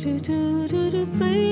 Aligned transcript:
do 0.00 0.68
do 0.70 0.90
do 0.90 1.06
do. 1.18 1.49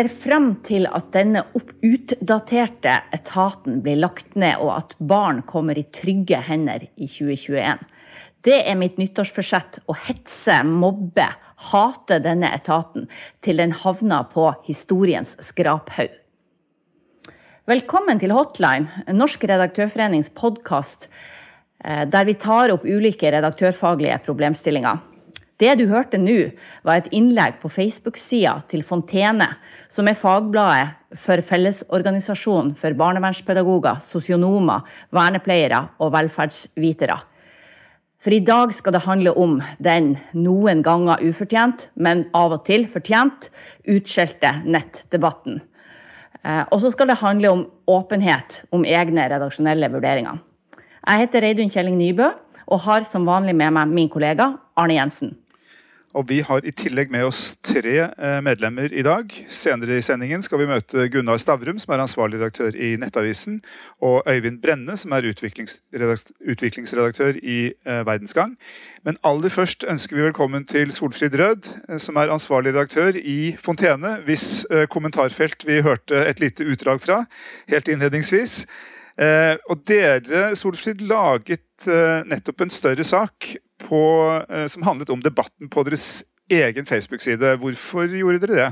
Ser 0.00 0.08
frem 0.08 0.52
til 0.64 0.86
at 0.88 1.10
denne 1.12 1.42
utdaterte 1.56 2.92
etaten 3.12 3.80
blir 3.84 3.98
lagt 4.00 4.36
ned, 4.38 4.60
og 4.62 4.72
at 4.78 4.94
barn 4.96 5.42
kommer 5.48 5.76
i 5.76 5.84
trygge 5.92 6.40
hender 6.46 6.86
i 6.96 7.08
2021. 7.08 7.82
Det 8.40 8.56
er 8.64 8.78
mitt 8.80 8.96
nyttårsforsett 9.00 9.82
å 9.90 9.96
hetse, 10.06 10.62
mobbe, 10.64 11.26
hate 11.70 12.20
denne 12.24 12.48
etaten 12.56 13.10
til 13.44 13.60
den 13.60 13.74
havner 13.82 14.24
på 14.32 14.46
historiens 14.64 15.34
skraphaug. 15.44 16.14
Velkommen 17.68 18.22
til 18.22 18.32
Hotline, 18.34 19.04
Norsk 19.12 19.44
redaktørforenings 19.46 20.32
podkast 20.34 21.10
eh, 21.84 22.06
der 22.08 22.24
vi 22.26 22.38
tar 22.40 22.72
opp 22.72 22.88
ulike 22.88 23.30
redaktørfaglige 23.36 24.16
problemstillinger. 24.24 25.09
Det 25.60 25.74
du 25.76 25.84
hørte 25.90 26.16
nå, 26.16 26.54
var 26.86 27.02
et 27.02 27.10
innlegg 27.12 27.58
på 27.60 27.68
Facebook-sida 27.68 28.54
til 28.70 28.80
Fontene, 28.86 29.50
som 29.92 30.08
er 30.08 30.16
fagbladet 30.16 31.18
for 31.20 31.42
Fellesorganisasjonen 31.44 32.72
for 32.78 32.96
barnevernspedagoger, 32.96 34.00
sosionomer, 34.08 34.86
vernepleiere 35.12 35.82
og 36.00 36.14
velferdsvitere. 36.14 37.18
For 38.20 38.36
i 38.36 38.42
dag 38.44 38.72
skal 38.76 38.96
det 38.96 39.06
handle 39.06 39.32
om 39.36 39.58
den 39.80 40.14
noen 40.36 40.82
ganger 40.84 41.22
ufortjent, 41.24 41.88
men 41.96 42.26
av 42.36 42.56
og 42.56 42.66
til 42.68 42.84
fortjent, 42.88 43.48
utskjelte 43.88 44.58
nettdebatten. 44.68 45.62
Eh, 46.44 46.64
og 46.68 46.80
så 46.82 46.92
skal 46.92 47.12
det 47.12 47.20
handle 47.20 47.52
om 47.52 47.66
åpenhet 47.88 48.62
om 48.76 48.84
egne 48.84 49.28
redaksjonelle 49.32 49.88
vurderinger. 49.92 50.40
Jeg 51.00 51.24
heter 51.24 51.44
Reidun 51.44 51.72
Kjelling 51.72 51.96
Nybø 52.00 52.28
og 52.70 52.84
har 52.84 53.08
som 53.08 53.24
vanlig 53.28 53.56
med 53.56 53.72
meg 53.76 53.92
min 53.92 54.12
kollega 54.12 54.52
Arne 54.76 55.00
Jensen. 55.00 55.32
Og 56.10 56.24
Vi 56.26 56.40
har 56.42 56.64
i 56.66 56.72
tillegg 56.74 57.12
med 57.14 57.22
oss 57.22 57.52
tre 57.62 57.92
eh, 58.02 58.40
medlemmer 58.42 58.90
i 58.90 59.02
dag. 59.06 59.30
Senere 59.46 59.94
i 59.94 60.02
sendingen 60.02 60.42
skal 60.42 60.58
vi 60.58 60.66
møte 60.66 61.04
Gunnar 61.12 61.38
Stavrum, 61.38 61.78
som 61.78 61.94
er 61.94 62.02
ansvarlig 62.02 62.40
redaktør 62.40 62.74
i 62.74 62.96
Nettavisen, 62.98 63.60
og 64.02 64.26
Øyvind 64.26 64.58
Brenne, 64.62 64.96
som 64.98 65.14
er 65.14 65.28
utviklingsredaktør 65.30 67.38
i 67.38 67.70
eh, 67.70 68.02
Verdensgang. 68.08 68.56
Men 69.06 69.22
aller 69.22 69.54
først 69.54 69.86
ønsker 69.86 70.18
vi 70.18 70.26
velkommen 70.26 70.66
til 70.66 70.90
Solfrid 70.90 71.38
Rød, 71.38 71.70
eh, 71.86 72.02
som 72.02 72.18
er 72.18 72.34
ansvarlig 72.34 72.74
redaktør 72.74 73.14
i 73.14 73.54
Fontene, 73.62 74.18
hvis 74.26 74.66
kommentarfelt 74.90 75.62
vi 75.66 75.78
hørte 75.86 76.26
et 76.26 76.42
lite 76.42 76.66
utdrag 76.66 76.98
fra 77.06 77.22
helt 77.70 77.88
innledningsvis. 77.88 78.66
Og 79.68 79.82
dere, 79.86 80.56
Solfrid, 80.56 81.00
laget 81.04 81.84
nettopp 82.30 82.60
en 82.64 82.72
større 82.72 83.04
sak 83.04 83.60
på, 83.88 84.02
eh, 84.48 84.66
som 84.66 84.82
handlet 84.82 85.10
om 85.10 85.20
debatten 85.20 85.68
på 85.68 85.84
deres 85.86 86.22
egen 86.50 86.86
Facebook-side. 86.86 87.56
Hvorfor 87.62 88.10
gjorde 88.10 88.42
dere 88.46 88.56
det? 88.56 88.70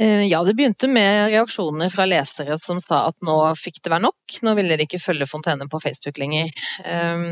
Eh, 0.00 0.24
ja, 0.26 0.44
Det 0.44 0.54
begynte 0.54 0.88
med 0.88 1.30
reaksjoner 1.30 1.88
fra 1.92 2.06
lesere 2.08 2.58
som 2.58 2.80
sa 2.80 3.06
at 3.10 3.16
nå 3.20 3.36
fikk 3.60 3.82
det 3.82 3.92
være 3.92 4.06
nok. 4.06 4.38
Nå 4.42 4.54
ville 4.56 4.76
de 4.76 4.86
ikke 4.86 5.02
følge 5.02 5.28
Fontene 5.28 5.68
på 5.68 5.80
Facebook 5.80 6.20
lenger. 6.20 6.52
Eh, 6.84 7.24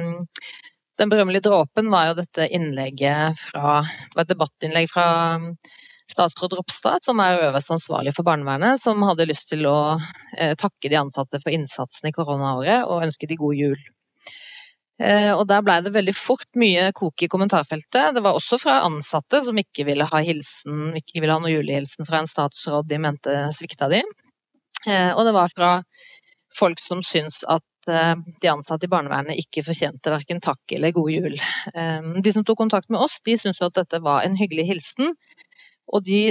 den 1.00 1.12
berømmelige 1.12 1.48
dråpen 1.48 1.88
var 1.92 2.10
jo 2.10 2.18
dette 2.18 2.48
innlegget 2.52 3.38
fra 3.40 3.80
Det 3.80 4.16
var 4.16 4.26
et 4.26 4.34
debattinnlegg 4.34 4.90
fra 4.90 5.06
statsråd 6.10 6.58
Ropstad, 6.58 7.04
som 7.06 7.20
er 7.22 7.46
øverst 7.46 7.70
ansvarlig 7.70 8.12
for 8.12 8.26
barnevernet, 8.26 8.80
som 8.82 9.00
hadde 9.06 9.28
lyst 9.30 9.48
til 9.48 9.64
å 9.70 9.96
takke 10.58 10.90
de 10.90 10.98
ansatte 10.98 11.38
for 11.38 11.54
innsatsen 11.54 12.10
i 12.10 12.12
koronaåret 12.12 12.82
og 12.82 13.06
ønske 13.06 13.30
de 13.30 13.38
god 13.38 13.54
jul. 13.54 13.78
Eh, 15.00 15.30
og 15.32 15.46
der 15.48 15.62
blei 15.64 15.78
det 15.80 15.94
veldig 15.94 16.12
fort 16.12 16.48
mye 16.60 16.90
kok 16.96 17.24
i 17.24 17.28
kommentarfeltet. 17.32 18.12
Det 18.16 18.22
var 18.24 18.36
også 18.36 18.58
fra 18.60 18.82
ansatte 18.84 19.40
som 19.46 19.56
ikke 19.60 19.86
ville 19.88 20.04
ha 20.10 20.22
hilsen, 20.24 20.90
ikke 20.98 21.22
ville 21.22 21.36
ha 21.36 21.40
noe 21.40 21.52
julehilsen 21.54 22.08
fra 22.08 22.20
en 22.20 22.28
statsråd 22.28 22.88
de 22.90 23.00
mente 23.00 23.36
svikta 23.56 23.88
de. 23.92 24.02
Eh, 24.86 25.12
og 25.14 25.24
det 25.24 25.34
var 25.36 25.52
fra 25.54 25.74
folk 26.56 26.82
som 26.84 27.00
syns 27.06 27.40
at 27.48 27.88
eh, 27.88 28.12
de 28.42 28.50
ansatte 28.52 28.84
i 28.84 28.92
barnevernet 28.92 29.40
ikke 29.40 29.64
fortjente 29.64 30.12
verken 30.12 30.42
takk 30.44 30.76
eller 30.76 30.92
god 30.92 31.14
jul. 31.14 31.38
De 32.20 32.34
som 32.34 32.44
tok 32.44 32.60
kontakt 32.60 32.92
med 32.92 33.00
oss, 33.00 33.22
de 33.24 33.38
syntes 33.40 33.62
jo 33.62 33.70
at 33.70 33.80
dette 33.80 34.02
var 34.04 34.26
en 34.26 34.36
hyggelig 34.36 34.68
hilsen. 34.74 35.14
Og 35.90 36.04
de 36.06 36.28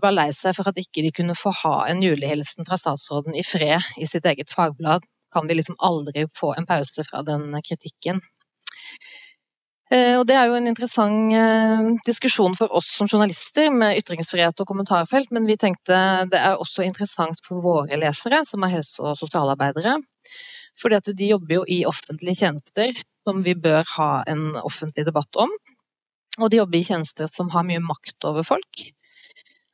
var 0.00 0.14
lei 0.14 0.30
seg 0.32 0.54
for 0.56 0.70
at 0.70 0.78
ikke 0.80 1.02
de 1.04 1.10
kunne 1.12 1.34
få 1.36 1.50
ha 1.58 1.74
en 1.90 1.98
julehilsen 2.00 2.64
fra 2.64 2.78
statsråden 2.80 3.36
i 3.36 3.42
fred 3.44 3.84
i 4.00 4.08
sitt 4.08 4.24
eget 4.30 4.48
fagblad 4.54 5.04
kan 5.34 5.50
vi 5.50 5.58
liksom 5.58 5.76
aldri 5.82 6.26
få 6.32 6.54
en 6.54 6.66
pause 6.68 7.04
fra 7.08 7.22
den 7.26 7.50
kritikken. 7.66 8.22
Eh, 9.92 10.16
og 10.18 10.24
Det 10.26 10.34
er 10.38 10.48
jo 10.48 10.56
en 10.56 10.70
interessant 10.70 11.34
eh, 11.36 11.90
diskusjon 12.06 12.56
for 12.56 12.72
oss 12.78 12.88
som 12.96 13.10
journalister 13.10 13.68
med 13.74 14.00
ytringsfrihet 14.00 14.60
og 14.62 14.70
kommentarfelt, 14.70 15.30
men 15.34 15.46
vi 15.50 15.58
tenkte 15.60 15.98
det 16.32 16.40
er 16.40 16.56
også 16.56 16.86
interessant 16.86 17.42
for 17.44 17.62
våre 17.64 18.00
lesere, 18.00 18.42
som 18.48 18.64
er 18.64 18.78
helse- 18.78 19.04
og 19.04 19.18
sosialarbeidere. 19.20 19.98
Fordi 20.80 20.98
at 20.98 21.12
de 21.18 21.30
jobber 21.30 21.60
jo 21.60 21.66
i 21.70 21.84
offentlige 21.86 22.40
tjenester 22.42 22.96
som 23.24 23.44
vi 23.44 23.54
bør 23.54 23.84
ha 23.96 24.10
en 24.28 24.56
offentlig 24.64 25.04
debatt 25.06 25.38
om. 25.38 25.52
Og 26.40 26.50
de 26.50 26.58
jobber 26.58 26.80
i 26.80 26.86
tjenester 26.88 27.30
som 27.30 27.52
har 27.54 27.66
mye 27.68 27.82
makt 27.84 28.26
over 28.26 28.42
folk. 28.42 28.86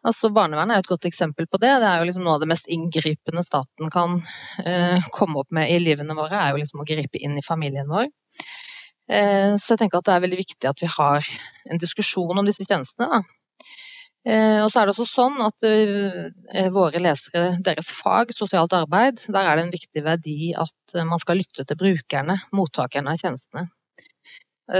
Altså 0.06 0.30
Barnevernet 0.32 0.78
er 0.78 0.82
et 0.82 0.88
godt 0.88 1.04
eksempel 1.08 1.46
på 1.50 1.58
det. 1.60 1.72
Det 1.82 1.88
er 1.88 2.00
jo 2.00 2.06
liksom 2.08 2.24
Noe 2.24 2.38
av 2.38 2.44
det 2.44 2.48
mest 2.48 2.70
inngripende 2.72 3.44
staten 3.44 3.90
kan 3.92 4.20
eh, 4.64 5.10
komme 5.12 5.42
opp 5.42 5.50
med 5.52 5.72
i 5.72 5.80
livene 5.82 6.16
våre, 6.16 6.38
er 6.38 6.54
jo 6.54 6.62
liksom 6.62 6.80
å 6.80 6.88
gripe 6.88 7.20
inn 7.20 7.36
i 7.36 7.44
familien 7.44 7.90
vår. 7.90 8.08
Eh, 9.10 9.56
så 9.60 9.74
jeg 9.74 9.82
tenker 9.82 10.00
at 10.00 10.08
det 10.08 10.14
er 10.14 10.24
veldig 10.24 10.40
viktig 10.40 10.70
at 10.70 10.80
vi 10.80 10.88
har 10.88 11.28
en 11.68 11.82
diskusjon 11.82 12.40
om 12.40 12.48
disse 12.48 12.64
tjenestene. 12.64 13.24
Eh, 14.28 14.60
og 14.62 14.70
så 14.72 14.80
er 14.80 14.88
det 14.88 14.94
også 14.94 15.08
sånn 15.08 15.36
at 15.44 15.66
eh, 15.68 16.70
våre 16.72 17.00
lesere, 17.00 17.58
deres 17.64 17.92
fag, 17.96 18.32
sosialt 18.36 18.76
arbeid, 18.76 19.20
der 19.28 19.44
er 19.44 19.58
det 19.58 19.66
en 19.66 19.74
viktig 19.74 20.04
verdi 20.06 20.54
at 20.56 20.96
man 21.08 21.20
skal 21.20 21.40
lytte 21.40 21.66
til 21.68 21.80
brukerne, 21.80 22.40
mottakerne 22.56 23.12
av 23.12 23.20
tjenestene. 23.20 23.68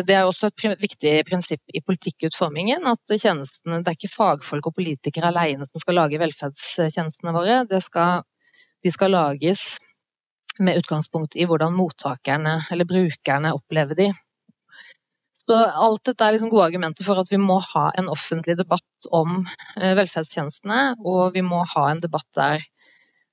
Det 0.07 0.15
er 0.15 0.23
også 0.23 0.51
et 0.51 0.79
viktig 0.79 1.13
prinsipp 1.27 1.75
i 1.75 1.83
politikkutformingen 1.83 2.85
at 2.87 3.15
tjenestene, 3.17 3.81
det 3.83 3.91
er 3.91 3.97
ikke 3.99 4.13
fagfolk 4.13 4.69
og 4.71 4.77
politikere 4.77 5.33
alene 5.33 5.67
som 5.67 5.83
skal 5.83 5.99
lage 5.99 6.21
velferdstjenestene 6.23 7.35
våre. 7.35 7.65
Skal, 7.83 8.23
de 8.87 8.93
skal 8.95 9.15
lages 9.17 9.65
med 10.63 10.79
utgangspunkt 10.79 11.35
i 11.35 11.47
hvordan 11.49 11.75
mottakerne 11.75 12.61
eller 12.71 12.89
brukerne 12.89 13.55
opplever 13.57 13.99
de. 13.99 14.11
Så 15.41 15.57
alt 15.57 16.05
dette 16.07 16.23
er 16.23 16.37
liksom 16.37 16.51
gode 16.53 16.69
argumenter 16.69 17.07
for 17.07 17.19
at 17.19 17.31
vi 17.33 17.41
må 17.43 17.57
ha 17.73 17.89
en 17.99 18.11
offentlig 18.13 18.55
debatt 18.61 19.09
om 19.11 19.41
eh, 19.81 19.97
velferdstjenestene, 19.99 20.83
og 21.03 21.35
vi 21.35 21.43
må 21.43 21.65
ha 21.73 21.89
en 21.91 22.03
debatt 22.03 22.29
der 22.39 22.63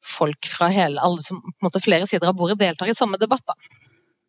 folk 0.07 0.47
fra 0.49 0.69
hele, 0.71 1.01
alle 1.03 1.21
som, 1.21 1.43
på 1.43 1.59
en 1.59 1.67
måte 1.67 1.83
flere 1.83 2.07
sider 2.09 2.31
av 2.31 2.37
bordet 2.39 2.57
deltar 2.61 2.89
i 2.89 2.95
samme 2.97 3.19
debatt. 3.21 3.43
Da. 3.45 3.57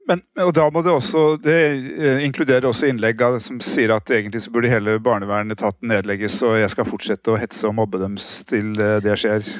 Men, 0.08 0.22
og 0.40 0.54
da 0.56 0.68
må 0.72 0.80
Det 0.84 0.92
også, 0.92 1.22
det 1.44 1.56
eh, 2.00 2.22
inkluderer 2.24 2.68
også 2.70 2.88
innlegg 2.88 3.20
som 3.44 3.58
sier 3.60 3.92
at 3.92 4.08
egentlig 4.08 4.40
så 4.44 4.52
burde 4.54 4.70
hele 4.72 4.96
barnevernetaten 5.04 5.90
nedlegges, 5.92 6.40
og 6.48 6.56
jeg 6.62 6.70
skal 6.72 6.88
fortsette 6.88 7.34
å 7.34 7.40
hetse 7.40 7.66
og 7.68 7.76
mobbe 7.76 8.00
dem 8.00 8.16
til 8.48 8.72
det 9.04 9.18
skjer. 9.20 9.50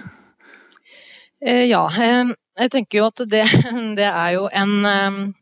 Eh, 1.44 1.66
ja, 1.68 1.82
eh, 1.92 2.32
jeg 2.62 2.72
tenker 2.72 3.02
jo 3.02 3.10
at 3.10 3.24
det, 3.28 3.44
det 4.00 4.08
er 4.08 4.38
jo 4.38 4.48
en 4.48 5.34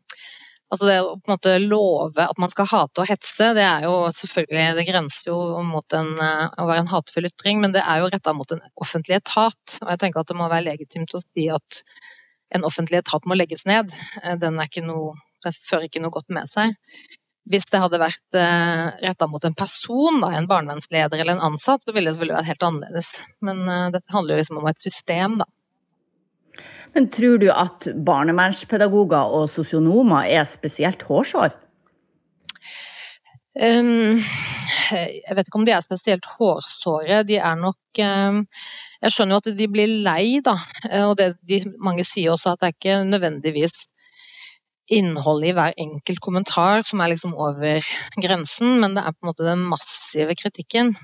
Altså 0.67 0.83
det 0.83 0.95
å 0.99 1.13
på 1.15 1.29
en 1.29 1.31
måte 1.31 1.51
love 1.63 2.19
at 2.19 2.39
man 2.43 2.51
skal 2.51 2.67
hate 2.67 2.99
og 2.99 3.07
hetse, 3.07 3.53
det 3.55 3.63
er 3.63 3.85
jo 3.85 4.09
selvfølgelig, 4.11 4.65
det 4.75 4.83
grenser 4.89 5.29
jo 5.29 5.61
mot 5.63 5.95
en, 5.95 6.09
å 6.19 6.65
være 6.67 6.81
en 6.81 6.89
hatefull 6.91 7.29
ytring, 7.29 7.61
men 7.63 7.71
det 7.71 7.85
er 7.87 8.01
jo 8.01 8.09
retta 8.11 8.33
mot 8.35 8.51
en 8.51 8.59
offentlig 8.75 9.15
etat. 9.21 9.77
Og 9.79 9.93
jeg 9.93 10.01
tenker 10.01 10.19
at 10.25 10.27
det 10.27 10.35
må 10.35 10.49
være 10.51 10.65
legitimt 10.65 11.15
å 11.15 11.23
si 11.23 11.47
at 11.55 11.79
en 12.55 12.65
offentlig 12.67 13.01
etat 13.01 13.25
må 13.27 13.37
legges 13.37 13.65
ned. 13.69 13.93
Eh, 14.23 14.35
den, 14.41 14.59
noe, 14.87 15.15
den 15.45 15.57
fører 15.57 15.87
ikke 15.87 16.03
noe 16.03 16.15
godt 16.15 16.29
med 16.33 16.49
seg. 16.51 16.75
Hvis 17.47 17.67
det 17.71 17.79
hadde 17.79 18.01
vært 18.01 18.35
eh, 18.35 18.87
retta 19.05 19.27
mot 19.31 19.43
en 19.47 19.55
person, 19.55 20.19
da, 20.23 20.33
en 20.35 20.49
barnevernsleder 20.49 21.21
eller 21.21 21.37
en 21.37 21.53
ansatt, 21.53 21.83
så 21.83 21.93
ville 21.93 22.09
det 22.09 22.17
selvfølgelig 22.17 22.39
vært 22.39 22.51
helt 22.51 22.65
annerledes. 22.69 23.11
Men 23.47 23.63
eh, 23.71 23.85
dette 23.95 24.15
handler 24.15 24.35
jo 24.35 24.41
liksom 24.41 24.59
om 24.61 24.67
et 24.71 24.83
system, 24.83 25.39
da. 25.43 25.47
Men 26.95 27.07
tror 27.13 27.37
du 27.39 27.47
at 27.51 27.87
barnevernspedagoger 28.07 29.33
og 29.37 29.51
sosionomer 29.53 30.27
er 30.33 30.47
spesielt 30.49 31.03
hårsår? 31.07 31.51
Um, 33.57 34.21
jeg 34.93 35.35
vet 35.35 35.47
ikke 35.47 35.59
om 35.59 35.65
de 35.67 35.73
er 35.75 35.85
spesielt 35.85 36.25
hårsåre. 36.37 37.23
De 37.27 37.39
er 37.41 37.59
nok 37.59 38.01
um, 38.01 38.43
Jeg 39.03 39.13
skjønner 39.13 39.37
jo 39.37 39.43
at 39.43 39.59
de 39.59 39.67
blir 39.69 39.91
lei, 40.05 40.39
da. 40.45 40.55
Og 41.05 41.17
det 41.19 41.33
de, 41.47 41.61
mange 41.83 42.05
sier 42.07 42.33
også 42.33 42.55
at 42.55 42.61
det 42.61 42.69
er 42.69 42.75
ikke 42.75 42.97
nødvendigvis 43.09 43.85
innholdet 44.87 45.51
i 45.51 45.55
hver 45.57 45.75
enkelt 45.83 46.21
kommentar 46.23 46.81
som 46.87 47.01
er 47.03 47.11
liksom 47.11 47.35
over 47.35 47.83
grensen, 48.23 48.79
men 48.81 48.95
det 48.95 49.03
er 49.03 49.13
på 49.15 49.25
en 49.25 49.31
måte 49.31 49.47
den 49.47 49.65
massive 49.67 50.35
kritikken. 50.39 50.95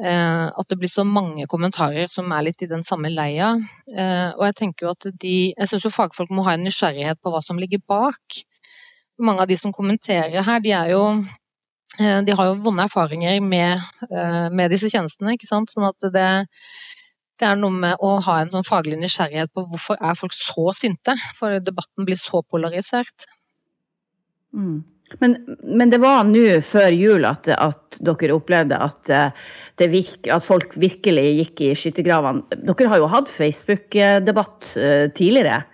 Eh, 0.00 0.46
at 0.48 0.68
det 0.70 0.78
blir 0.80 0.88
så 0.88 1.04
mange 1.04 1.44
kommentarer 1.50 2.08
som 2.08 2.30
er 2.32 2.46
litt 2.46 2.62
i 2.64 2.70
den 2.70 2.84
samme 2.86 3.10
leia. 3.12 3.52
Eh, 3.92 4.30
og 4.32 4.46
jeg 4.48 4.56
tenker 4.62 4.86
jo 4.86 4.94
at 4.94 5.10
de 5.20 5.34
Jeg 5.52 5.68
syns 5.68 5.84
jo 5.84 5.92
fagfolk 5.92 6.32
må 6.32 6.46
ha 6.46 6.56
en 6.56 6.64
nysgjerrighet 6.64 7.20
på 7.20 7.32
hva 7.34 7.42
som 7.44 7.60
ligger 7.60 7.82
bak. 7.84 8.40
Mange 9.20 9.44
av 9.44 9.50
de 9.50 9.58
som 9.60 9.74
kommenterer 9.76 10.40
her, 10.46 10.62
de 10.64 10.72
er 10.72 10.94
jo 10.94 11.02
eh, 11.12 11.36
de 11.98 12.34
har 12.36 12.46
jo 12.46 12.60
vonde 12.64 12.84
erfaringer 12.86 13.40
med, 13.42 13.82
med 14.54 14.70
disse 14.72 14.88
tjenestene. 14.92 15.34
ikke 15.34 15.48
sant? 15.48 15.72
Sånn 15.74 15.88
at 15.88 16.10
det, 16.14 16.28
det 17.40 17.48
er 17.48 17.58
noe 17.58 17.72
med 17.74 18.04
å 18.04 18.14
ha 18.24 18.38
en 18.40 18.52
sånn 18.52 18.66
faglig 18.66 18.98
nysgjerrighet 19.00 19.52
på 19.56 19.64
hvorfor 19.72 19.98
er 19.98 20.16
folk 20.18 20.36
så 20.36 20.70
sinte, 20.76 21.16
for 21.38 21.58
debatten 21.64 22.06
blir 22.08 22.20
så 22.20 22.42
polarisert. 22.46 23.26
Mm. 24.56 24.82
Men, 25.18 25.34
men, 25.64 25.90
det 25.90 25.98
var 26.02 26.22
nå 26.28 26.60
før 26.62 26.94
jul 26.94 27.26
at, 27.26 27.48
at 27.50 27.98
dere 28.04 28.36
opplevde 28.36 28.78
at, 28.78 29.10
eh, 29.10 29.88
virke, 29.90 30.30
at, 30.36 30.44
folk 30.46 30.76
virkelig 30.78 31.26
gikk 31.40 31.64
i 31.66 31.72
skyttergravene. 31.78 32.60
Dere 32.68 32.92
har 32.92 33.02
jo 33.02 33.10
hatt 33.10 33.32
Facebook-debatt 33.32 34.70
eh, 34.78 35.08
tidligere. 35.16 35.64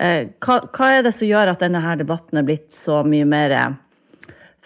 Eh, 0.00 0.32
hva, 0.42 0.58
hva, 0.66 0.90
er 0.96 1.06
det 1.06 1.14
som 1.14 1.28
gjør 1.28 1.52
at 1.52 1.62
denne 1.62 1.94
debatten 2.00 2.40
er 2.40 2.48
blitt 2.48 2.72
så 2.74 3.02
mye 3.06 3.28
mer 3.28 3.56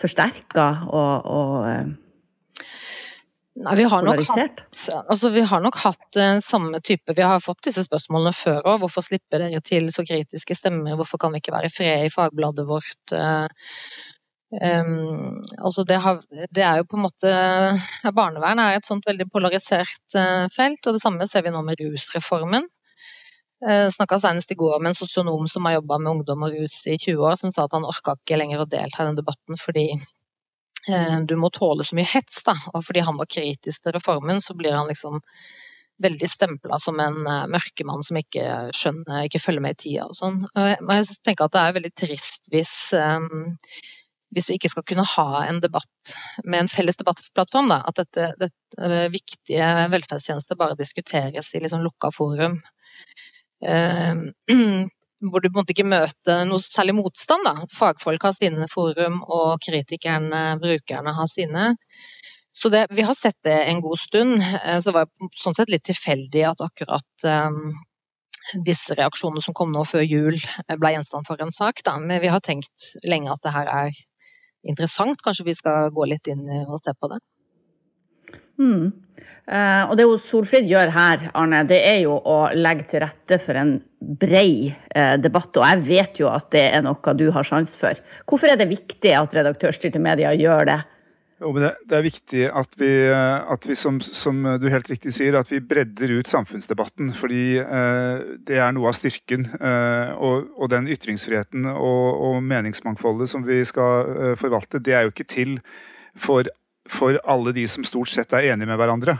forsterka 0.00 0.66
og, 0.90 1.30
og 1.30 1.94
Nei, 3.56 3.72
vi 3.78 3.84
har, 3.88 4.04
hatt, 4.04 4.58
altså, 5.08 5.30
vi 5.32 5.40
har 5.48 5.62
nok 5.64 5.78
hatt 5.80 6.02
den 6.12 6.42
samme 6.44 6.76
type 6.84 7.14
Vi 7.16 7.24
har 7.24 7.40
fått 7.40 7.62
disse 7.64 7.86
spørsmålene 7.86 8.34
før 8.36 8.58
òg. 8.60 8.82
Hvorfor 8.82 9.06
slipper 9.06 9.40
dere 9.40 9.62
til 9.64 9.88
så 9.94 10.04
kritiske 10.04 10.58
stemmer? 10.58 10.98
Hvorfor 10.98 11.22
kan 11.22 11.32
vi 11.32 11.40
ikke 11.40 11.54
være 11.54 11.70
i 11.70 11.72
fred 11.72 12.04
i 12.04 12.12
fagbladet 12.12 12.66
vårt? 12.68 13.14
Uh, 13.16 13.48
um, 14.60 15.40
altså 15.56 15.86
det, 15.88 15.96
har, 16.04 16.20
det, 16.28 16.66
er 16.66 16.82
jo 16.82 16.88
på 16.90 17.00
en 17.00 17.06
måte 17.06 17.32
Barnevern 18.18 18.60
er 18.60 18.76
et 18.76 18.88
sånt 18.88 19.08
veldig 19.08 19.30
polarisert 19.32 20.18
uh, 20.18 20.44
felt, 20.52 20.84
og 20.84 20.98
det 20.98 21.04
samme 21.06 21.30
ser 21.30 21.48
vi 21.48 21.54
nå 21.56 21.64
med 21.64 21.80
rusreformen. 21.80 22.68
Jeg 23.66 23.94
snakka 23.96 24.20
senest 24.22 24.52
i 24.54 24.58
går 24.58 24.78
med 24.78 24.92
en 24.92 24.98
sosionom 24.98 25.48
som 25.50 25.66
har 25.66 25.80
jobba 25.80 25.98
med 25.98 26.12
ungdom 26.12 26.44
og 26.46 26.54
rus 26.54 26.82
i 26.86 26.94
20 26.94 27.24
år, 27.26 27.38
som 27.40 27.50
sa 27.50 27.64
at 27.66 27.74
han 27.74 27.88
orka 27.88 28.14
ikke 28.14 28.38
lenger 28.38 28.62
å 28.62 28.68
delta 28.70 29.02
i 29.02 29.08
den 29.08 29.18
debatten 29.18 29.58
fordi 29.58 29.88
Eh, 30.88 31.20
du 31.20 31.36
må 31.36 31.50
tåle 31.50 31.84
så 31.84 31.96
mye 31.98 32.08
hets, 32.08 32.42
da. 32.46 32.54
Og 32.74 32.84
fordi 32.86 33.02
han 33.06 33.18
var 33.18 33.30
kritisk 33.30 33.82
til 33.82 33.96
reformen, 33.96 34.40
så 34.42 34.54
blir 34.58 34.76
han 34.76 34.90
liksom 34.90 35.20
veldig 36.02 36.28
stempla 36.28 36.76
som 36.76 36.98
en 37.00 37.22
uh, 37.24 37.46
mørkemann 37.48 38.02
som 38.04 38.18
ikke 38.20 38.42
skjønner, 38.76 39.22
ikke 39.24 39.40
følger 39.40 39.62
med 39.64 39.78
i 39.78 39.80
tida 39.80 40.04
og 40.04 40.18
sånn. 40.18 40.42
Og 40.44 40.90
jeg 40.92 41.06
tenker 41.24 41.46
at 41.46 41.54
det 41.54 41.62
er 41.62 41.76
veldig 41.78 41.92
trist 41.96 42.50
hvis 42.52 42.72
um, 42.92 43.46
hvis 44.36 44.50
vi 44.50 44.58
ikke 44.58 44.68
skal 44.74 44.84
kunne 44.90 45.06
ha 45.08 45.46
en 45.46 45.62
debatt 45.62 46.12
med 46.44 46.66
en 46.66 46.68
felles 46.68 46.98
debattplattform, 47.00 47.70
da, 47.72 47.78
at 47.88 48.02
dette, 48.02 48.28
dette 48.42 48.90
viktige 49.14 49.70
velferdstjenester 49.94 50.58
bare 50.60 50.76
diskuteres 50.76 51.54
i 51.54 51.62
liksom 51.64 51.80
lukka 51.86 52.10
forum. 52.12 52.58
Uh, 53.64 54.28
hvor 55.30 55.40
du 55.40 55.48
måtte 55.54 55.72
ikke 55.72 55.86
møte 55.88 56.36
noe 56.48 56.62
særlig 56.62 56.96
motstand. 56.98 57.46
Da. 57.46 57.64
At 57.64 57.74
fagfolk 57.74 58.26
har 58.28 58.36
sine 58.36 58.68
forum, 58.72 59.22
og 59.24 59.62
kritikerne, 59.64 60.44
brukerne, 60.62 61.14
har 61.16 61.30
sine. 61.32 61.70
Så 62.56 62.70
det, 62.72 62.86
vi 62.96 63.04
har 63.04 63.16
sett 63.16 63.36
det 63.44 63.56
en 63.68 63.82
god 63.84 64.00
stund. 64.00 64.40
Eh, 64.40 64.78
så 64.80 64.90
det 64.90 64.96
var 64.96 65.30
sånn 65.42 65.56
sett 65.58 65.72
litt 65.72 65.84
tilfeldig 65.88 66.46
at 66.48 66.64
akkurat 66.64 67.28
um, 67.28 67.74
disse 68.64 68.96
reaksjonene 68.96 69.44
som 69.44 69.56
kom 69.56 69.74
nå 69.74 69.84
før 69.88 70.04
jul, 70.06 70.38
eh, 70.38 70.76
ble 70.80 70.94
gjenstand 70.94 71.28
for 71.28 71.42
en 71.42 71.52
sak. 71.52 71.84
Da. 71.84 71.98
Men 72.00 72.22
vi 72.24 72.32
har 72.32 72.44
tenkt 72.44 72.92
lenge 73.04 73.32
at 73.34 73.44
det 73.44 73.56
her 73.56 73.72
er 73.72 74.02
interessant. 74.66 75.20
Kanskje 75.24 75.50
vi 75.50 75.56
skal 75.58 75.92
gå 75.96 76.08
litt 76.08 76.32
inn 76.32 76.46
og 76.64 76.80
se 76.80 76.96
på 76.96 77.12
det. 77.12 77.20
Mm. 78.60 78.92
Uh, 79.46 79.92
og 79.92 79.94
det 79.94 80.06
Solfrid 80.26 80.66
gjør 80.66 80.90
her, 80.90 81.28
Arne, 81.38 81.60
det 81.70 81.78
er 81.86 82.00
jo 82.02 82.16
å 82.18 82.48
legge 82.56 82.88
til 82.90 83.04
rette 83.04 83.38
for 83.38 83.54
en 83.60 83.76
brei 84.18 84.72
uh, 84.90 85.14
debatt. 85.22 85.54
Og 85.54 85.62
jeg 85.62 85.84
vet 85.86 86.18
jo 86.18 86.32
at 86.32 86.50
det 86.54 86.64
er 86.72 86.82
noe 86.82 87.14
du 87.14 87.28
har 87.30 87.46
sans 87.46 87.78
for. 87.78 87.94
Hvorfor 88.26 88.50
er 88.50 88.58
det 88.58 88.72
viktig 88.72 89.14
at 89.14 89.38
redaktørstyrte 89.38 90.02
medier 90.02 90.34
gjør 90.34 90.66
det? 90.72 90.80
Jo, 91.36 91.52
det, 91.52 91.70
det, 91.84 91.94
er 91.94 92.04
viktig 92.08 92.42
at 92.48 92.78
vi, 92.80 92.90
eh, 93.12 93.50
at 93.52 93.66
vi 93.68 93.74
som, 93.76 93.98
som, 94.00 94.38
du 94.56 94.70
helt 94.72 94.88
riktig 94.88 95.12
sier, 95.12 95.36
at 95.36 95.50
vi 95.52 95.58
bredder 95.60 96.14
ut 96.16 96.30
samfunnsdebatten. 96.32 97.10
Fordi 97.14 97.58
uh, 97.60 98.38
det 98.48 98.56
er 98.56 98.72
noe 98.72 98.88
av 98.88 98.96
styrken. 98.96 99.44
Og, 100.16 100.48
og, 100.56 100.70
den 100.72 100.88
ytringsfriheten 100.90 101.68
og, 101.74 102.06
og, 102.16 102.38
meningsmangfoldet 102.40 103.28
som 103.30 103.44
vi 103.46 103.60
skal 103.68 104.34
forvalte, 104.40 104.80
det 104.80 104.96
er 104.96 105.04
jo 105.04 105.12
ikke 105.12 105.28
til 105.28 105.58
for 106.16 106.48
for 106.88 107.18
alle 107.24 107.54
de 107.56 107.66
som 107.70 107.84
stort 107.86 108.12
sett 108.12 108.34
er 108.36 108.52
enige 108.52 108.68
med 108.70 108.78
hverandre. 108.80 109.18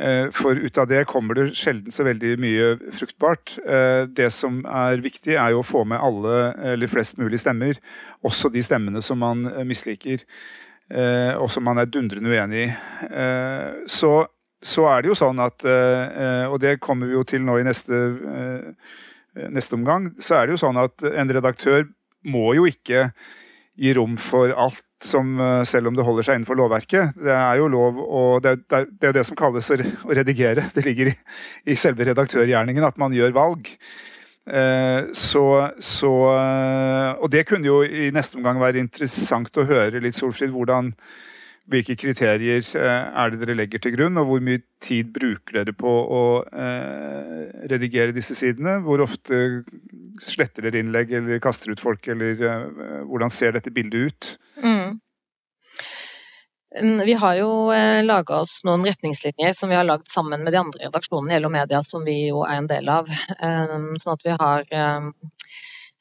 Eh, 0.00 0.30
for 0.32 0.56
ut 0.56 0.78
av 0.78 0.86
det 0.88 1.02
kommer 1.04 1.36
det 1.36 1.50
sjelden 1.58 1.92
så 1.92 2.06
veldig 2.06 2.36
mye 2.40 2.68
fruktbart. 2.94 3.56
Eh, 3.60 4.06
det 4.08 4.30
som 4.32 4.62
er 4.64 5.02
viktig, 5.04 5.34
er 5.34 5.52
jo 5.52 5.60
å 5.60 5.66
få 5.66 5.84
med 5.88 6.00
alle, 6.00 6.54
eller 6.72 6.90
flest 6.90 7.18
mulig 7.20 7.42
stemmer. 7.42 7.76
Også 8.24 8.48
de 8.52 8.62
stemmene 8.64 9.02
som 9.04 9.20
man 9.20 9.44
eh, 9.50 9.64
misliker, 9.66 10.24
og 10.90 11.46
som 11.54 11.62
man 11.62 11.78
er 11.78 11.86
dundrende 11.86 12.32
uenig 12.34 12.64
i. 12.64 12.70
Så, 13.86 14.08
så 14.58 14.86
er 14.90 15.04
det 15.04 15.12
jo 15.12 15.14
sånn 15.14 15.38
at, 15.38 15.62
og 16.50 16.56
det 16.58 16.80
kommer 16.82 17.06
vi 17.06 17.14
jo 17.14 17.22
til 17.30 17.44
nå 17.46 17.60
i 17.60 17.66
neste, 17.68 18.00
neste 19.54 19.78
omgang, 19.78 20.08
så 20.18 20.40
er 20.40 20.48
det 20.48 20.56
jo 20.56 20.62
sånn 20.64 20.80
at 20.82 21.06
en 21.06 21.30
redaktør 21.30 21.86
må 22.26 22.56
jo 22.58 22.66
ikke 22.66 23.04
gi 23.80 23.94
rom 23.96 24.18
for 24.20 24.52
alt 24.52 24.84
som, 25.04 25.32
eh, 25.40 25.62
selv 25.64 25.88
om 25.88 25.96
det 25.96 26.04
holder 26.04 26.26
seg 26.26 26.38
innenfor 26.38 26.58
lovverket. 26.58 27.16
Det 27.16 27.32
er 27.32 27.56
jo 27.60 27.70
lov 27.72 27.98
å, 28.04 28.22
det, 28.44 28.58
er, 28.68 28.86
det 28.90 29.10
er 29.10 29.16
det 29.16 29.24
som 29.28 29.38
kalles 29.38 29.70
å 29.72 29.80
redigere. 30.12 30.68
Det 30.74 30.84
ligger 30.86 31.12
i, 31.12 31.16
i 31.72 31.78
selve 31.78 32.06
redaktørgjerningen 32.10 32.84
at 32.86 33.00
man 33.00 33.16
gjør 33.16 33.34
valg. 33.36 33.72
Eh, 34.50 35.10
så, 35.16 35.44
så, 35.80 36.12
eh, 36.34 37.10
og 37.20 37.30
det 37.32 37.46
kunne 37.48 37.68
jo 37.68 37.80
i 37.84 38.10
neste 38.14 38.40
omgang 38.40 38.60
være 38.60 38.82
interessant 38.82 39.56
å 39.60 39.66
høre 39.68 40.02
litt, 40.02 40.18
Solfrid, 40.18 40.52
hvordan 40.52 40.92
hvilke 41.70 41.96
kriterier 41.98 42.64
er 42.76 43.32
det 43.32 43.40
dere 43.42 43.56
legger 43.58 43.82
til 43.82 43.94
grunn, 43.94 44.18
og 44.20 44.28
hvor 44.28 44.42
mye 44.44 44.62
tid 44.82 45.12
bruker 45.14 45.60
dere 45.60 45.74
på 45.76 45.90
å 45.90 46.22
eh, 46.50 47.44
redigere 47.70 48.16
disse 48.16 48.36
sidene? 48.38 48.78
Hvor 48.84 49.04
ofte 49.04 49.62
sletter 50.22 50.66
dere 50.66 50.82
innlegg 50.82 51.12
eller 51.20 51.42
kaster 51.42 51.72
ut 51.72 51.82
folk, 51.82 52.08
eller 52.10 52.42
eh, 52.42 52.66
hvordan 53.06 53.32
ser 53.34 53.54
dette 53.56 53.72
bildet 53.74 54.10
ut? 54.10 54.32
Mm. 54.60 54.98
vi 57.06 57.14
har 57.18 57.34
jo 57.38 57.50
eh, 57.74 58.02
laga 58.04 58.42
oss 58.44 58.60
noen 58.66 58.84
retningslinjer 58.86 59.54
som 59.56 59.70
vi 59.70 59.78
har 59.78 59.86
lagd 59.86 60.10
sammen 60.10 60.44
med 60.44 60.54
de 60.54 60.60
andre 60.60 60.86
redaksjonene 60.88 61.36
i 61.36 61.42
LO 61.42 61.50
Media, 61.54 61.82
som 61.86 62.06
vi 62.06 62.18
jo 62.28 62.44
er 62.46 62.60
en 62.60 62.70
del 62.70 62.90
av. 62.90 63.10
Sånn 63.40 64.14
at 64.16 64.26
vi 64.26 64.36
har 64.42 64.66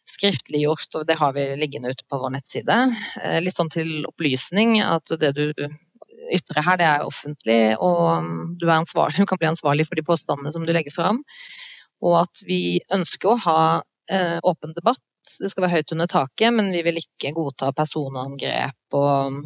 skriftliggjort, 0.10 0.90
og 0.98 1.06
det 1.10 1.20
har 1.20 1.36
vi 1.38 1.46
liggende 1.60 1.94
ute 1.94 2.06
på 2.10 2.20
vår 2.22 2.36
nettside. 2.38 2.80
Uh, 3.20 3.38
litt 3.44 3.58
sånn 3.58 3.72
til 3.74 4.04
opplysning 4.10 4.80
at 4.86 5.14
det 5.22 5.34
du 5.38 5.46
ytrer 6.36 6.64
her, 6.66 6.80
det 6.80 6.88
er 6.88 7.06
offentlig, 7.08 7.60
og 7.80 8.02
um, 8.20 8.32
du, 8.60 8.68
ansvarlig, 8.72 9.18
du 9.22 9.30
kan 9.30 9.42
bli 9.42 9.52
ansvarlig 9.52 9.88
for 9.90 10.00
de 10.00 10.06
påstandene 10.06 10.54
som 10.56 10.66
du 10.66 10.74
legger 10.76 10.96
fram. 10.96 11.24
Og 12.06 12.22
at 12.22 12.44
vi 12.48 12.80
ønsker 12.96 13.34
å 13.34 13.40
ha 13.44 13.62
eh, 14.12 14.38
åpen 14.48 14.72
debatt. 14.76 15.04
Det 15.40 15.50
skal 15.52 15.66
være 15.66 15.80
høyt 15.80 15.94
under 15.94 16.08
taket, 16.10 16.54
men 16.56 16.72
vi 16.72 16.84
vil 16.86 17.02
ikke 17.02 17.34
godta 17.36 17.74
personangrep 17.76 18.98
og 18.98 19.42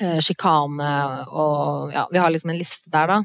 eh, 0.00 0.20
sjikane 0.24 0.94
og 1.28 1.92
Ja, 1.92 2.06
vi 2.10 2.22
har 2.22 2.32
liksom 2.32 2.54
en 2.54 2.60
liste 2.60 2.88
der, 2.90 3.12
da. 3.12 3.20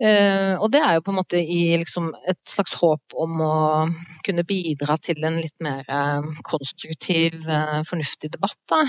Uh, 0.00 0.56
og 0.56 0.70
det 0.72 0.80
er 0.80 0.94
jo 0.96 1.02
på 1.04 1.12
en 1.12 1.18
måte 1.18 1.36
i 1.36 1.74
liksom 1.76 2.06
et 2.30 2.38
slags 2.48 2.72
håp 2.80 3.16
om 3.20 3.42
å 3.44 3.56
kunne 4.24 4.46
bidra 4.48 4.96
til 4.96 5.20
en 5.28 5.36
litt 5.42 5.56
mer 5.60 5.84
uh, 5.92 6.24
konstruktiv, 6.46 7.36
uh, 7.44 7.82
fornuftig 7.88 8.30
debatt. 8.32 8.56
Da. 8.72 8.80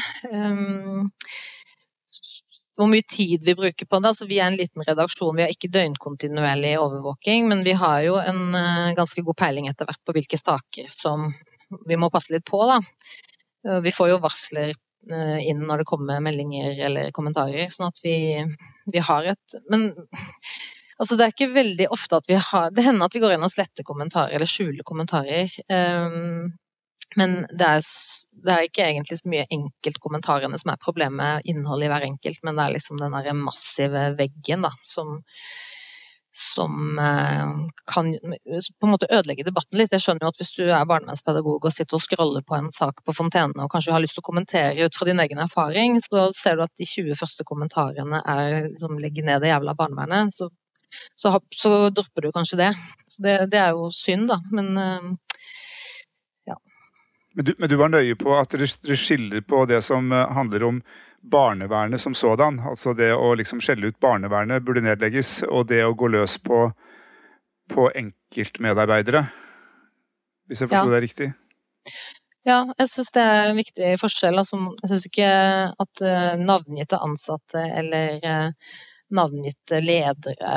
Hvor 2.80 2.88
mye 2.88 3.04
tid 3.12 3.44
vi 3.44 3.58
bruker 3.60 3.90
på 3.90 4.00
det. 4.00 4.14
Altså, 4.14 4.30
vi 4.30 4.40
er 4.40 4.48
en 4.54 4.58
liten 4.62 4.88
redaksjon, 4.88 5.36
vi 5.36 5.44
har 5.44 5.52
ikke 5.52 5.74
døgnkontinuerlig 5.76 6.78
overvåking, 6.80 7.52
men 7.52 7.66
vi 7.68 7.76
har 7.76 8.06
jo 8.08 8.16
en 8.22 8.56
ganske 8.96 9.22
god 9.28 9.38
peiling 9.44 9.68
etter 9.68 9.90
hvert 9.90 10.02
på 10.08 10.16
hvilke 10.16 10.40
saker 10.40 10.88
som 10.96 11.28
vi 11.92 12.00
må 12.00 12.10
passe 12.14 12.32
litt 12.34 12.48
på. 12.48 12.64
Da. 12.72 12.80
Vi 13.84 13.94
får 13.94 14.14
jo 14.14 14.24
varsler 14.24 14.72
inn 15.12 15.62
når 15.68 15.84
det 15.84 15.90
kommer 15.92 16.24
meldinger 16.24 16.80
eller 16.88 17.14
kommentarer, 17.14 17.70
sånn 17.74 17.92
at 17.92 18.00
vi, 18.06 18.16
vi 18.96 19.04
har 19.04 19.34
et 19.36 19.60
Men 19.70 19.92
altså, 21.02 21.18
det 21.18 21.26
er 21.26 21.36
ikke 21.36 21.52
veldig 21.56 21.90
ofte 21.92 22.22
at 22.22 22.30
vi 22.30 22.38
har 22.38 22.72
Det 22.76 22.86
hender 22.86 23.10
at 23.10 23.18
vi 23.18 23.24
går 23.24 23.36
inn 23.36 23.46
og 23.46 23.54
sletter 23.54 23.88
kommentarer 23.88 24.38
eller 24.38 24.50
skjuler 24.50 24.86
kommentarer. 24.88 25.52
Um, 25.68 26.54
men 27.20 27.42
det 27.52 27.68
er 27.68 27.86
det 28.32 28.54
er 28.54 28.68
ikke 28.68 28.86
egentlig 28.86 29.18
så 29.20 29.30
mye 29.32 29.50
enkeltkommentarene 29.52 30.60
som 30.62 30.72
er 30.74 30.80
problemet, 30.82 31.44
innholdet 31.50 31.88
i 31.88 31.92
hver 31.92 32.08
enkelt, 32.08 32.40
men 32.48 32.58
det 32.58 32.64
er 32.64 32.78
liksom 32.78 33.02
den 33.02 33.18
derre 33.18 33.36
massive 33.38 34.06
veggen 34.18 34.64
da, 34.66 34.72
som, 34.88 35.18
som 36.38 36.96
kan 37.92 38.14
på 38.16 38.88
en 38.88 38.94
måte 38.94 39.10
ødelegge 39.12 39.46
debatten 39.48 39.82
litt. 39.82 39.92
Jeg 39.92 40.06
skjønner 40.06 40.26
jo 40.26 40.32
at 40.32 40.40
hvis 40.40 40.54
du 40.56 40.64
er 40.64 40.88
barnevernspedagog 40.90 41.68
og 41.68 41.76
sitter 41.76 42.00
og 42.00 42.06
scroller 42.06 42.46
på 42.48 42.58
en 42.58 42.72
sak 42.74 43.04
på 43.06 43.16
Fontene 43.18 43.66
og 43.66 43.72
kanskje 43.74 43.94
har 43.98 44.04
lyst 44.04 44.16
til 44.18 44.24
å 44.24 44.30
kommentere 44.32 44.88
ut 44.88 44.98
fra 44.98 45.10
din 45.12 45.22
egen 45.26 45.44
erfaring, 45.44 46.00
så 46.08 46.30
ser 46.36 46.58
du 46.58 46.66
at 46.66 46.74
de 46.80 46.88
20 46.88 47.20
første 47.20 47.48
kommentarene 47.48 48.24
er 48.24 48.72
liksom 48.72 48.96
legge 49.04 49.28
ned 49.28 49.44
det 49.44 49.52
jævla 49.52 49.76
barnevernet. 49.78 50.32
Så, 50.38 50.50
så, 51.16 51.34
så 51.56 51.74
dropper 51.90 52.28
du 52.28 52.32
kanskje 52.36 52.60
det. 52.62 52.72
Så 53.08 53.24
det, 53.26 53.36
det 53.54 53.60
er 53.62 53.76
jo 53.78 53.90
synd, 53.96 54.30
da. 54.32 54.42
Men 54.52 55.18
men 57.34 57.46
du, 57.46 57.56
men 57.58 57.70
du, 57.70 57.76
var 57.76 57.90
nøye 57.90 58.16
på 58.20 58.34
at 58.36 58.52
dere 58.52 58.98
skiller 59.00 59.44
på 59.48 59.64
det 59.70 59.82
som 59.88 60.12
eh, 60.12 60.32
handler 60.36 60.64
om 60.68 60.82
barnevernet 61.22 62.02
som 62.02 62.16
sådan. 62.18 62.60
Altså 62.68 62.94
det 62.98 63.14
å 63.16 63.34
liksom 63.40 63.62
skjelle 63.64 63.92
ut 63.92 64.00
barnevernet 64.04 64.66
burde 64.66 64.84
nedlegges, 64.84 65.40
og 65.48 65.70
det 65.72 65.84
å 65.86 65.96
gå 65.96 66.10
løs 66.12 66.38
på, 66.44 66.66
på 67.72 67.88
enkeltmedarbeidere. 67.96 69.24
Hvis 70.50 70.64
jeg 70.64 70.72
forsto 70.74 70.90
ja. 70.90 70.96
det 70.96 71.04
riktig? 71.06 71.30
Ja, 72.44 72.58
jeg 72.74 72.90
syns 72.90 73.14
det 73.16 73.24
er 73.24 73.52
en 73.52 73.60
viktig 73.60 73.94
forskjell. 74.02 74.42
Altså, 74.42 74.58
jeg 74.82 74.92
syns 74.92 75.08
ikke 75.08 75.30
at 75.86 76.04
uh, 76.04 76.34
navngitte 76.42 77.00
ansatte 77.00 77.62
eller 77.62 78.26
navngitte 79.16 79.82
ledere 79.84 80.54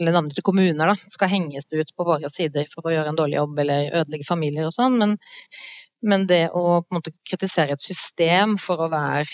eller 0.00 0.12
navngitte 0.12 0.42
kommuner 0.42 0.92
da, 0.92 0.96
skal 1.08 1.30
henges 1.32 1.66
ut 1.70 1.90
på 1.96 2.06
våre 2.06 2.30
sider 2.30 2.68
for 2.72 2.86
å 2.86 2.94
gjøre 2.94 3.12
en 3.12 3.18
dårlig 3.18 3.38
jobb 3.38 3.60
eller 3.64 4.00
ødelegge 4.02 4.28
familier 4.28 4.68
og 4.68 4.74
sånn. 4.76 4.98
Men, 5.00 5.16
men, 6.04 6.26
det 6.30 6.48
å 6.54 6.82
måte 6.94 7.14
kritisere 7.28 7.74
et 7.74 7.84
system 7.84 8.58
for 8.62 8.84
å 8.84 8.90
være 8.92 9.26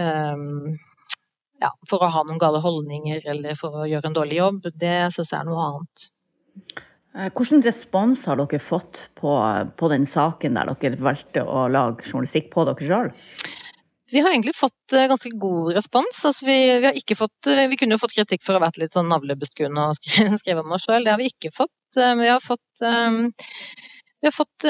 um, 0.00 0.76
ja, 1.62 1.72
for 1.90 2.04
å 2.04 2.10
ha 2.12 2.24
noen 2.26 2.40
gale 2.40 2.60
holdninger 2.64 3.24
eller 3.32 3.56
for 3.58 3.82
å 3.82 3.88
gjøre 3.88 4.10
en 4.10 4.18
dårlig 4.18 4.40
jobb, 4.40 4.68
det 4.74 4.98
syns 5.14 5.32
jeg 5.32 5.40
er 5.40 5.48
noe 5.48 5.70
annet. 5.70 6.06
Eh, 7.16 7.30
hvilken 7.32 7.64
respons 7.64 8.26
har 8.28 8.40
dere 8.40 8.60
fått 8.60 9.06
på, 9.16 9.36
på 9.76 9.92
den 9.92 10.04
saken 10.08 10.58
der 10.58 10.72
dere 10.76 11.00
valgte 11.00 11.44
å 11.44 11.66
lage 11.72 12.04
journalistikk 12.08 12.50
på 12.52 12.66
dere 12.68 12.90
sjøl? 12.90 13.12
Vi 14.10 14.20
har 14.20 14.30
egentlig 14.30 14.54
fått 14.56 14.92
uh, 14.94 15.06
ganske 15.10 15.30
god 15.30 15.72
respons. 15.74 16.24
Altså, 16.24 16.46
vi, 16.46 16.58
vi, 17.08 17.14
fått, 17.18 17.48
uh, 17.48 17.66
vi 17.70 17.76
kunne 17.76 17.96
jo 17.96 18.02
fått 18.02 18.14
kritikk 18.14 18.44
for 18.46 18.54
å 18.54 18.60
ha 18.60 18.68
vært 18.68 18.78
litt 18.78 18.94
sånn 18.94 19.10
navlebeskuende 19.10 19.88
og 19.90 19.98
skrive, 20.42 20.62
om 20.62 20.76
oss 20.76 20.86
sjøl. 20.86 21.02
Det 21.04 21.14
har 21.14 21.20
vi 21.22 21.32
ikke 21.32 21.52
fått. 21.54 21.74
Uh, 21.98 22.14
vi 22.20 22.30
har 22.30 22.42
fått, 22.44 22.82
vi 22.82 24.28
har 24.28 24.34
fått 24.34 24.66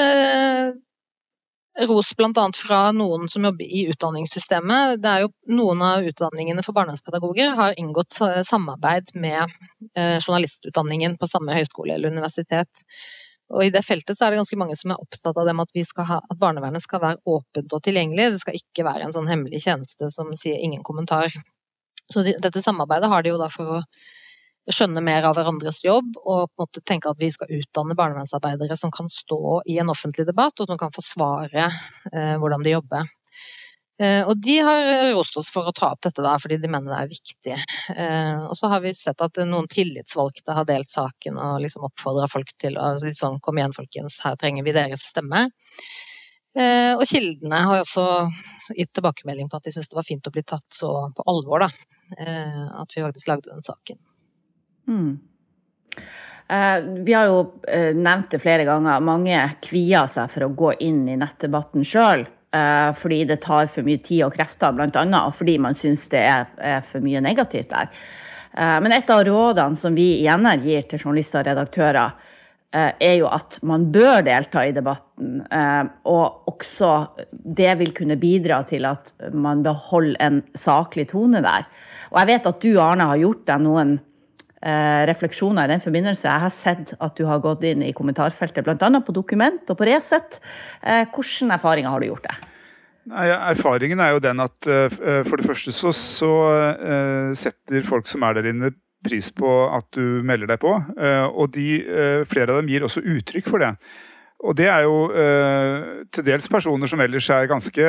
ros 1.87 2.13
bl.a. 2.17 2.45
fra 2.57 2.79
noen 2.95 3.27
som 3.29 3.45
jobber 3.45 3.65
i 3.65 3.83
utdanningssystemet. 3.91 4.97
Det 5.03 5.11
er 5.11 5.25
jo 5.25 5.31
Noen 5.53 5.83
av 5.85 6.07
utdanningene 6.07 6.63
for 6.65 6.75
barnevernspedagoger 6.77 7.53
har 7.59 7.77
inngått 7.79 8.15
samarbeid 8.47 9.13
med 9.15 9.53
journalistutdanningen 9.95 11.15
på 11.21 11.29
samme 11.29 11.55
høyskole 11.55 11.93
eller 11.95 12.15
universitet. 12.15 12.83
Og 13.53 13.63
I 13.63 13.71
det 13.71 13.83
feltet 13.87 14.17
så 14.17 14.25
er 14.25 14.33
det 14.33 14.41
ganske 14.41 14.59
mange 14.59 14.75
som 14.75 14.91
er 14.91 14.99
opptatt 14.99 15.37
av 15.39 15.47
at, 15.47 15.71
ha, 16.09 16.19
at, 16.19 16.39
barnevernet 16.39 16.83
skal 16.83 17.01
være 17.03 17.21
åpent 17.23 17.73
og 17.73 17.83
tilgjengelig. 17.85 18.33
Det 18.33 18.43
skal 18.43 18.59
ikke 18.59 18.85
være 18.87 19.07
en 19.07 19.15
sånn 19.15 19.29
hemmelig 19.31 19.63
tjeneste 19.63 20.11
som 20.11 20.33
sier 20.35 20.59
ingen 20.59 20.83
kommentar. 20.83 21.31
Så 22.11 22.23
de, 22.27 22.35
dette 22.43 22.63
samarbeidet 22.63 23.09
har 23.11 23.23
de 23.23 23.31
jo 23.31 23.39
da 23.39 23.47
for 23.51 23.77
å 23.77 23.81
skjønne 24.67 24.99
mer 25.03 25.23
av 25.23 25.37
hverandres 25.37 25.79
jobb 25.85 26.17
og 26.17 26.49
på 26.49 26.59
en 26.59 26.65
måte 26.65 26.83
tenke 26.83 27.07
at 27.11 27.19
vi 27.21 27.29
skal 27.31 27.51
utdanne 27.55 27.95
barnevernsarbeidere 27.95 28.75
som 28.75 28.91
kan 28.91 29.07
stå 29.11 29.61
i 29.71 29.77
en 29.79 29.93
offentlig 29.93 30.27
debatt 30.27 30.59
og 30.59 30.67
som 30.67 30.79
kan 30.79 30.91
forsvare 30.95 31.69
eh, 32.11 32.35
hvordan 32.41 32.65
de 32.67 32.75
jobber. 32.75 33.07
Eh, 33.97 34.21
og 34.29 34.37
de 34.45 34.59
har 34.61 34.87
rost 35.15 35.37
oss 35.41 35.47
for 35.49 35.65
å 35.65 35.73
ta 35.73 35.89
opp 35.95 36.03
dette 36.05 36.21
der, 36.21 36.41
fordi 36.41 36.59
de 36.61 36.69
mener 36.69 36.91
det 36.91 36.97
er 36.99 37.13
viktig. 37.13 37.55
Eh, 37.95 38.43
og 38.45 38.53
så 38.59 38.69
har 38.69 38.83
vi 38.83 38.93
sett 38.97 39.23
at 39.25 39.39
noen 39.41 39.69
tillitsvalgte 39.71 40.53
har 40.53 40.67
delt 40.69 40.93
saken 40.93 41.39
og 41.41 41.63
liksom 41.63 41.87
oppfordra 41.87 42.27
folk 42.29 42.53
til 42.61 42.77
å 42.77 42.91
si 43.01 43.15
sånn 43.17 43.39
kom 43.41 43.57
igjen 43.57 43.73
folkens, 43.73 44.19
her 44.25 44.37
trenger 44.37 44.67
vi 44.67 44.75
deres 44.77 45.07
stemme. 45.09 45.47
Eh, 46.57 46.93
og 46.93 47.05
kildene 47.09 47.63
har 47.69 47.81
også 47.81 48.05
gitt 48.77 48.93
tilbakemelding 48.93 49.49
på 49.49 49.57
at 49.57 49.65
de 49.65 49.73
syns 49.73 49.89
det 49.89 49.97
var 49.97 50.05
fint 50.05 50.29
å 50.29 50.35
bli 50.35 50.45
tatt 50.45 50.67
så 50.73 50.93
på 51.17 51.25
alvor, 51.33 51.65
da. 51.65 51.71
At 52.07 52.93
vi 52.95 53.03
faktisk 53.03 53.27
lagde 53.27 53.51
den 53.51 53.65
saken. 53.65 53.97
Mm. 54.87 55.09
Vi 57.03 57.15
har 57.17 57.27
jo 57.27 57.41
nevnt 57.99 58.31
det 58.31 58.39
flere 58.39 58.63
ganger. 58.63 59.03
Mange 59.03 59.41
kvier 59.59 60.07
seg 60.07 60.31
for 60.31 60.47
å 60.47 60.53
gå 60.55 60.71
inn 60.87 61.01
i 61.11 61.17
nettdebatten 61.19 61.83
sjøl. 61.83 62.23
Eh, 62.57 62.93
fordi 62.95 63.23
det 63.25 63.41
tar 63.43 63.67
for 63.71 63.85
mye 63.87 63.99
tid 64.03 64.23
og 64.27 64.35
krefter, 64.37 64.75
bl.a. 64.75 65.03
Og 65.25 65.35
fordi 65.35 65.57
man 65.61 65.77
syns 65.77 66.07
det 66.11 66.23
er, 66.23 66.47
for 66.87 67.03
mye 67.03 67.21
negativt 67.23 67.73
der. 67.73 67.91
Eh, 68.53 68.77
men 68.83 68.95
et 68.95 69.11
av 69.13 69.25
rådene 69.27 69.79
som 69.79 69.97
vi 69.97 70.13
i 70.21 70.29
NR 70.29 70.63
gir 70.65 70.87
til 70.87 71.01
journalister 71.03 71.43
og 71.43 71.51
redaktører, 71.51 72.15
eh, 72.73 72.91
er 73.09 73.15
jo 73.19 73.29
at 73.31 73.59
man 73.67 73.89
bør 73.93 74.23
delta 74.27 74.65
i 74.65 74.75
debatten. 74.75 75.43
Og 76.07 76.51
også 76.53 76.93
det 77.31 77.77
vil 77.79 77.93
kunne 77.95 78.19
bidra 78.19 78.63
til 78.67 78.87
at 78.89 79.13
man 79.33 79.63
beholder 79.65 80.19
en 80.23 80.43
saklig 80.55 81.09
tone 81.11 81.43
der. 81.43 81.67
Og 82.11 82.21
jeg 82.21 82.31
vet 82.31 82.51
at 82.51 82.61
du, 82.63 82.71
Arne, 82.79 83.09
har 83.11 83.19
gjort 83.19 83.47
deg 83.49 83.63
noen 83.65 83.97
refleksjoner 84.57 85.67
i 85.67 85.73
den 85.75 85.81
forbindelse. 85.83 86.25
Jeg 86.25 86.43
har 86.43 86.53
sett 86.53 86.93
at 86.97 87.17
du 87.17 87.25
har 87.29 87.43
gått 87.43 87.65
inn 87.67 87.83
i 87.85 87.93
kommentarfeltet, 87.93 88.65
bl.a. 88.65 89.01
på 89.05 89.13
Dokument 89.15 89.69
og 89.69 89.77
på 89.77 89.85
Resett. 89.85 90.39
Hvilke 90.81 91.51
erfaringer 91.53 91.93
har 91.93 92.01
du 92.01 92.09
gjort 92.09 92.25
deg? 92.25 92.47
Nei, 93.07 93.27
erfaringen 93.31 94.01
er 94.03 94.15
jo 94.15 94.23
den 94.23 94.41
at 94.43 94.67
uh, 94.67 94.89
for 95.23 95.39
det 95.39 95.45
første 95.47 95.71
så, 95.71 95.93
så 95.95 96.31
setter 97.39 97.85
folk 97.87 98.09
som 98.09 98.25
er 98.27 98.39
der 98.39 98.49
inne 98.51 98.73
pris 99.05 99.29
på 99.31 99.47
at 99.71 99.87
du 99.95 100.25
melder 100.25 100.49
deg 100.49 100.59
på. 100.59 100.73
Og 101.37 101.53
de, 101.53 101.69
flere 102.27 102.51
av 102.51 102.59
dem 102.59 102.71
gir 102.73 102.83
også 102.83 103.05
uttrykk 103.05 103.47
for 103.47 103.63
det. 103.63 103.75
Og 104.45 104.57
det 104.57 104.67
er 104.69 104.83
jo 104.85 104.97
til 106.13 106.25
dels 106.25 106.49
personer 106.51 106.89
som 106.89 107.01
ellers 107.01 107.29
er 107.33 107.47
ganske 107.49 107.85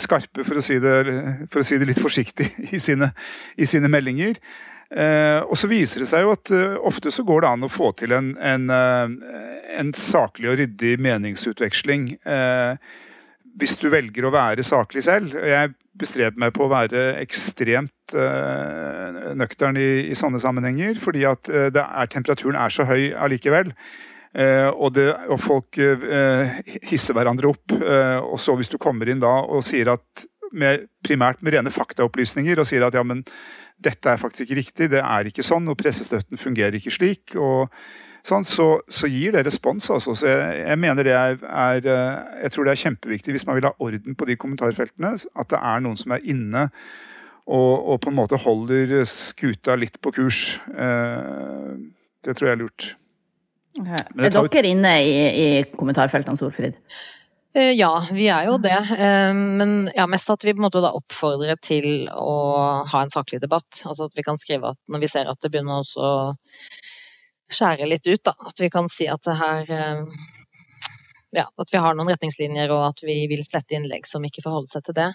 skarpe, 0.00 0.44
for 0.44 0.58
å 0.58 0.64
si 0.64 0.80
det, 0.82 0.96
for 1.52 1.62
å 1.62 1.68
si 1.68 1.78
det 1.78 1.88
litt 1.92 2.02
forsiktig, 2.02 2.48
i 2.76 2.80
sine, 2.82 3.12
i 3.60 3.68
sine 3.68 3.92
meldinger. 3.92 4.40
Og 4.88 5.52
så 5.60 5.68
viser 5.68 6.00
det 6.00 6.06
seg 6.08 6.22
jo 6.24 6.30
at 6.32 6.50
ofte 6.88 7.10
så 7.12 7.20
går 7.28 7.42
det 7.44 7.48
an 7.50 7.66
å 7.66 7.68
få 7.68 7.90
til 7.98 8.14
en, 8.16 8.30
en, 8.40 8.70
en 8.72 9.90
saklig 9.92 10.48
og 10.48 10.56
ryddig 10.62 10.94
meningsutveksling. 11.04 12.06
Eh, 12.24 12.94
hvis 13.58 13.78
du 13.80 13.88
velger 13.92 14.26
å 14.26 14.32
være 14.34 14.64
saklig 14.66 15.04
selv. 15.06 15.34
Jeg 15.42 15.74
bestreber 15.98 16.38
meg 16.38 16.54
på 16.54 16.66
å 16.66 16.70
være 16.70 17.16
ekstremt 17.18 18.14
uh, 18.14 19.34
nøktern 19.38 19.78
i, 19.80 19.88
i, 20.12 20.18
sånne 20.18 20.38
sammenhenger, 20.42 21.00
fordi 21.02 21.24
at 21.26 21.50
uh, 21.50 21.66
er, 21.74 22.10
temperaturen 22.12 22.58
er 22.60 22.74
så 22.74 22.86
høy 22.86 23.10
allikevel. 23.18 23.72
Uh, 24.30 24.68
og, 24.70 24.92
det, 24.94 25.08
og, 25.26 25.38
folk 25.42 25.78
hisser 26.86 27.16
hverandre 27.16 27.50
opp. 27.50 27.72
og 27.72 28.36
så 28.38 28.54
hvis 28.58 28.70
du 28.70 28.76
kommer 28.78 29.08
inn 29.10 29.24
da 29.24 29.40
og 29.42 29.64
sier 29.66 29.90
at 29.96 30.28
med, 30.52 30.86
primært 31.04 31.42
med 31.42 31.56
rene 31.56 31.72
faktaopplysninger 31.72 32.60
og 32.60 32.68
sier 32.68 32.86
at 32.86 32.94
ja, 32.96 33.02
men 33.04 33.24
dette 33.84 34.10
er 34.10 34.20
faktisk 34.20 34.46
ikke 34.46 34.60
riktig, 34.60 34.90
det 34.92 35.00
er 35.04 35.30
ikke 35.30 35.46
sånn, 35.46 35.68
og 35.70 35.78
pressestøtten 35.78 36.40
fungerer 36.40 36.78
ikke 36.78 36.94
slik. 36.94 37.36
og 37.36 37.72
sånn, 38.26 38.46
så, 38.48 38.68
så, 38.90 39.08
gir 39.10 39.36
det 39.36 39.44
respons. 39.46 39.88
Altså. 39.94 40.14
Så 40.18 40.28
jeg, 40.28 40.62
jeg, 40.64 40.78
mener 40.82 41.06
det 41.06 41.14
er, 41.16 41.36
er, 41.48 41.84
eh, 41.86 42.40
Jeg 42.44 42.54
tror 42.54 42.66
det 42.66 42.74
er 42.74 42.82
kjempeviktig 42.84 43.36
hvis 43.36 43.46
man 43.48 43.58
vil 43.58 43.68
ha 43.70 43.74
orden 43.84 44.18
på 44.18 44.28
de 44.28 44.36
kommentarfeltene, 44.40 45.14
at 45.14 45.52
det 45.52 45.60
er 45.60 45.84
noen 45.84 46.00
som 46.00 46.16
er 46.16 46.24
inne 46.26 46.68
og, 47.48 47.74
og 47.94 48.00
på 48.04 48.10
en 48.10 48.18
måte 48.18 48.36
holder 48.42 49.04
skuta 49.08 49.76
litt 49.78 49.96
på 50.04 50.12
kurs. 50.18 50.58
Eh, 50.68 51.76
det 52.26 52.36
tror 52.36 52.50
jeg 52.50 52.58
er 52.58 52.64
lurt. 52.64 52.90
Er 53.78 54.34
dere 54.34 54.66
inne 54.66 54.92
i, 55.00 55.14
i 55.28 55.48
kommentarfeltene, 55.72 56.36
Solfrid? 56.40 56.76
Eh, 57.56 57.72
ja, 57.78 57.92
vi 58.12 58.26
er 58.28 58.48
jo 58.50 58.58
det. 58.60 58.78
Men 59.34 59.90
ja, 59.96 60.06
mest 60.10 60.30
at 60.30 60.44
vi 60.44 60.52
på 60.52 60.60
en 60.60 60.66
måte 60.68 60.82
da 60.84 60.92
oppfordrer 60.96 61.56
til 61.64 62.08
å 62.12 62.34
ha 62.90 63.02
en 63.02 63.12
saklig 63.14 63.40
debatt. 63.44 63.82
Altså 63.84 64.08
at 64.08 64.16
vi 64.16 64.26
kan 64.26 64.40
skrive 64.40 64.74
at 64.74 64.80
når 64.88 65.04
vi 65.04 65.10
ser 65.14 65.30
at 65.30 65.40
det 65.42 65.52
begynner 65.54 65.80
å 65.84 66.10
skjære 67.48 67.88
litt 67.88 68.06
ut. 68.06 68.24
Da. 68.24 68.34
At 68.50 68.60
vi 68.60 68.70
kan 68.72 68.90
si 68.92 69.08
at 69.10 69.24
det 69.24 69.36
her 69.38 69.72
eh, 69.72 70.02
ja, 71.36 71.44
at 71.44 71.72
vi 71.72 71.80
har 71.82 71.96
noen 71.96 72.10
retningslinjer 72.12 72.72
og 72.72 72.84
at 72.90 73.02
vi 73.04 73.20
vil 73.30 73.42
slette 73.44 73.76
innlegg 73.76 74.08
som 74.08 74.24
ikke 74.24 74.44
forholder 74.44 74.72
seg 74.72 74.86
til 74.86 74.98
det. 74.98 75.08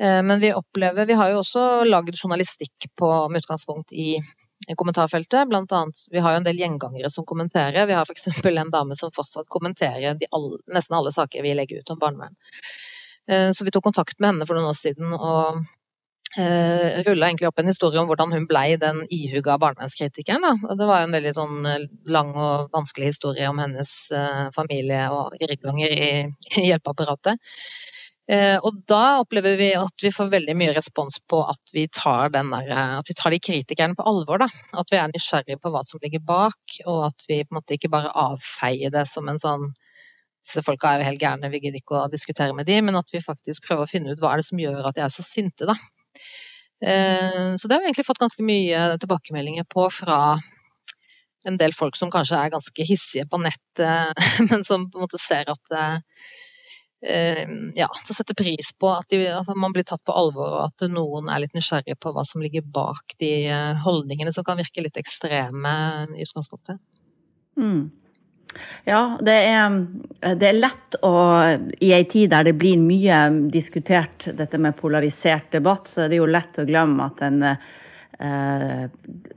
Eh, 0.00 0.20
men 0.24 0.42
vi 0.44 0.54
opplever 0.56 1.08
Vi 1.08 1.16
har 1.20 1.32
jo 1.32 1.42
også 1.42 1.68
lagd 1.88 2.16
journalistikk 2.16 2.90
på, 2.98 3.12
med 3.28 3.44
utgangspunkt 3.44 3.92
i 3.92 4.16
kommentarfeltet. 4.76 5.48
Blant 5.48 5.72
annet, 5.72 6.04
vi 6.10 6.18
har 6.18 6.34
jo 6.34 6.42
en 6.42 6.46
del 6.48 6.60
gjengangere 6.60 7.10
som 7.10 7.26
kommenterer. 7.26 7.86
Vi 7.86 7.96
har 7.96 8.04
f.eks. 8.08 8.28
en 8.44 8.70
dame 8.70 8.96
som 8.96 9.14
fortsatt 9.14 9.48
kommenterer 9.48 10.18
alle, 10.30 10.60
nesten 10.74 10.96
alle 10.96 11.12
saker 11.12 11.42
vi 11.42 11.54
legger 11.54 11.80
ut 11.80 11.90
om 11.90 11.98
barnevern. 11.98 12.36
Eh, 13.28 13.50
så 13.52 13.64
vi 13.64 13.70
tok 13.70 13.84
kontakt 13.84 14.18
med 14.18 14.32
henne 14.32 14.46
for 14.48 14.58
noen 14.58 14.70
år 14.70 14.78
siden 14.78 15.12
og 15.12 15.60
eh, 16.38 17.02
rulla 17.06 17.28
egentlig 17.28 17.48
opp 17.48 17.60
en 17.60 17.70
historie 17.70 18.00
om 18.00 18.08
hvordan 18.08 18.32
hun 18.32 18.46
blei 18.48 18.76
den 18.80 19.04
ihuga 19.10 19.58
barnevernskritikeren. 19.60 20.64
Det 20.78 20.88
var 20.88 21.02
jo 21.02 21.08
en 21.08 21.16
veldig 21.18 21.34
sånn 21.36 21.68
eh, 21.68 21.86
lang 22.12 22.32
og 22.36 22.72
vanskelig 22.74 23.12
historie 23.12 23.48
om 23.50 23.60
hennes 23.62 23.94
eh, 24.12 24.48
familie 24.56 25.06
og 25.14 25.36
irrganger 25.40 25.94
i, 25.94 26.10
i 26.56 26.66
hjelpeapparatet. 26.70 27.40
Eh, 28.28 28.58
og 28.60 28.82
da 28.90 29.22
opplever 29.22 29.56
vi 29.56 29.70
at 29.78 30.04
vi 30.04 30.12
får 30.12 30.28
veldig 30.34 30.54
mye 30.60 30.74
respons 30.76 31.16
på 31.32 31.40
at 31.48 31.72
vi 31.72 31.86
tar, 31.88 32.28
der, 32.34 32.50
at 32.98 33.08
vi 33.08 33.16
tar 33.16 33.32
de 33.32 33.40
kritikerne 33.40 33.96
på 33.96 34.04
alvor. 34.10 34.42
Da. 34.44 34.48
At 34.76 34.92
vi 34.92 35.00
er 35.00 35.12
nysgjerrige 35.12 35.60
på 35.62 35.72
hva 35.72 35.80
som 35.88 36.02
ligger 36.04 36.24
bak, 36.28 36.80
og 36.84 37.06
at 37.08 37.24
vi 37.30 37.40
på 37.44 37.54
en 37.54 37.60
måte 37.60 37.78
ikke 37.78 37.92
bare 37.92 38.12
avfeier 38.12 38.92
det 38.92 39.06
som 39.08 39.30
en 39.32 39.40
sånn 39.40 39.70
disse 40.48 40.64
folka 40.64 40.94
er 40.94 41.02
jo 41.02 41.08
helt 41.10 41.20
gærne, 41.20 41.50
vi 41.52 41.60
gidder 41.60 41.82
ikke 41.82 41.96
å 41.98 42.08
diskutere 42.08 42.54
med 42.56 42.64
dem, 42.68 42.86
men 42.88 42.96
at 42.96 43.10
vi 43.12 43.20
faktisk 43.20 43.66
prøver 43.66 43.84
å 43.84 43.90
finne 43.90 44.14
ut 44.14 44.22
hva 44.22 44.32
er 44.32 44.40
det 44.40 44.46
som 44.48 44.60
gjør 44.62 44.86
at 44.88 44.96
de 44.96 45.02
er 45.04 45.12
så 45.12 45.24
sinte, 45.26 45.68
da. 45.68 45.74
Eh, 46.80 47.56
så 47.58 47.68
det 47.68 47.74
har 47.74 47.82
vi 47.82 47.90
egentlig 47.90 48.06
fått 48.06 48.22
ganske 48.22 48.44
mye 48.46 48.84
tilbakemeldinger 49.02 49.66
på 49.68 49.88
fra 49.92 50.38
en 51.48 51.58
del 51.60 51.74
folk 51.76 51.98
som 51.98 52.10
kanskje 52.12 52.38
er 52.38 52.52
ganske 52.54 52.86
hissige 52.86 53.26
på 53.28 53.40
nettet, 53.42 54.24
men 54.48 54.64
som 54.64 54.88
på 54.88 55.00
en 55.00 55.04
måte 55.04 55.20
ser 55.20 55.52
at 55.52 55.76
eh, 55.76 55.98
ja, 57.00 57.86
så 58.06 58.14
setter 58.14 58.34
pris 58.34 58.72
på 58.74 58.88
at, 58.90 59.06
de, 59.12 59.28
at, 59.30 59.50
man 59.54 59.70
blir 59.74 59.84
tatt 59.86 60.02
på 60.02 60.14
alvor, 60.18 60.50
og 60.56 60.64
at 60.64 60.88
noen 60.90 61.30
er 61.30 61.44
litt 61.44 61.54
nysgjerrig 61.54 61.94
på 62.02 62.10
hva 62.14 62.24
som 62.26 62.42
ligger 62.42 62.64
bak 62.66 63.14
de 63.22 63.32
eh, 63.46 63.78
holdningene 63.84 64.32
som 64.34 64.46
kan 64.46 64.58
virke 64.58 64.82
litt 64.82 64.98
ekstreme 64.98 65.74
i 66.16 66.26
utgangspunktet. 66.26 66.80
Mm. 67.58 67.88
Ja, 68.88 69.02
det 69.22 69.36
er, 69.46 69.76
det 70.40 70.48
er, 70.48 70.56
lett 70.56 70.96
å 71.04 71.12
I 71.84 71.92
ei 71.94 72.04
tid 72.10 72.32
der 72.32 72.48
det 72.48 72.56
blir 72.58 72.80
mye 72.80 73.20
diskutert 73.52 74.30
dette 74.34 74.58
med 74.58 74.78
polarisert 74.78 75.52
debatt, 75.54 75.86
så 75.86 76.06
er 76.06 76.10
det 76.10 76.18
jo 76.18 76.30
lett 76.30 76.58
å 76.58 76.66
glemme 76.66 77.10
at 77.12 77.22
en 77.28 77.44
Eh, 78.18 78.86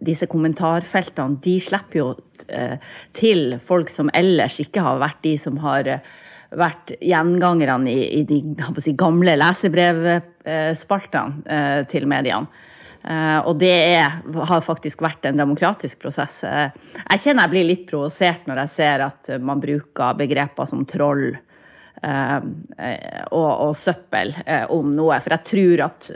disse 0.01 0.25
kommentarfeltene 0.25 1.37
de 1.43 1.51
slipper 1.61 1.99
jo 1.99 2.05
eh, 2.49 2.79
til 3.13 3.59
folk 3.61 3.91
som 3.93 4.09
ellers 4.17 4.57
ikke 4.63 4.81
har 4.81 4.97
vært 5.03 5.19
de 5.21 5.35
som 5.37 5.59
har 5.61 5.85
eh, 5.85 6.07
vært 6.58 6.96
gjengangerne 7.00 7.91
i, 7.91 8.20
i 8.20 8.24
de 8.27 8.41
si, 8.84 8.91
gamle 8.98 9.36
lesebrevspaltene 9.39 11.43
eh, 11.46 11.86
til 11.91 12.08
mediene. 12.12 12.48
Eh, 13.01 13.39
og 13.50 13.58
det 13.62 13.77
er, 13.96 14.20
har 14.50 14.65
faktisk 14.65 15.01
vært 15.01 15.25
en 15.29 15.39
demokratisk 15.39 16.00
prosess. 16.03 16.43
Eh, 16.48 16.70
jeg 17.05 17.24
kjenner 17.24 17.48
jeg 17.48 17.53
blir 17.55 17.70
litt 17.70 17.86
provosert 17.89 18.43
når 18.50 18.58
jeg 18.65 18.75
ser 18.75 18.98
at 19.08 19.22
man 19.41 19.63
bruker 19.63 20.20
begreper 20.20 20.65
som 20.70 20.86
troll 20.89 21.27
og, 22.01 23.38
og 23.38 23.75
søppel 23.77 24.31
om 24.74 24.88
noe, 24.96 25.20
for 25.22 25.36
jeg 25.36 25.46
tror 25.46 25.81
at 25.86 26.08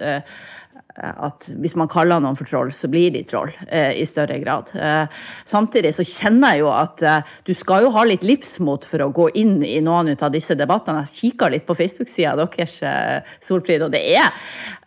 at 0.95 1.49
hvis 1.59 1.75
man 1.75 1.89
kaller 1.91 2.21
noen 2.23 2.37
for 2.39 2.47
troll, 2.47 2.71
så 2.71 2.87
blir 2.91 3.11
de 3.11 3.23
troll 3.27 3.51
eh, 3.67 3.97
i 3.99 4.05
større 4.07 4.37
grad. 4.39 4.71
Eh, 4.79 5.17
samtidig 5.47 5.91
så 5.97 6.05
kjenner 6.07 6.55
jeg 6.55 6.63
jo 6.63 6.69
at 6.71 7.03
eh, 7.03 7.33
du 7.47 7.51
skal 7.57 7.83
jo 7.83 7.91
ha 7.95 8.05
litt 8.07 8.23
livsmot 8.23 8.87
for 8.87 9.03
å 9.03 9.11
gå 9.15 9.27
inn 9.41 9.57
i 9.65 9.81
noen 9.83 10.13
av 10.15 10.31
disse 10.31 10.55
debattene. 10.55 11.03
Jeg 11.03 11.33
kikker 11.33 11.51
litt 11.51 11.67
på 11.67 11.75
Facebook-sida 11.75 12.37
deres, 12.39 12.77
eh, 12.87 13.35
Solfrid, 13.45 13.83
og 13.83 13.91
det 13.95 14.05
er 14.15 14.31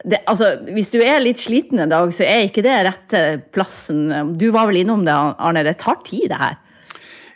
det, 0.05 0.23
altså, 0.31 0.55
Hvis 0.73 0.93
du 0.95 1.01
er 1.03 1.21
litt 1.21 1.43
sliten 1.43 1.83
en 1.83 1.93
dag, 1.93 2.13
så 2.15 2.25
er 2.25 2.47
ikke 2.47 2.65
det 2.65 2.79
rette 2.87 3.23
plassen. 3.53 4.33
Du 4.39 4.49
var 4.55 4.71
vel 4.71 4.81
innom 4.85 5.05
det, 5.05 5.13
Arne. 5.13 5.67
Det 5.67 5.77
tar 5.83 6.01
tid, 6.07 6.31
det 6.33 6.41
her. 6.41 6.57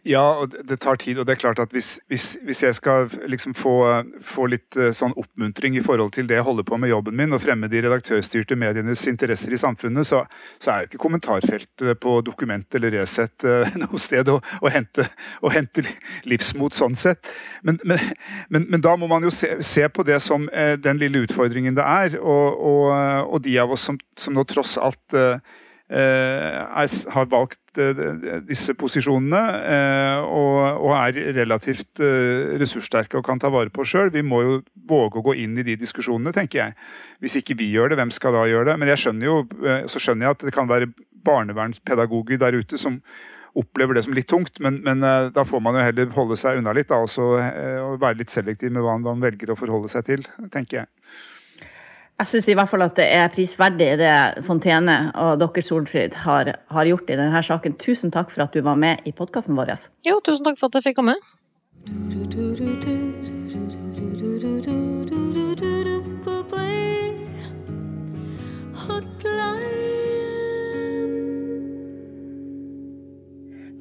Ja, 0.03 0.23
og 0.43 0.51
det 0.67 0.81
tar 0.83 0.97
tid. 0.99 1.21
Og 1.21 1.27
det 1.27 1.37
er 1.37 1.39
klart 1.39 1.61
at 1.63 1.71
hvis, 1.71 2.01
hvis, 2.11 2.37
hvis 2.43 2.63
jeg 2.65 2.75
skal 2.75 3.11
liksom 3.31 3.55
få, 3.55 3.75
få, 4.27 4.49
litt 4.51 4.75
eh, 4.75 4.91
sånn 4.97 5.15
oppmuntring 5.15 5.77
i 5.79 5.83
forhold 5.85 6.11
til 6.17 6.27
det 6.27 6.41
jeg 6.41 6.47
holder 6.49 6.67
på 6.67 6.79
med 6.83 6.91
jobben 6.91 7.15
min, 7.19 7.37
og 7.37 7.43
fremme 7.45 7.71
de 7.71 7.85
redaktørstyrte 7.85 8.59
medienes 8.59 9.05
interesser 9.07 9.55
i 9.55 9.61
samfunnet, 9.63 10.09
så, 10.09 10.25
så 10.59 10.73
er 10.73 10.83
jo 10.83 10.91
ikke 10.91 11.03
kommentarfeltet 11.05 12.03
på 12.03 12.17
Dokument 12.27 12.75
eller 12.75 12.97
Resett 12.99 13.47
eh, 13.47 13.79
noe 13.85 14.03
sted 14.03 14.33
å, 14.33 14.41
å, 14.43 14.75
hente, 14.75 15.07
å, 15.39 15.55
hente, 15.55 15.87
livsmot 16.27 16.75
sånn 16.75 16.99
sett. 16.99 17.31
Men, 17.63 17.79
men, 17.87 18.03
men, 18.51 18.67
men, 18.67 18.83
da 18.83 18.99
må 18.99 19.07
man 19.07 19.23
jo 19.23 19.31
se, 19.31 19.55
se 19.63 19.87
på 19.87 20.03
det 20.09 20.19
som 20.25 20.51
eh, 20.51 20.75
den 20.83 20.99
lille 20.99 21.23
utfordringen 21.23 21.79
det 21.79 21.87
er, 21.87 22.19
og, 22.19 22.59
og, 22.59 22.91
og 23.31 23.47
de 23.47 23.55
av 23.63 23.71
oss 23.79 23.87
som, 23.87 24.03
som 24.19 24.35
nå 24.35 24.43
tross 24.51 24.75
alt 24.83 25.15
er, 25.93 26.95
har 27.13 27.27
valgt 27.31 27.63
Eh, 27.73 28.41
disse 28.45 28.75
posisjonene 28.77 29.41
eh, 29.65 30.25
og, 30.29 30.91
er 30.93 31.17
relativt 31.39 32.03
eh, 32.05 32.53
ressurssterke 32.61 33.17
og 33.17 33.25
kan 33.25 33.41
ta 33.41 33.49
vare 33.53 33.73
på 33.73 33.87
sjøl. 33.89 34.13
Vi 34.13 34.25
må 34.27 34.43
jo 34.45 34.59
våge 34.89 35.21
å 35.21 35.25
gå 35.25 35.37
inn 35.41 35.57
i 35.57 35.65
de 35.65 35.79
diskusjonene, 35.81 36.35
tenker 36.37 36.61
jeg. 36.61 36.77
Hvis 37.25 37.39
ikke 37.41 37.57
vi 37.57 37.71
gjør 37.73 37.93
det, 37.93 38.01
hvem 38.03 38.13
skal 38.13 38.37
da 38.37 38.45
gjøre 38.51 38.73
det? 38.73 38.79
Men 38.81 38.93
jeg 38.93 39.05
skjønner 39.05 39.31
jo, 39.31 39.39
så 39.89 40.03
skjønner 40.03 40.29
jeg 40.29 40.37
at 40.37 40.45
det 40.51 40.55
kan 40.57 40.69
være 40.69 40.91
barnevernspedagoger 41.25 42.43
der 42.43 42.59
ute 42.61 42.81
som 42.81 43.01
opplever 43.57 43.97
det 43.97 44.05
som 44.05 44.17
litt 44.17 44.29
tungt, 44.33 44.59
men, 44.65 44.79
men 44.85 45.05
da 45.33 45.43
får 45.45 45.61
man 45.61 45.77
jo 45.77 45.85
heller 45.85 46.13
holde 46.15 46.39
seg 46.41 46.57
unna 46.57 46.73
litt 46.73 46.89
da, 46.89 47.03
også, 47.05 47.27
og 47.85 47.99
være 48.01 48.23
litt 48.23 48.33
selektiv 48.33 48.73
med 48.73 48.81
hva 48.81 48.95
man 48.97 49.21
velger 49.21 49.53
å 49.53 49.57
forholde 49.61 49.93
seg 49.93 50.07
til, 50.09 50.25
tenker 50.55 50.81
jeg. 50.81 50.89
Jeg 52.23 52.29
syns 52.31 52.47
i 52.53 52.55
hvert 52.55 52.71
fall 52.71 52.85
at 52.85 52.95
det 52.95 53.05
er 53.11 53.31
prisverdig 53.35 53.87
det 53.99 54.11
Fontene 54.47 54.93
og 55.19 55.41
dere, 55.41 55.63
Solfrid, 55.67 56.13
har, 56.23 56.53
har, 56.71 56.87
gjort 56.87 57.09
i 57.11 57.17
denne 57.19 57.41
saken. 57.43 57.73
Tusen 57.83 58.13
takk 58.15 58.29
for 58.31 58.45
at 58.45 58.55
du 58.55 58.61
var 58.63 58.77
med 58.79 59.01
i 59.11 59.13
podkasten 59.17 59.57
vår. 59.59 59.73
Jo, 60.07 60.21
tusen 60.23 60.47
takk 60.47 60.61
for 60.61 60.71
at 60.71 60.79
jeg 60.79 60.85
fikk 60.87 61.01
komme. 61.01 61.17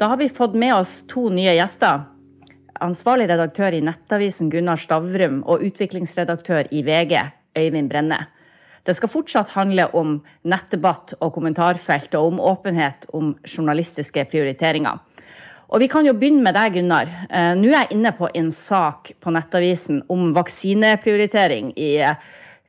Da 0.01 0.09
har 0.09 0.17
vi 0.17 0.31
fått 0.33 0.57
med 0.57 0.73
oss 0.79 0.95
to 1.13 1.27
nye 1.29 1.53
gjester. 1.59 2.07
Ansvarlig 2.81 3.29
redaktør 3.29 3.77
i 3.77 3.83
Nettavisen 3.85 4.49
Gunnar 4.49 4.81
Stavrum 4.81 5.43
og 5.45 5.61
utviklingsredaktør 5.69 6.73
i 6.73 6.81
VG 6.89 7.19
Øyvind 7.57 7.89
Brenne. 7.91 8.25
Det 8.85 8.95
skal 8.97 9.11
fortsatt 9.13 9.53
handle 9.53 9.85
om 9.97 10.15
nettdebatt 10.49 11.13
og 11.19 11.35
kommentarfelt, 11.35 12.15
og 12.17 12.31
om 12.31 12.39
åpenhet 12.51 13.05
om 13.13 13.35
journalistiske 13.45 14.25
prioriteringer. 14.31 14.97
Og 15.71 15.79
Vi 15.79 15.87
kan 15.87 16.05
jo 16.05 16.13
begynne 16.13 16.43
med 16.43 16.57
deg, 16.57 16.73
Gunnar. 16.75 17.07
Eh, 17.29 17.53
nå 17.55 17.69
er 17.69 17.85
jeg 17.85 17.95
inne 17.95 18.11
på 18.11 18.27
en 18.35 18.49
sak 18.51 19.13
på 19.23 19.31
Nettavisen 19.31 20.01
om 20.11 20.33
vaksineprioritering 20.35 21.71
i, 21.79 22.01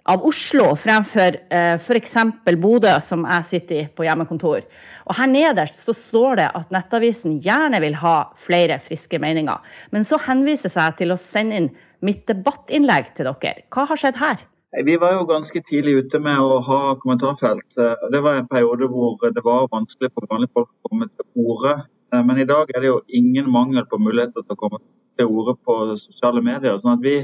av 0.07 0.23
Oslo 0.23 0.69
fremfor 0.79 1.41
eh, 1.51 1.75
f.eks. 1.81 2.15
Bodø, 2.63 2.93
som 3.03 3.27
jeg 3.27 3.49
sitter 3.49 3.81
i 3.81 3.89
på 3.91 4.07
hjemmekontor. 4.07 4.63
Og 5.09 5.19
Her 5.19 5.33
nederst 5.33 5.83
så 5.83 5.97
står 5.99 6.39
det 6.39 6.49
at 6.55 6.71
Nettavisen 6.71 7.41
gjerne 7.43 7.83
vil 7.83 7.99
ha 8.05 8.17
flere 8.39 8.79
friske 8.79 9.19
meninger. 9.19 9.59
Men 9.91 10.07
så 10.07 10.21
henviser 10.29 10.71
jeg 10.71 11.01
til 11.01 11.17
å 11.17 11.19
sende 11.19 11.59
inn 11.59 11.71
mitt 12.07 12.23
debattinnlegg 12.31 13.17
til 13.17 13.33
dere. 13.33 13.67
Hva 13.73 13.89
har 13.91 13.99
skjedd 13.99 14.23
her? 14.23 14.47
Vi 14.73 14.97
var 14.97 15.13
jo 15.13 15.25
ganske 15.29 15.61
tidlig 15.69 15.93
ute 16.01 16.19
med 16.25 16.41
å 16.41 16.55
ha 16.65 16.95
kommentarfelt. 16.97 17.75
Det 18.13 18.21
var 18.25 18.39
en 18.39 18.47
periode 18.49 18.87
hvor 18.89 19.19
det 19.21 19.43
var 19.45 19.67
vanskelig 19.69 20.09
for 20.15 20.25
vanlige 20.31 20.55
folk 20.57 20.71
å 20.71 20.89
komme 20.89 21.09
til 21.13 21.45
orde. 21.45 21.75
Men 22.13 22.41
i 22.41 22.47
dag 22.49 22.73
er 22.73 22.81
det 22.81 22.89
jo 22.89 23.03
ingen 23.21 23.51
mangel 23.53 23.85
på 23.91 24.01
muligheter 24.01 24.41
til 24.41 24.57
å 24.57 24.61
komme 24.63 24.81
til 25.21 25.29
orde 25.29 25.59
på 25.61 25.77
sosiale 26.01 26.41
medier. 26.41 26.79
sånn 26.81 26.95
at 26.95 27.05
vi, 27.05 27.19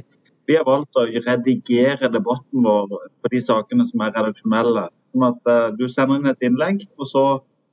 vi, 0.45 0.59
har 0.61 0.69
valgt 0.69 1.01
å 1.01 1.07
redigere 1.09 2.13
debatten 2.13 2.69
vår 2.69 3.09
på 3.09 3.33
de 3.33 3.41
sakene 3.41 3.89
som 3.89 4.05
er 4.05 4.13
redaksjonelle. 4.13 4.91
Sånn 5.15 5.29
at 5.33 5.53
du 5.81 5.87
sender 5.89 6.21
inn 6.21 6.29
et 6.29 6.45
innlegg, 6.45 6.85
og 7.01 7.09
så 7.09 7.25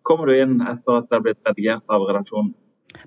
kommer 0.07 0.31
du 0.31 0.39
inn 0.39 0.61
etter 0.63 1.01
at 1.01 1.11
det 1.11 1.19
er 1.19 1.27
blitt 1.27 1.51
redigert 1.51 1.83
av 1.91 2.07
redaksjonen. 2.07 2.55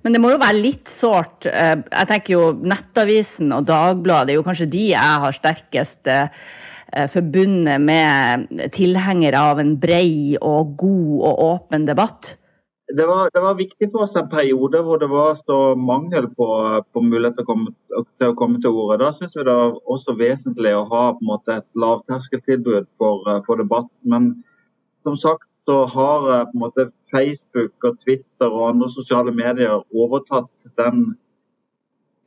Men 0.02 0.14
det 0.14 0.22
må 0.22 0.32
jo 0.32 0.40
være 0.40 0.60
litt 0.60 0.90
sårt. 0.92 1.46
Eh, 1.50 1.76
jeg 1.82 2.10
tenker 2.10 2.34
jo 2.34 2.42
Nettavisen 2.62 3.54
og 3.56 3.68
Dagbladet 3.68 4.34
er 4.34 4.40
jo 4.40 4.46
kanskje 4.46 4.70
de 4.72 4.88
jeg 4.92 5.22
har 5.24 5.36
sterkest 5.36 6.10
eh, 6.12 6.28
forbundet 7.12 7.82
med 7.84 8.48
tilhengere 8.74 9.40
av 9.52 9.62
en 9.62 9.74
brei 9.80 10.36
og 10.40 10.76
god 10.80 11.24
og 11.30 11.42
åpen 11.48 11.88
debatt. 11.88 12.36
Det 12.96 13.04
var, 13.04 13.28
det 13.34 13.40
var, 13.44 13.56
viktig 13.58 13.90
for 13.92 14.06
oss 14.06 14.14
en 14.16 14.30
periode 14.32 14.80
hvor 14.80 14.96
det 14.96 15.10
var 15.12 15.34
så 15.36 15.74
mangel 15.76 16.24
på, 16.32 16.46
på 16.88 17.02
mulighet 17.04 17.36
til 17.36 17.44
å, 17.44 17.48
komme, 17.50 17.72
til 18.16 18.30
å 18.30 18.36
komme 18.38 18.62
til 18.64 18.72
ordet. 18.72 19.02
Da 19.02 19.10
syns 19.12 19.36
vi 19.36 19.44
det 19.44 19.56
var 19.58 19.74
også 19.92 20.14
vesentlig 20.16 20.72
å 20.72 20.86
ha 20.88 21.02
måte, 21.20 21.58
et 21.60 21.68
lavterskeltilbud 21.76 22.88
for, 22.96 23.28
for 23.44 23.60
debatt. 23.60 23.90
Men 24.08 24.30
som 25.04 25.18
sagt, 25.20 25.44
så 25.68 25.82
har 25.92 26.30
eh, 26.32 26.46
på 26.48 26.56
en 26.56 26.64
måte 26.64 26.88
Facebook 27.14 27.84
og 27.88 27.98
Twitter 28.02 28.48
og 28.48 28.68
andre 28.72 28.88
sosiale 28.92 29.32
medier 29.34 29.78
overtatt 30.02 30.68
den, 30.80 31.04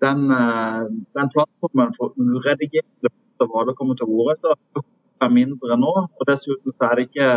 den, 0.03 0.23
eh, 0.31 0.85
den 1.17 1.31
plattformen 1.35 1.93
for 1.97 2.15
uredigerte 2.17 3.07
debatter 3.07 3.51
hva 3.51 3.65
det 3.67 3.77
kommer 3.77 3.99
til 3.99 4.09
å 4.09 4.27
være, 4.29 4.55
Så 4.73 4.81
det 4.81 5.27
er 5.27 5.35
mindre 5.35 5.77
nå. 5.77 5.93
og 6.19 6.27
Dessuten 6.27 6.73
er 6.81 6.95
det 6.95 7.07
ikke 7.09 7.29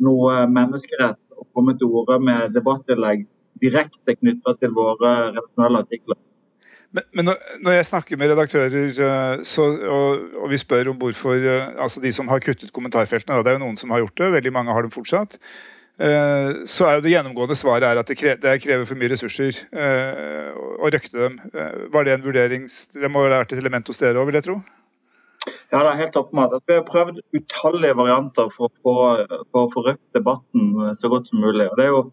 noe 0.00 0.46
menneskerett 0.48 1.20
å 1.36 1.46
komme 1.54 1.76
til 1.76 1.92
orde 2.00 2.18
med 2.20 2.56
debattinnlegg 2.56 3.26
direkte 3.60 4.16
knytta 4.16 4.56
til 4.60 4.72
våre 4.76 5.12
redaksjonelle 5.30 5.84
artikler. 5.84 6.18
Men, 6.90 7.04
men, 7.14 7.28
når 7.62 7.76
jeg 7.76 7.86
snakker 7.86 8.18
med 8.18 8.32
redaktører 8.32 8.88
eh, 8.90 9.42
så, 9.46 9.66
og, 9.78 10.24
og, 10.40 10.46
vi 10.50 10.58
spør 10.58 10.90
om 10.90 10.96
hvorfor 10.98 11.36
eh, 11.38 11.68
altså 11.78 12.02
De 12.02 12.10
som 12.12 12.28
har 12.28 12.42
kuttet 12.42 12.72
kommentarfeltene, 12.74 13.38
det 13.44 13.52
er 13.52 13.58
jo 13.60 13.62
noen 13.62 13.78
som 13.78 13.94
har 13.94 14.02
gjort 14.02 14.18
det, 14.18 14.32
veldig 14.32 14.52
mange 14.56 14.74
har 14.74 14.82
dem 14.82 14.90
fortsatt. 14.90 15.38
Eh, 16.00 16.50
så 16.70 16.86
er 16.88 16.96
jo 16.96 17.04
det 17.04 17.12
gjennomgående 17.12 17.56
svaret 17.58 17.84
er 17.84 18.00
at 18.00 18.08
det 18.08 18.16
krever, 18.16 18.86
for 18.88 18.96
mye 18.96 19.12
ressurser 19.12 19.58
å 19.70 20.88
røkte 20.88 21.18
dem. 21.18 21.40
Var 21.92 22.06
det 22.06 22.14
en 22.14 22.24
vurdering 22.24 22.68
Det 22.68 23.10
må 23.12 23.26
ha 23.26 23.32
vært 23.34 23.52
et 23.52 23.60
element 23.60 23.88
hos 23.90 24.00
dere 24.00 24.20
òg, 24.20 24.30
vil 24.30 24.40
jeg 24.40 24.48
tro? 24.48 24.60
Ja, 25.72 25.82
det 25.82 25.90
er 25.90 26.00
helt 26.00 26.16
åpenbart. 26.16 26.56
Vi 26.68 26.76
har 26.76 26.88
prøvd 26.88 27.20
utallige 27.36 27.96
varianter 27.96 28.48
for, 28.52 28.72
å 28.84 29.66
få 29.72 29.84
røkt 29.86 30.16
debatten 30.16 30.94
så 30.96 31.12
godt 31.12 31.28
som 31.30 31.44
mulig. 31.44 31.68
Jo 31.84 32.08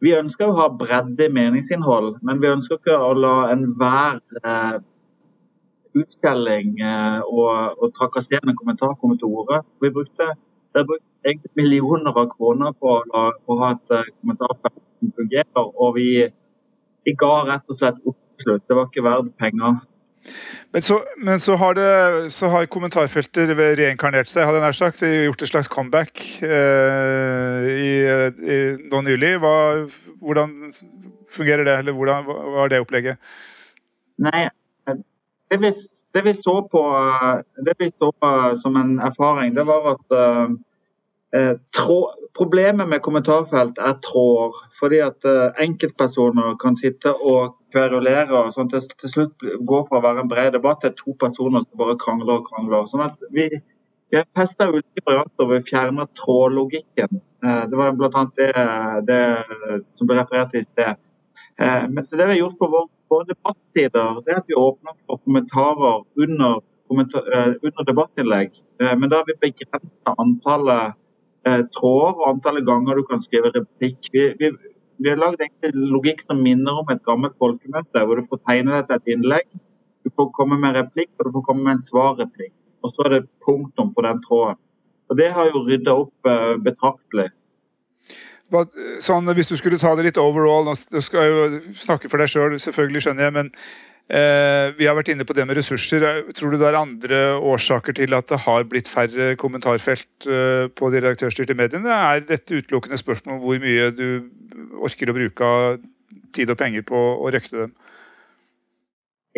vi 0.00 0.14
ønsker 0.16 0.48
å 0.48 0.56
ha 0.56 0.68
bredde 0.72 1.26
i 1.26 1.32
meningsinnhold, 1.32 2.14
men 2.24 2.40
vi 2.40 2.48
ønsker 2.48 2.78
ikke 2.78 2.96
å 2.96 3.12
la 3.16 3.34
enhver 3.52 4.20
eh, 4.40 4.78
utskjelling 6.00 6.78
eh, 6.80 7.18
og, 7.26 7.76
og 7.76 7.92
trakasserende 7.98 8.56
kommentar 8.56 8.96
komme 9.00 9.18
til 9.20 9.34
orde. 9.42 9.60
Vi 9.84 9.92
brukte, 9.92 10.30
det 10.74 10.86
brukt 10.88 11.06
egentlig 11.26 11.50
millioner 11.58 12.16
av 12.16 12.28
kroner 12.32 12.72
på, 12.72 12.96
på 13.10 13.54
å 13.54 13.60
ha 13.62 13.70
et 13.74 13.94
eh, 13.96 14.10
kommentarfelt 14.20 14.80
som 14.80 15.12
fungerer, 15.16 15.62
og 15.84 15.94
vi, 15.96 16.08
vi 17.06 17.14
ga 17.18 17.32
rett 17.48 17.72
og 17.72 17.78
slett 17.78 18.00
opp 18.04 18.18
til 18.18 18.46
slutt. 18.46 18.66
Det 18.68 18.78
var 18.78 18.88
ikke 18.88 19.06
verdt 19.06 19.32
penger. 19.40 19.80
Men 20.70 20.84
så, 20.84 21.00
men 21.16 21.40
så, 21.40 21.56
har, 21.56 21.74
det, 21.74 22.32
så 22.32 22.50
har 22.52 22.68
kommentarfeltet 22.70 23.54
reinkarnert 23.56 24.28
seg, 24.28 24.44
hadde 24.44 24.60
jeg 24.60 24.66
nær 24.66 24.76
sagt. 24.76 25.02
Gjort 25.02 25.42
et 25.42 25.50
slags 25.50 25.70
comeback 25.72 26.20
eh, 26.44 27.70
i, 27.72 27.92
i, 28.04 28.58
nå 28.92 29.00
nylig. 29.06 29.32
Hva, 29.42 29.54
hvordan 30.20 30.54
fungerer 31.30 31.64
det, 31.66 31.78
eller 31.80 31.96
hvordan, 31.96 32.28
hva 32.28 32.66
er 32.66 32.74
det 32.74 32.82
opplegget? 32.84 33.32
Nei, 34.20 34.44
det 34.86 35.58
vi, 35.62 35.72
det 36.12 36.22
vi, 36.26 36.34
så 36.34 36.56
på 36.68 36.82
det 37.66 37.74
vi 37.78 37.90
så 37.90 38.10
som 38.58 38.76
en 38.76 38.98
erfaring, 39.00 39.54
det 39.54 39.64
var 39.68 39.92
at 39.92 40.16
eh, 41.34 41.56
trå, 41.76 41.98
problemet 42.38 42.88
med 42.88 43.02
kommentarfelt 43.02 43.78
er 43.78 43.96
tråder. 44.04 44.58
Fordi 44.80 45.00
at 45.04 45.26
eh, 45.28 45.64
enkeltpersoner 45.66 46.56
kan 46.62 46.78
sitte 46.78 47.12
og 47.14 47.56
kverulere 47.74 48.44
og 48.44 48.54
sånn 48.54 48.70
til, 48.72 48.86
til 48.98 49.14
slutt 49.14 49.48
går 49.66 49.86
fra 49.88 50.00
å 50.00 50.06
være 50.08 50.24
en 50.24 50.30
bred 50.30 50.54
debatt 50.56 50.82
til 50.84 50.96
to 50.98 51.16
personer 51.20 51.66
som 51.66 51.82
bare 51.82 51.98
krangler 52.00 52.40
og 52.40 52.48
krangler. 52.50 52.88
Sånn 52.90 53.06
at 53.06 53.28
vi, 53.34 53.48
vi 54.10 54.18
har 54.18 54.28
festa 54.36 54.70
ulike 54.70 55.04
varianter 55.06 55.46
og 55.46 55.54
vi 55.54 55.62
fjerner 55.70 56.10
trådlogikken. 56.22 57.22
Eh, 57.44 57.62
det 57.70 57.82
var 57.82 57.94
bl.a. 57.98 58.26
Det, 58.36 58.50
det 59.06 59.22
som 59.98 60.10
ble 60.10 60.18
referert 60.22 60.58
i 60.58 60.66
sted. 60.66 61.06
Men 61.60 62.00
det 62.00 62.16
vi 62.16 62.32
har 62.32 62.38
gjort 62.38 62.56
på 62.56 62.66
våre, 62.72 62.88
våre 63.10 63.28
debattider, 63.28 64.20
det 64.24 64.32
er 64.32 64.40
at 64.40 64.50
vi 64.50 64.58
åpner 64.58 64.96
for 65.06 65.20
kommentarer 65.24 66.02
under, 66.24 66.60
kommentar, 66.88 67.26
under 67.60 67.86
debattinnlegg. 67.88 68.58
Men 68.80 69.10
da 69.10 69.20
har 69.20 69.28
vi 69.28 69.38
begrensa 69.42 70.14
antallet 70.14 70.96
eh, 71.46 71.62
tråder 71.76 72.20
og 72.20 72.28
antallet 72.34 72.66
ganger 72.66 73.00
du 73.00 73.06
kan 73.08 73.22
skrive 73.22 73.52
replikk. 73.54 74.10
Vi, 74.12 74.26
vi, 74.40 74.52
vi 75.00 75.10
har 75.12 75.20
lagd 75.20 75.42
logikk 75.74 76.24
som 76.26 76.42
minner 76.44 76.80
om 76.82 76.92
et 76.92 77.02
gammelt 77.06 77.36
folkemøte, 77.40 78.04
hvor 78.04 78.20
du 78.20 78.30
får 78.30 78.42
tegne 78.46 78.78
deg 78.78 78.88
til 78.88 78.98
et 78.98 79.12
innlegg, 79.16 79.60
du 80.04 80.12
får 80.16 80.32
komme 80.36 80.56
med 80.60 80.76
replikk 80.78 81.12
og 81.18 81.28
du 81.28 81.34
får 81.36 81.46
komme 81.50 81.66
med 81.66 81.76
en 81.76 81.84
svarreplikk. 81.84 82.54
Og 82.80 82.92
så 82.92 83.04
er 83.04 83.14
det 83.16 83.26
punktum 83.44 83.92
på 83.92 84.04
den 84.06 84.22
tråden. 84.24 84.60
Og 85.10 85.16
Det 85.18 85.32
har 85.34 85.50
jo 85.50 85.64
rydda 85.66 85.96
opp 86.04 86.28
eh, 86.30 86.56
betraktelig. 86.64 87.28
Sånn, 89.04 89.30
hvis 89.36 89.50
du 89.50 89.54
skulle 89.58 89.78
ta 89.78 89.92
det 89.94 90.08
litt 90.08 90.18
overall, 90.18 90.66
nå 90.66 91.02
skal 91.04 91.22
jeg 91.22 91.30
jo 91.30 91.76
snakke 91.78 92.10
for 92.10 92.22
deg 92.22 92.32
sjøl, 92.32 92.50
selv, 92.50 92.64
selvfølgelig 92.64 93.04
skjønner 93.06 93.28
jeg, 93.28 93.36
men 93.36 93.52
Eh, 94.10 94.72
vi 94.74 94.88
har 94.88 94.96
vært 94.98 95.12
inne 95.12 95.22
på 95.26 95.34
det 95.38 95.44
med 95.46 95.54
ressurser. 95.54 96.02
Tror 96.34 96.50
du 96.50 96.58
det 96.58 96.66
er 96.66 96.78
andre 96.80 97.18
årsaker 97.46 97.94
til 97.94 98.16
at 98.16 98.26
det 98.32 98.40
har 98.42 98.64
blitt 98.66 98.90
færre 98.90 99.36
kommentarfelt 99.38 100.26
eh, 100.26 100.66
på 100.66 100.90
de 100.90 101.02
redaktørstyrte 101.04 101.54
mediene? 101.54 101.94
Er 101.94 102.24
dette 102.26 102.58
utelukkende 102.58 102.98
spørsmål 102.98 103.36
om 103.36 103.44
hvor 103.44 103.60
mye 103.62 103.92
du 103.94 104.08
orker 104.82 105.12
å 105.12 105.14
bruke 105.14 105.52
tid 106.34 106.50
og 106.50 106.58
penger 106.58 106.82
på 106.88 106.98
å 106.98 107.30
røkte 107.30 107.62
dem? 107.62 107.76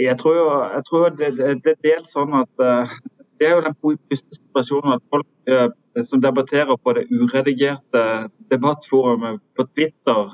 Jeg 0.00 0.16
tror, 0.22 0.38
jo, 0.40 0.48
jeg 0.72 0.84
tror 0.88 1.08
det, 1.20 1.30
det, 1.36 1.50
det, 1.66 1.74
er 1.74 1.84
dels 1.90 2.14
sånn 2.14 2.32
at 2.38 2.64
uh, 2.64 2.94
det 3.42 3.48
er 3.50 3.56
jo 3.56 3.62
den 3.64 3.74
positive 3.82 4.36
situasjonen 4.38 4.92
at 4.94 5.02
folk 5.10 5.26
uh, 5.50 6.04
som 6.06 6.20
debatterer 6.22 6.76
på 6.78 6.92
det 6.94 7.08
uredigerte 7.10 8.02
debattforumet 8.52 9.40
på 9.56 9.66
Twitter, 9.74 10.30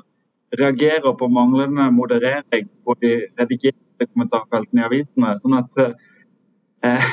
reagerer 0.61 1.13
på 1.17 1.27
manglende 1.27 1.89
moderering 1.91 2.69
på 2.85 2.95
de 3.01 3.11
redigerte 3.39 4.07
kommentarfeltene 4.11 4.83
i 4.83 4.85
avisene. 4.85 5.33
sånn 5.41 5.57
at 5.57 5.81
eh, 6.85 7.09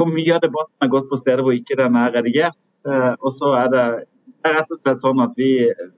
mye 0.16 0.34
av 0.36 0.42
debatten 0.44 0.76
har 0.82 0.92
gått 0.92 1.08
på 1.10 1.18
steder 1.22 1.42
hvor 1.46 1.56
ikke 1.56 1.78
den 1.80 1.96
er 2.02 2.12
redigert. 2.18 2.58
Eh, 2.86 3.14
og 3.18 3.32
så 3.34 3.54
er 3.62 3.72
det, 3.74 3.86
det 4.26 4.52
er 4.52 4.56
rett 4.60 4.70
og 4.74 4.82
slett 4.82 5.02
sånn 5.02 5.24
at 5.24 5.34
vi, 5.38 5.50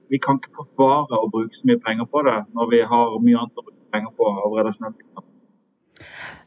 vi, 0.09 0.21
kan 0.23 0.39
ikke 0.39 0.55
forsvare 0.61 1.19
å 1.19 1.29
bruke 1.33 1.59
så 1.59 1.69
mye 1.69 1.83
penger 1.85 2.09
på 2.09 2.25
det 2.29 2.39
når 2.55 2.73
vi 2.73 2.81
har 2.93 3.19
mye 3.19 3.43
annet 3.43 3.61
å 3.61 3.67
bruke 3.67 3.93
penger 3.93 4.15
på 4.17 4.33
av 4.33 4.57
redaksjonelt. 4.57 5.29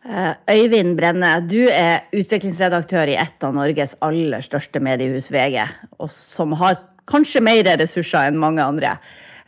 Eh, 0.06 0.34
Øyvind 0.50 0.94
Brenne, 0.98 1.32
du 1.50 1.66
er 1.66 2.04
utviklingsredaktør 2.14 3.10
i 3.10 3.16
et 3.18 3.42
av 3.42 3.54
Norges 3.56 3.96
aller 4.06 4.44
største 4.44 4.78
mediehus, 4.82 5.32
VG, 5.34 5.64
og 5.98 6.10
som 6.12 6.54
har 6.60 6.78
kanskje 7.10 7.42
mer 7.42 7.66
ressurser 7.80 8.28
enn 8.28 8.38
mange 8.38 8.62
andre. 8.62 8.96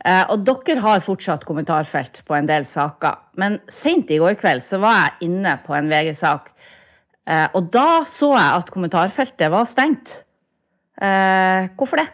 Eh, 0.03 0.25
og 0.31 0.43
dere 0.47 0.83
har 0.83 1.03
fortsatt 1.03 1.45
kommentarfelt 1.47 2.21
på 2.27 2.35
en 2.35 2.49
del 2.49 2.67
saker. 2.67 3.21
Men 3.39 3.59
sent 3.71 4.11
i 4.11 4.19
går 4.19 4.35
kveld 4.39 4.63
så 4.65 4.81
var 4.83 4.99
jeg 4.99 5.29
inne 5.29 5.55
på 5.63 5.75
en 5.77 5.91
VG-sak, 5.91 6.51
eh, 7.27 7.47
og 7.55 7.71
da 7.71 8.03
så 8.11 8.33
jeg 8.35 8.61
at 8.63 8.73
kommentarfeltet 8.75 9.55
var 9.55 9.67
stengt. 9.69 10.23
Hvorfor 10.99 12.01
det? 12.01 12.09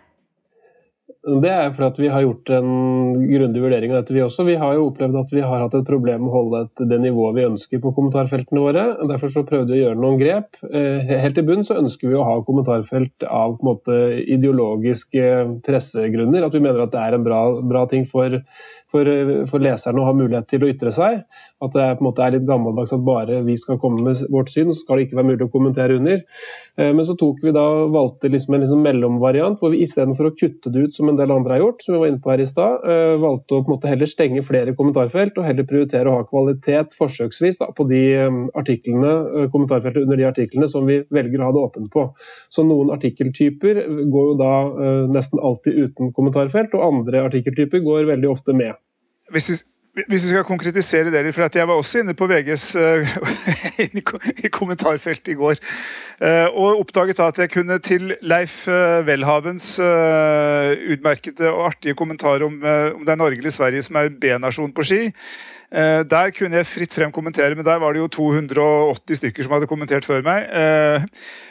Det 1.25 1.49
er 1.49 1.71
fordi 1.73 2.03
vi 2.03 2.09
har 2.13 2.21
gjort 2.21 2.49
en 2.53 2.67
grundig 3.25 3.61
vurdering 3.63 3.89
av 3.89 4.03
dette, 4.03 4.13
vi 4.13 4.21
også. 4.21 4.43
Vi 4.45 4.57
har 4.61 4.75
jo 4.77 4.83
opplevd 4.91 5.15
at 5.17 5.31
vi 5.33 5.41
har 5.41 5.63
hatt 5.63 5.73
et 5.73 5.87
problem 5.87 6.21
med 6.21 6.29
å 6.29 6.35
holde 6.35 6.59
et, 6.67 6.83
det 6.91 6.99
nivået 7.01 7.39
vi 7.39 7.47
ønsker 7.47 7.81
på 7.81 7.93
kommentarfeltene 7.97 8.61
våre. 8.61 8.83
Derfor 9.09 9.33
så 9.33 9.45
prøvde 9.47 9.73
vi 9.73 9.81
å 9.81 9.87
gjøre 9.87 10.01
noen 10.03 10.21
grep. 10.21 10.59
Eh, 10.69 11.01
helt 11.23 11.41
i 11.41 11.45
bunn 11.47 11.65
så 11.65 11.79
ønsker 11.81 12.11
vi 12.11 12.19
å 12.19 12.27
ha 12.27 12.37
kommentarfelt 12.45 13.25
av 13.25 13.57
på 13.57 13.65
en 13.65 13.71
måte, 13.71 13.99
ideologiske 14.37 15.25
pressegrunner. 15.65 16.45
At 16.45 16.53
vi 16.53 16.61
mener 16.61 16.85
at 16.85 16.93
det 16.93 17.01
er 17.01 17.17
en 17.17 17.25
bra, 17.25 17.41
bra 17.73 17.87
ting 17.89 18.05
for 18.05 18.37
for, 18.95 19.09
for 19.49 19.63
leserne 19.63 20.01
å 20.01 20.07
ha 20.07 20.13
mulighet 20.15 20.47
til 20.51 20.63
å 20.63 20.69
ytre 20.71 20.93
seg. 20.95 21.23
At 21.63 21.75
det 21.75 21.83
er, 21.83 21.97
på 21.97 22.03
en 22.03 22.09
måte 22.09 22.25
er 22.25 22.35
litt 22.35 22.47
gammeldags 22.47 22.93
at 22.95 23.03
bare 23.05 23.41
vi 23.47 23.57
skal 23.59 23.79
komme 23.81 24.03
med 24.05 24.21
vårt 24.33 24.51
syn, 24.53 24.71
så 24.71 24.83
skal 24.83 24.99
det 24.99 25.07
ikke 25.07 25.19
være 25.19 25.31
mulig 25.33 25.47
å 25.47 25.53
kommentere 25.53 25.97
under. 25.99 26.23
Eh, 26.77 26.91
men 26.93 27.05
så 27.05 27.15
tok 27.15 27.39
vi 27.43 27.53
da, 27.55 27.63
valgte 27.91 28.29
liksom 28.31 28.55
en 28.55 28.63
liksom 28.63 28.81
mellomvariant 28.83 29.61
hvor 29.61 29.71
vi 29.71 29.83
istedenfor 29.85 30.29
å 30.29 30.33
kutte 30.35 30.71
det 30.73 30.87
ut 30.87 30.97
som 30.97 31.09
en 31.09 31.19
del 31.19 31.31
andre 31.31 31.55
har 31.55 31.63
gjort, 31.63 31.85
som 31.85 31.95
vi 31.95 32.01
var 32.01 32.11
inne 32.11 32.23
på 32.23 32.33
her 32.33 32.43
i 32.43 32.47
stad, 32.49 32.87
eh, 32.91 33.15
valgte 33.21 33.57
å 33.57 33.63
på 33.63 33.71
en 33.71 33.75
måte 33.77 33.91
heller 33.91 34.11
stenge 34.11 34.43
flere 34.45 34.75
kommentarfelt 34.77 35.39
og 35.39 35.47
heller 35.47 35.67
prioritere 35.69 36.11
å 36.11 36.17
ha 36.19 36.27
kvalitet 36.27 36.97
forsøksvis 36.99 37.61
da, 37.61 37.69
på 37.75 37.87
de 37.91 38.01
eh, 38.19 38.41
artiklene, 38.59 39.13
kommentarfeltet 39.53 40.03
under 40.03 40.19
de 40.19 40.27
artiklene 40.27 40.67
som 40.71 40.87
vi 40.89 40.99
velger 41.13 41.41
å 41.41 41.49
ha 41.49 41.55
det 41.55 41.63
åpent 41.69 41.91
på. 41.93 42.07
Så 42.51 42.65
noen 42.67 42.91
artikkeltyper 42.95 43.81
går 44.11 44.31
jo 44.31 44.35
da 44.39 44.53
nesten 45.11 45.39
alltid 45.43 45.77
uten 45.85 46.11
kommentarfelt, 46.15 46.73
og 46.75 46.83
andre 46.85 47.23
artikkeltyper 47.29 47.83
går 47.85 48.09
veldig 48.09 48.29
ofte 48.31 48.55
med. 48.57 48.75
Hvis 49.33 49.49
vi, 49.49 49.57
hvis 49.95 50.25
vi 50.25 50.31
skal 50.33 50.43
konkretisere 50.43 51.11
det 51.11 51.21
litt, 51.23 51.35
for 51.35 51.47
jeg 51.47 51.67
var 51.69 51.79
også 51.79 52.01
inne 52.01 52.15
på 52.17 52.27
VGs 52.27 52.65
uh, 52.75 53.15
i 54.43 54.51
kommentarfeltet 54.51 55.31
i 55.31 55.37
går. 55.39 55.61
Uh, 56.19 56.47
og 56.51 56.81
oppdaget 56.83 57.19
da 57.19 57.29
at 57.31 57.39
jeg 57.39 57.53
kunne 57.53 57.79
til 57.83 58.11
Leif 58.23 58.65
uh, 58.67 58.99
Welhavens 59.07 59.75
utmerkede 59.79 61.51
og 61.51 61.69
artige 61.71 61.95
kommentar 61.95 62.43
om, 62.43 62.59
om 62.59 63.03
det 63.05 63.13
er 63.13 63.19
Norge 63.19 63.39
eller 63.39 63.55
Sverige 63.55 63.83
som 63.87 63.99
er 64.01 64.11
B-nasjon 64.11 64.75
på 64.75 64.83
ski. 64.87 65.01
Eh, 65.75 66.01
der 66.07 66.31
kunne 66.31 66.61
jeg 66.61 66.67
fritt 66.69 66.93
frem 66.95 67.11
kommentere, 67.11 67.55
men 67.55 67.65
der 67.67 67.81
var 67.81 67.93
det 67.93 67.99
jo 67.99 68.07
280 68.07 69.19
stykker 69.19 69.43
som 69.43 69.55
hadde 69.57 69.67
kommentert 69.67 70.07
før 70.07 70.23
meg. 70.23 70.47
Eh, 70.47 71.03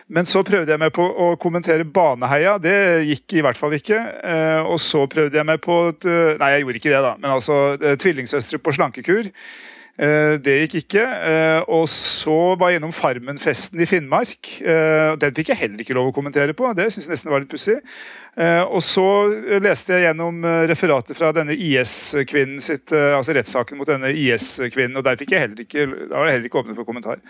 men 0.09 0.29
så 0.29 0.41
prøvde 0.47 0.73
jeg 0.73 0.81
meg 0.81 0.95
på 0.97 1.05
å 1.05 1.35
kommentere 1.41 1.85
Baneheia. 1.85 2.57
Det 2.63 3.05
gikk 3.05 3.37
i 3.37 3.45
hvert 3.45 3.61
fall 3.61 3.77
ikke. 3.77 4.01
Eh, 4.25 4.63
og 4.65 4.81
så 4.81 5.05
prøvde 5.11 5.41
jeg 5.41 5.49
meg 5.49 5.61
på 5.65 5.77
Nei, 6.05 6.51
jeg 6.55 6.65
gjorde 6.65 6.81
ikke 6.81 6.93
det, 6.93 7.03
da. 7.05 7.13
Men 7.21 7.37
altså 7.37 7.57
tvillingsøstre 8.01 8.59
på 8.63 8.73
slankekur. 8.75 9.29
Eh, 9.95 10.35
det 10.43 10.55
gikk 10.65 10.75
ikke. 10.83 11.03
Eh, 11.03 11.61
og 11.71 11.87
så 11.91 12.55
var 12.59 12.71
jeg 12.71 12.81
gjennom 12.81 12.95
Farmen-festen 12.95 13.83
i 13.83 13.87
Finnmark. 13.87 14.51
Eh, 14.59 15.15
den 15.23 15.35
fikk 15.37 15.53
jeg 15.53 15.61
heller 15.61 15.85
ikke 15.85 15.95
lov 15.95 16.11
å 16.11 16.15
kommentere 16.17 16.57
på. 16.57 16.73
Det 16.75 16.89
syns 16.91 17.07
jeg 17.07 17.15
nesten 17.15 17.31
var 17.31 17.45
litt 17.45 17.53
pussig. 17.53 17.79
Og 18.35 18.81
så 18.83 19.05
leste 19.63 19.95
jeg 19.95 20.09
gjennom 20.09 20.41
referatet 20.67 21.15
fra 21.15 21.29
denne 21.37 21.55
IS-kvinnen 21.55 22.59
sitt, 22.59 22.91
altså 22.91 23.37
rettssaken 23.37 23.79
mot 23.79 23.87
denne 23.87 24.11
IS-kvinnen, 24.11 24.97
og 24.99 25.05
der 25.07 25.21
fikk 25.21 25.37
jeg 25.37 25.45
heller 25.45 25.63
ikke, 25.63 25.85
da 25.87 26.17
var 26.17 26.27
det 26.27 26.33
heller 26.35 26.49
ikke 26.51 26.59
åpnet 26.65 26.75
for 26.75 26.89
kommentar. 26.89 27.23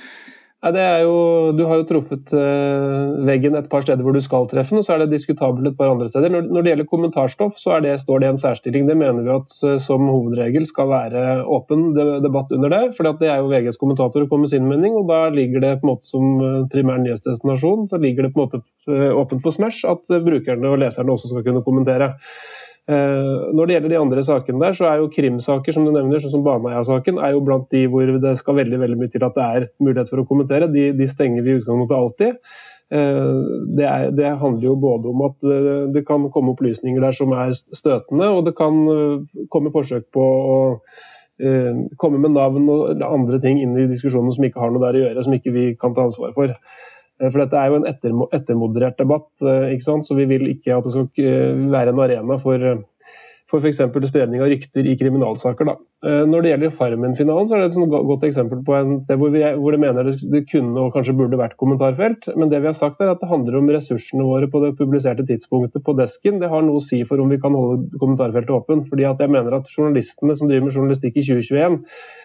Ja, 0.65 0.95
jo, 1.03 1.53
du 1.53 1.67
har 1.69 1.83
jo 1.83 1.85
truffet 1.85 2.31
uh, 2.33 3.19
veggen 3.29 3.57
et 3.59 3.67
par 3.69 3.85
steder 3.85 4.01
hvor 4.01 4.15
du 4.17 4.21
skal 4.25 4.47
treffe 4.49 4.73
den, 4.73 4.81
og 4.81 4.87
så 4.87 4.95
er 4.95 5.03
det 5.03 5.11
diskutabelt 5.13 5.69
et 5.69 5.77
par 5.77 5.91
andre 5.93 6.09
steder. 6.09 6.33
Når, 6.33 6.47
når 6.49 6.65
det 6.65 6.73
gjelder 6.73 6.89
kommentarstoff, 6.89 7.59
så 7.61 7.77
det, 7.85 7.99
står 8.01 8.23
det 8.23 8.31
i 8.31 8.33
en 8.33 8.41
særstilling. 8.41 8.87
Det 8.89 8.97
mener 8.97 9.27
vi 9.27 9.35
at 9.35 9.53
uh, 9.69 9.75
som 9.83 10.09
hovedregel 10.09 10.65
skal 10.71 10.89
være 10.89 11.27
åpen 11.45 11.91
debatt 12.25 12.57
under 12.57 12.73
det. 12.73 12.83
For 12.97 13.05
det 13.05 13.29
er 13.29 13.43
jo 13.43 13.53
VGs 13.53 13.81
kommentatorer 13.83 14.31
kommer 14.31 14.47
med 14.47 14.55
sin 14.55 14.71
mening, 14.71 14.97
og 14.97 15.13
da 15.13 15.21
ligger 15.37 15.67
det 15.67 15.77
på 15.83 15.89
en 15.89 15.93
måte 15.93 16.09
som 16.09 16.33
uh, 16.41 16.65
primær 16.73 17.03
nyhetsdestinasjon 17.05 17.91
så 17.93 18.01
ligger 18.01 18.25
det 18.25 18.33
på 18.33 18.41
en 18.41 18.47
måte 18.47 19.13
åpent 19.21 19.45
for 19.45 19.53
Smash 19.53 19.85
at 19.89 20.09
brukerne 20.25 20.73
og 20.73 20.81
leserne 20.81 21.13
også 21.13 21.35
skal 21.35 21.45
kunne 21.45 21.65
kommentere. 21.67 22.15
Når 22.85 23.65
det 23.65 23.77
gjelder 23.77 23.93
de 23.95 23.97
andre 23.97 24.23
sakene 24.27 24.61
der, 24.61 24.75
så 24.77 24.85
er 24.91 24.99
jo 25.01 25.13
krimsaker 25.13 25.73
som 25.73 25.87
du 25.87 25.93
nevner, 25.95 26.21
sånn 26.21 26.35
som 26.35 26.43
Baneheia-saken, 26.45 27.17
er 27.17 27.33
jo 27.33 27.41
blant 27.47 27.71
de 27.73 27.87
hvor 27.89 28.11
det 28.21 28.35
skal 28.37 28.59
veldig 28.59 28.81
veldig 28.83 28.99
mye 29.01 29.13
til 29.15 29.25
at 29.25 29.39
det 29.39 29.47
er 29.47 29.67
mulighet 29.81 30.13
for 30.13 30.21
å 30.21 30.27
kommentere. 30.29 30.69
De, 30.69 30.91
de 30.93 31.09
stenger 31.09 31.47
vi 31.47 31.55
i 31.55 31.63
utgangspunktet 31.63 31.97
alltid. 31.97 32.61
Det, 32.93 33.87
er, 33.89 34.11
det, 34.13 34.35
handler 34.43 34.69
jo 34.69 34.75
både 34.77 35.09
om 35.15 35.25
at 35.25 35.49
det 35.97 36.05
kan 36.05 36.29
komme 36.35 36.53
opplysninger 36.53 37.01
der 37.01 37.17
som 37.17 37.33
er 37.33 37.57
støtende, 37.57 38.29
og 38.29 38.45
det 38.51 38.53
kan 38.61 38.77
komme 39.49 39.73
forsøk 39.73 40.11
på 40.13 40.29
å 40.29 40.61
Eh, 41.35 41.75
komme 41.99 42.21
med 42.23 42.31
navn 42.31 42.69
og 42.71 43.01
andre 43.03 43.41
ting 43.43 43.59
inn 43.59 43.73
i 43.75 43.89
diskusjonen 43.91 44.31
som 44.31 44.45
ikke 44.47 44.61
har 44.63 44.71
noe 44.71 44.83
der 44.85 44.95
å 44.95 45.01
gjøre, 45.03 45.23
som 45.27 45.35
ikke 45.35 45.55
vi 45.55 45.65
kan 45.81 45.95
ta 45.97 46.07
ansvar 46.07 46.31
for. 46.37 46.53
Eh, 47.21 47.31
for 47.31 47.43
dette 47.43 47.61
er 47.61 47.71
jo 47.71 47.81
en 47.81 47.89
ettermoderert 47.91 48.99
debatt, 49.01 49.31
eh, 49.43 49.71
ikke 49.75 49.89
sant? 49.89 50.09
så 50.09 50.19
vi 50.19 50.29
vil 50.31 50.49
ikke 50.55 50.79
at 50.79 50.89
det 50.89 50.97
skal 50.97 51.71
være 51.75 51.95
en 51.95 52.05
arena 52.07 52.41
for 52.43 52.85
for 53.51 53.61
f.eks. 53.61 53.81
spredning 54.09 54.43
av 54.43 54.49
rykter 54.49 54.87
i 54.89 54.95
kriminalsaker. 54.99 55.69
Da. 55.69 55.75
Eh, 56.07 56.23
når 56.29 56.45
det 56.45 56.53
gjelder 56.53 56.77
Farmen-finalen, 56.79 57.49
så 57.51 57.59
er 57.59 57.65
det 57.65 57.77
et 57.77 57.93
godt 58.09 58.25
eksempel 58.27 58.63
på 58.65 58.77
en 58.79 58.97
sted 59.05 59.21
hvor, 59.21 59.33
vi, 59.35 59.43
hvor 59.61 59.77
det 59.77 59.81
mener 59.83 60.09
det, 60.09 60.43
kunne 60.51 60.87
og 60.87 60.97
kanskje 60.97 61.17
burde 61.19 61.39
vært 61.41 61.59
kommentarfelt. 61.61 62.31
Men 62.41 62.51
det 62.53 62.63
vi 62.65 62.71
har 62.71 62.79
sagt 62.79 63.03
er 63.05 63.13
at 63.13 63.21
det 63.21 63.29
handler 63.31 63.61
om 63.61 63.71
ressursene 63.75 64.25
våre 64.27 64.49
på 64.51 64.65
det 64.65 64.75
publiserte 64.81 65.27
tidspunktet 65.29 65.85
på 65.85 65.97
desken. 65.99 66.41
Det 66.43 66.51
har 66.53 66.65
noe 66.65 66.81
å 66.81 66.85
si 66.85 67.03
for 67.09 67.21
om 67.21 67.33
vi 67.33 67.41
kan 67.43 67.57
holde 67.59 68.01
kommentarfeltet 68.01 68.55
åpent. 68.57 68.89
fordi 68.89 69.07
at 69.09 69.21
jeg 69.21 69.33
mener 69.33 69.61
at 69.61 69.71
journalistene 69.71 70.37
som 70.39 70.49
driver 70.49 70.69
med 70.69 70.79
journalistikk 70.79 71.21
i 71.21 71.27
2021, 71.29 71.81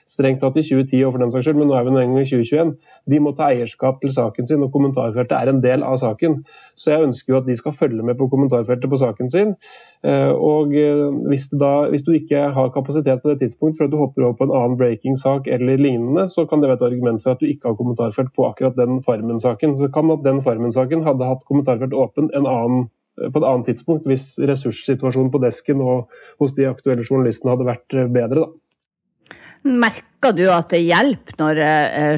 strengt 0.10 0.41
tatt 0.41 0.58
i 0.58 0.63
2010 0.65 1.04
og 1.06 1.13
for 1.13 1.24
den 1.24 1.32
saks 1.34 1.45
skyld, 1.45 1.60
men 1.60 1.69
nå 1.69 1.76
er 1.78 1.86
vi 1.86 1.93
nå 1.93 2.02
engang 2.02 2.24
i 2.24 2.30
2021, 2.30 2.72
de 3.13 3.19
må 3.22 3.34
ta 3.38 3.50
eierskap 3.54 4.00
til 4.02 4.13
saken 4.15 4.50
sin, 4.50 4.63
og 4.65 4.74
kommentarfeltet 4.74 5.36
er 5.38 5.52
en 5.52 5.62
del 5.63 5.86
av 5.86 6.00
saken. 6.02 6.39
Så 6.80 6.93
jeg 6.93 7.10
ønsker 7.10 7.34
jo 7.34 7.39
at 7.41 7.48
de 7.50 7.58
skal 7.60 7.76
følge 7.78 8.06
med 8.06 8.17
på 8.17 8.30
kommentarfeltet 8.32 8.89
på 8.89 9.00
saken 9.02 9.30
sin. 9.30 9.56
Eh, 10.02 10.32
og 10.34 10.74
eh, 10.80 11.06
hvis, 11.30 11.50
da, 11.62 11.74
hvis, 11.93 12.06
du 12.08 12.13
ikke 12.17 12.48
har 12.56 12.72
kapasitet 12.74 13.22
på 13.22 13.34
det 13.34 13.41
tidspunkt 13.43 13.78
for 13.78 13.86
at 13.86 13.93
du 13.93 14.00
hopper 14.02 14.26
over 14.26 14.38
på 14.39 14.48
en 14.48 14.56
annen 14.56 14.78
breaking-sak 14.80 15.50
eller 15.52 15.82
lignende, 15.82 16.26
så 16.32 16.48
kan 16.50 16.63
det 16.63 16.72
være 16.72 16.82
et 16.82 16.88
argument 16.91 17.26
for 17.26 17.36
at 17.36 17.43
du 17.43 17.50
ikke 17.50 17.69
har 17.69 17.78
kommentarfelt 17.80 18.34
på 18.36 18.48
akkurat 18.50 18.80
den 18.80 19.04
Farmen-saken. 19.06 19.78
Så 19.78 19.91
kan 19.93 20.15
at 20.15 20.24
den 20.26 20.41
Farmen-saken 20.45 21.06
hadde 21.06 21.28
hatt 21.30 21.45
kommentarfelt 21.50 21.93
åpen 21.93 22.32
annen, 22.39 22.88
eh, 23.22 23.30
på 23.30 23.43
et 23.43 23.50
annet 23.52 23.69
tidspunkt, 23.69 24.10
hvis 24.10 24.32
ressurssituasjonen 24.41 25.30
på 25.36 25.43
desken 25.45 25.86
og 25.86 26.10
hos 26.41 26.58
de 26.58 26.65
aktuelle 26.72 27.06
journalistene 27.06 27.54
hadde 27.54 27.69
vært 27.69 28.00
bedre. 28.15 28.48
da. 28.48 28.69
Merker 29.63 30.36
du 30.36 30.45
at 30.52 30.69
det 30.72 30.84
hjelper 30.84 31.36
når 31.39 31.60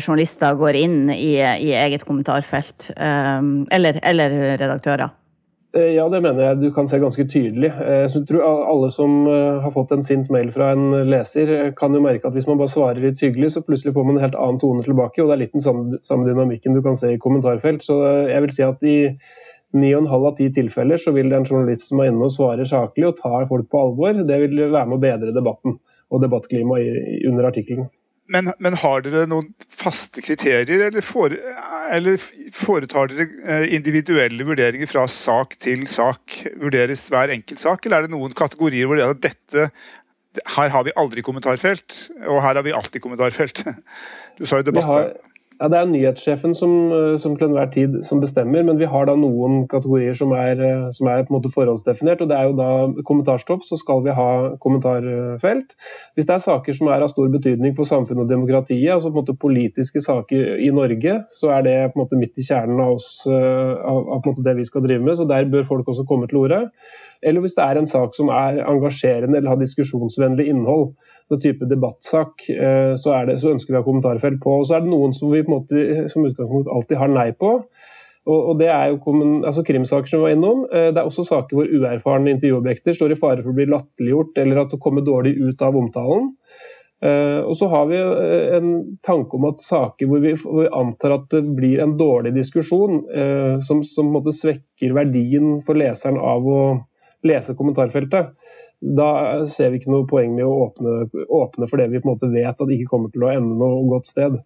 journalister 0.01 0.57
går 0.59 0.77
inn 0.77 0.99
i, 1.13 1.39
i 1.41 1.71
eget 1.77 2.05
kommentarfelt, 2.05 2.91
eller, 2.97 3.97
eller 4.05 4.37
redaktører? 4.61 5.13
Eh, 5.71 5.93
ja, 5.95 6.03
det 6.11 6.19
mener 6.19 6.43
jeg 6.43 6.57
du 6.59 6.71
kan 6.75 6.87
se 6.91 6.99
ganske 6.99 7.23
tydelig. 7.31 7.69
Eh, 7.71 8.03
jeg 8.03 8.25
tror 8.27 8.43
Alle 8.43 8.89
som 8.91 9.21
eh, 9.31 9.61
har 9.63 9.71
fått 9.71 9.93
en 9.95 10.03
sint 10.03 10.31
mail 10.33 10.49
fra 10.51 10.73
en 10.75 11.07
leser, 11.07 11.71
kan 11.77 11.95
jo 11.95 12.01
merke 12.03 12.27
at 12.27 12.35
hvis 12.35 12.47
man 12.49 12.59
bare 12.59 12.73
svarer 12.73 12.99
litt 12.99 13.21
hyggelig, 13.23 13.53
så 13.53 13.63
plutselig 13.63 13.93
får 13.95 14.07
man 14.07 14.19
en 14.19 14.25
helt 14.25 14.35
annen 14.35 14.59
tone 14.59 14.83
tilbake. 14.83 15.21
og 15.21 15.31
Det 15.31 15.37
er 15.37 15.43
litt 15.45 15.55
den 15.55 15.63
samme, 15.63 16.27
dynamikken 16.27 16.75
du 16.75 16.81
kan 16.83 16.99
se 16.99 17.13
i 17.13 17.21
kommentarfelt. 17.21 17.85
Så 17.87 18.01
jeg 18.27 18.43
vil 18.43 18.55
si 18.57 18.67
at 18.67 18.83
i 18.83 18.97
ni 19.71 19.93
og 19.95 20.03
en 20.03 20.11
halv 20.11 20.27
av 20.33 20.35
ti 20.35 20.49
tilfeller 20.51 20.99
så 20.99 21.13
vil 21.15 21.31
det 21.31 21.39
en 21.39 21.47
journalist 21.47 21.87
som 21.87 22.01
er 22.03 22.11
inne 22.11 22.27
og 22.27 22.35
svarer 22.35 22.67
saklig 22.67 23.07
og 23.07 23.21
tar 23.21 23.47
folk 23.47 23.69
på 23.71 23.85
alvor, 23.85 24.25
det 24.27 24.41
vil 24.41 24.65
være 24.65 24.89
med 24.89 24.97
å 24.97 25.03
bedre 25.05 25.31
debatten 25.31 25.79
og 26.11 26.23
debattklimaet 26.23 27.25
under 27.29 27.49
artikkelen. 27.49 27.89
Men, 28.31 28.51
men, 28.63 28.77
har 28.79 29.01
dere 29.03 29.25
noen 29.27 29.49
faste 29.67 30.21
kriterier, 30.23 30.85
eller, 30.87 31.03
fore, 31.03 31.39
eller, 31.91 32.21
foretar 32.55 33.09
dere 33.11 33.25
eh, 33.43 33.65
individuelle 33.75 34.45
vurderinger 34.47 34.87
fra 34.87 35.03
sak 35.11 35.57
til 35.59 35.83
sak? 35.91 36.37
Vurderes 36.61 37.07
hver 37.11 37.33
enkelt 37.35 37.59
sak, 37.59 37.83
eller 37.85 37.99
er 37.99 38.07
det 38.07 38.13
noen 38.13 38.35
kategorier 38.37 38.87
hvor 38.87 38.99
det 38.99 39.07
er 39.07 39.17
at 39.17 39.25
dette 39.25 39.65
her 40.55 40.71
har 40.71 40.85
vi 40.87 40.93
aldri 40.95 41.23
kommentarfelt, 41.25 41.97
og 42.23 42.39
her 42.39 42.55
har 42.55 42.63
vi 42.63 42.75
alltid 42.75 43.03
kommentarfelt? 43.03 43.65
Du 44.39 44.47
sa 44.47 44.61
jo 44.61 44.65
debatt. 44.65 45.19
Ja, 45.61 45.67
Det 45.69 45.77
er 45.77 45.85
nyhetssjefen 45.85 46.55
som, 46.57 46.71
eh, 46.89 47.17
som, 47.21 47.35
til 47.37 47.51
enhver 47.51 47.67
tid 47.69 47.99
som 48.01 48.21
bestemmer, 48.21 48.63
men 48.65 48.79
vi 48.79 48.87
har 48.89 49.05
da 49.05 49.13
noen 49.13 49.67
kategorier 49.69 50.15
som 50.17 50.31
er, 50.33 50.57
eh, 50.57 50.87
som 50.89 51.07
er, 51.07 51.21
på 51.21 51.29
en 51.29 51.37
måte 51.37 51.51
forhåndsdefinert. 51.53 52.21
og 52.21 52.29
Det 52.29 52.37
er 52.37 52.47
jo 52.49 52.55
da 52.57 53.03
kommentarstoff, 53.05 53.61
så 53.61 53.77
skal 53.77 54.01
vi 54.01 54.09
ha 54.09 54.55
kommentarfelt. 54.57 55.75
Hvis 56.15 56.25
det 56.25 56.33
er 56.33 56.41
saker 56.47 56.73
som 56.73 56.87
er 56.87 57.05
av 57.05 57.09
stor 57.13 57.29
betydning 57.29 57.75
for 57.75 57.85
samfunnet 57.85 58.25
og 58.25 58.29
demokratiet, 58.29 58.89
altså 58.89 59.11
på 59.11 59.19
en 59.19 59.21
måte 59.21 59.37
politiske 59.37 60.01
saker 60.01 60.57
i 60.65 60.71
Norge, 60.73 61.25
så 61.29 61.53
er 61.53 61.61
det 61.61 61.93
på 61.93 61.99
en 61.99 62.05
måte 62.07 62.17
midt 62.17 62.41
i 62.41 62.47
kjernen 62.49 62.81
av, 62.81 62.97
oss, 62.97 63.27
eh, 63.29 63.75
av, 63.85 64.01
av 64.17 64.21
på 64.23 64.29
en 64.29 64.33
måte 64.33 64.47
det 64.49 64.57
vi 64.57 64.65
skal 64.65 64.81
drive 64.81 65.03
med. 65.03 65.17
så 65.17 65.27
Der 65.27 65.45
bør 65.45 65.63
folk 65.63 65.87
også 65.87 66.07
komme 66.09 66.27
til 66.27 66.41
orde. 66.41 66.71
Eller 67.21 67.41
hvis 67.41 67.53
det 67.53 67.63
er 67.63 67.77
en 67.77 67.85
sak 67.85 68.15
som 68.17 68.29
er 68.33 68.63
engasjerende 68.65 69.37
eller 69.37 69.49
har 69.49 69.61
diskusjonsvennlig 69.61 70.47
innhold 70.49 70.95
noen 71.31 71.43
type 71.43 71.67
debattsak, 71.69 72.47
eh, 72.49 72.93
så, 72.99 73.15
det, 73.27 73.37
så, 73.41 73.53
ønsker 73.55 73.73
vi 73.73 73.79
å 73.79 73.81
ha 73.81 73.87
kommentarfelt 73.87 74.41
på. 74.43 74.59
Og 74.61 74.67
så 74.67 74.77
er 74.77 74.83
det 74.83 74.91
noen 74.91 75.15
som 75.15 75.31
vi 75.31 75.43
på 75.45 75.51
en 75.51 75.61
måte, 75.61 76.09
som 76.11 76.27
utgangspunkt 76.27 76.71
alltid 76.71 76.99
har 77.01 77.11
nei 77.11 77.31
på. 77.37 77.55
Og, 78.29 78.39
og 78.51 78.59
det 78.59 78.67
er 78.69 78.91
jo 78.91 79.15
altså 79.47 79.63
Krimsaker 79.65 80.09
som 80.09 80.21
vi 80.21 80.29
var 80.29 80.35
innom. 80.35 80.65
Eh, 80.69 80.91
det 80.91 81.01
er 81.01 81.07
også 81.07 81.25
saker 81.27 81.57
hvor 81.57 81.71
uerfarne 81.71 82.35
intervjuobjekter 82.35 82.97
står 82.97 83.15
i 83.15 83.19
fare 83.19 83.41
for 83.41 83.53
å 83.53 83.57
bli 83.57 83.69
latterliggjort 83.71 84.37
eller 84.43 84.61
at 84.61 84.75
det 84.75 84.83
kommer 84.83 85.05
dårlig 85.05 85.33
ut 85.39 85.65
av 85.65 85.79
omtalen. 85.79 86.35
Uh, 87.01 87.41
og 87.49 87.55
så 87.57 87.65
har 87.65 87.87
vi 87.89 87.97
en 87.97 88.73
tanke 89.01 89.33
om 89.33 89.47
at 89.47 89.57
saker 89.57 90.05
hvor 90.05 90.19
vi, 90.21 90.35
hvor 90.37 90.59
vi 90.59 90.67
antar 90.83 91.15
at 91.15 91.23
det 91.33 91.39
blir 91.57 91.81
en 91.81 91.95
dårlig 91.97 92.35
diskusjon, 92.35 92.99
som, 93.65 93.79
som 93.81 94.13
svekker 94.21 94.93
verdien 94.93 95.63
for 95.65 95.81
leseren 95.81 96.19
av 96.21 96.45
å 96.45 96.59
lese 97.25 97.55
kommentarfeltet, 97.57 98.35
da 98.81 99.45
ser 99.45 99.69
vi 99.69 99.79
ikke 99.79 99.91
noe 99.93 100.07
poeng 100.09 100.33
med 100.33 100.47
å 100.47 100.55
åpne, 100.65 101.25
åpne, 101.29 101.67
for 101.69 101.77
det 101.77 101.91
vi 101.91 102.01
på 102.01 102.09
en 102.09 102.15
måte 102.15 102.31
vet 102.33 102.49
at 102.49 102.65
det 102.65 102.79
ikke 102.79 102.95
kommer 102.95 103.13
til 103.13 103.27
å 103.27 103.29
ende 103.29 103.59
noe 103.59 103.85
godt 103.91 104.09
sted. 104.09 104.39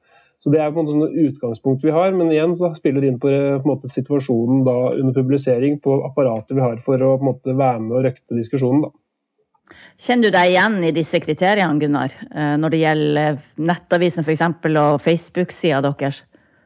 Så 0.43 0.51
Det 0.51 0.59
er 0.61 0.73
på 0.73 0.81
en 0.81 0.85
måte 0.85 0.93
sånn 0.93 1.23
utgangspunkt 1.25 1.85
vi 1.87 1.93
har, 1.95 2.11
men 2.13 2.29
igjen 2.29 2.53
så 2.59 2.69
spiller 2.75 3.01
det 3.01 3.13
inn 3.13 3.21
på, 3.21 3.31
på 3.31 3.63
en 3.63 3.71
måte, 3.71 3.89
situasjonen 3.89 4.65
da 4.67 4.75
under 4.91 5.15
publisering, 5.15 5.79
på 5.81 5.95
apparatet 6.05 6.53
vi 6.57 6.61
har 6.61 6.77
for 6.83 7.01
å 7.01 7.15
på 7.15 7.23
en 7.23 7.31
måte, 7.31 7.55
være 7.55 7.81
med 7.87 7.95
og 7.97 8.05
røkte 8.05 8.37
diskusjonen. 8.37 8.85
da. 8.85 9.75
Kjenner 9.97 10.29
du 10.29 10.35
deg 10.35 10.51
igjen 10.51 10.77
i 10.83 10.93
disse 10.93 11.21
kriteriene, 11.23 11.79
Gunnar, 11.81 12.13
eh, 12.29 12.53
når 12.61 12.75
det 12.75 12.83
gjelder 12.83 13.41
Nettavisen 13.71 14.27
f.eks. 14.27 14.43
og 14.83 15.01
Facebook-sida 15.01 15.81
deres? 15.87 16.21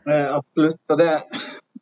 Eh, 0.10 0.28
absolutt. 0.34 0.82
og 0.90 0.98
det 1.00 1.14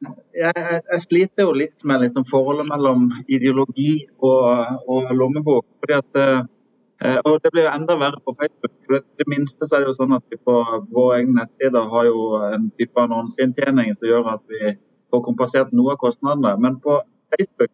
jeg, 0.04 0.54
jeg, 0.92 1.00
sliter 1.04 1.48
jo 1.48 1.56
litt 1.58 1.84
med 1.88 2.04
liksom 2.04 2.26
forholdet 2.30 2.70
mellom 2.70 3.10
ideologi 3.28 4.08
og, 4.20 4.84
og 4.88 5.10
lommebok. 5.16 5.66
fordi 5.82 5.98
at 5.98 6.20
eh, 6.22 7.20
og 7.26 7.40
Det 7.44 7.52
blir 7.54 7.68
jo 7.68 7.74
enda 7.74 7.98
verre 7.98 8.22
på 8.26 8.36
Facebook. 8.40 8.74
for 8.86 9.02
det 9.20 9.28
minste 9.28 9.68
så 9.68 9.76
er 9.76 9.86
det 9.86 9.92
jo 9.92 9.98
sånn 10.00 10.16
at 10.18 10.24
vi 10.30 10.38
på 10.38 10.56
våre 10.94 11.20
egne 11.20 11.42
nettsider 11.42 11.90
har 11.94 12.06
jo 12.10 12.22
en 12.50 12.70
type 12.80 13.02
annonseinntjening 13.02 13.94
som 13.96 14.10
gjør 14.10 14.32
at 14.34 14.44
vi 14.50 14.78
får 15.12 15.26
kompensert 15.26 15.74
noe 15.74 15.94
av 15.94 16.02
kostnadene. 16.02 16.56
Men 16.62 16.80
på 16.82 17.02
Facebook 17.34 17.74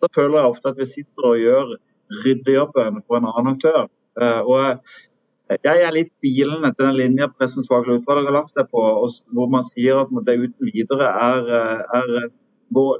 så 0.00 0.10
føler 0.14 0.40
jeg 0.40 0.54
ofte 0.54 0.72
at 0.72 0.80
vi 0.80 0.88
sitter 0.88 1.28
og 1.30 1.42
gjør 1.42 1.74
ryddejobben 2.24 3.02
for 3.06 3.18
en 3.18 3.28
annen 3.30 3.54
aktør. 3.54 3.86
Eh, 4.20 4.40
og 4.40 4.56
jeg 4.62 4.78
er 5.52 5.92
litt 5.92 6.12
bilende 6.24 6.70
til 6.72 6.86
den 6.88 6.96
linja 6.96 7.28
Pressens 7.28 7.68
faglige 7.68 8.00
utvalg 8.00 8.24
har 8.28 8.36
lagt 8.38 8.56
seg 8.56 8.70
på, 8.72 8.84
hvor 9.36 9.50
man 9.52 9.66
sier 9.66 10.00
at 10.04 10.12
det 10.26 10.38
uten 10.40 10.70
videre 10.72 11.10
er, 11.10 11.50
er 11.98 12.30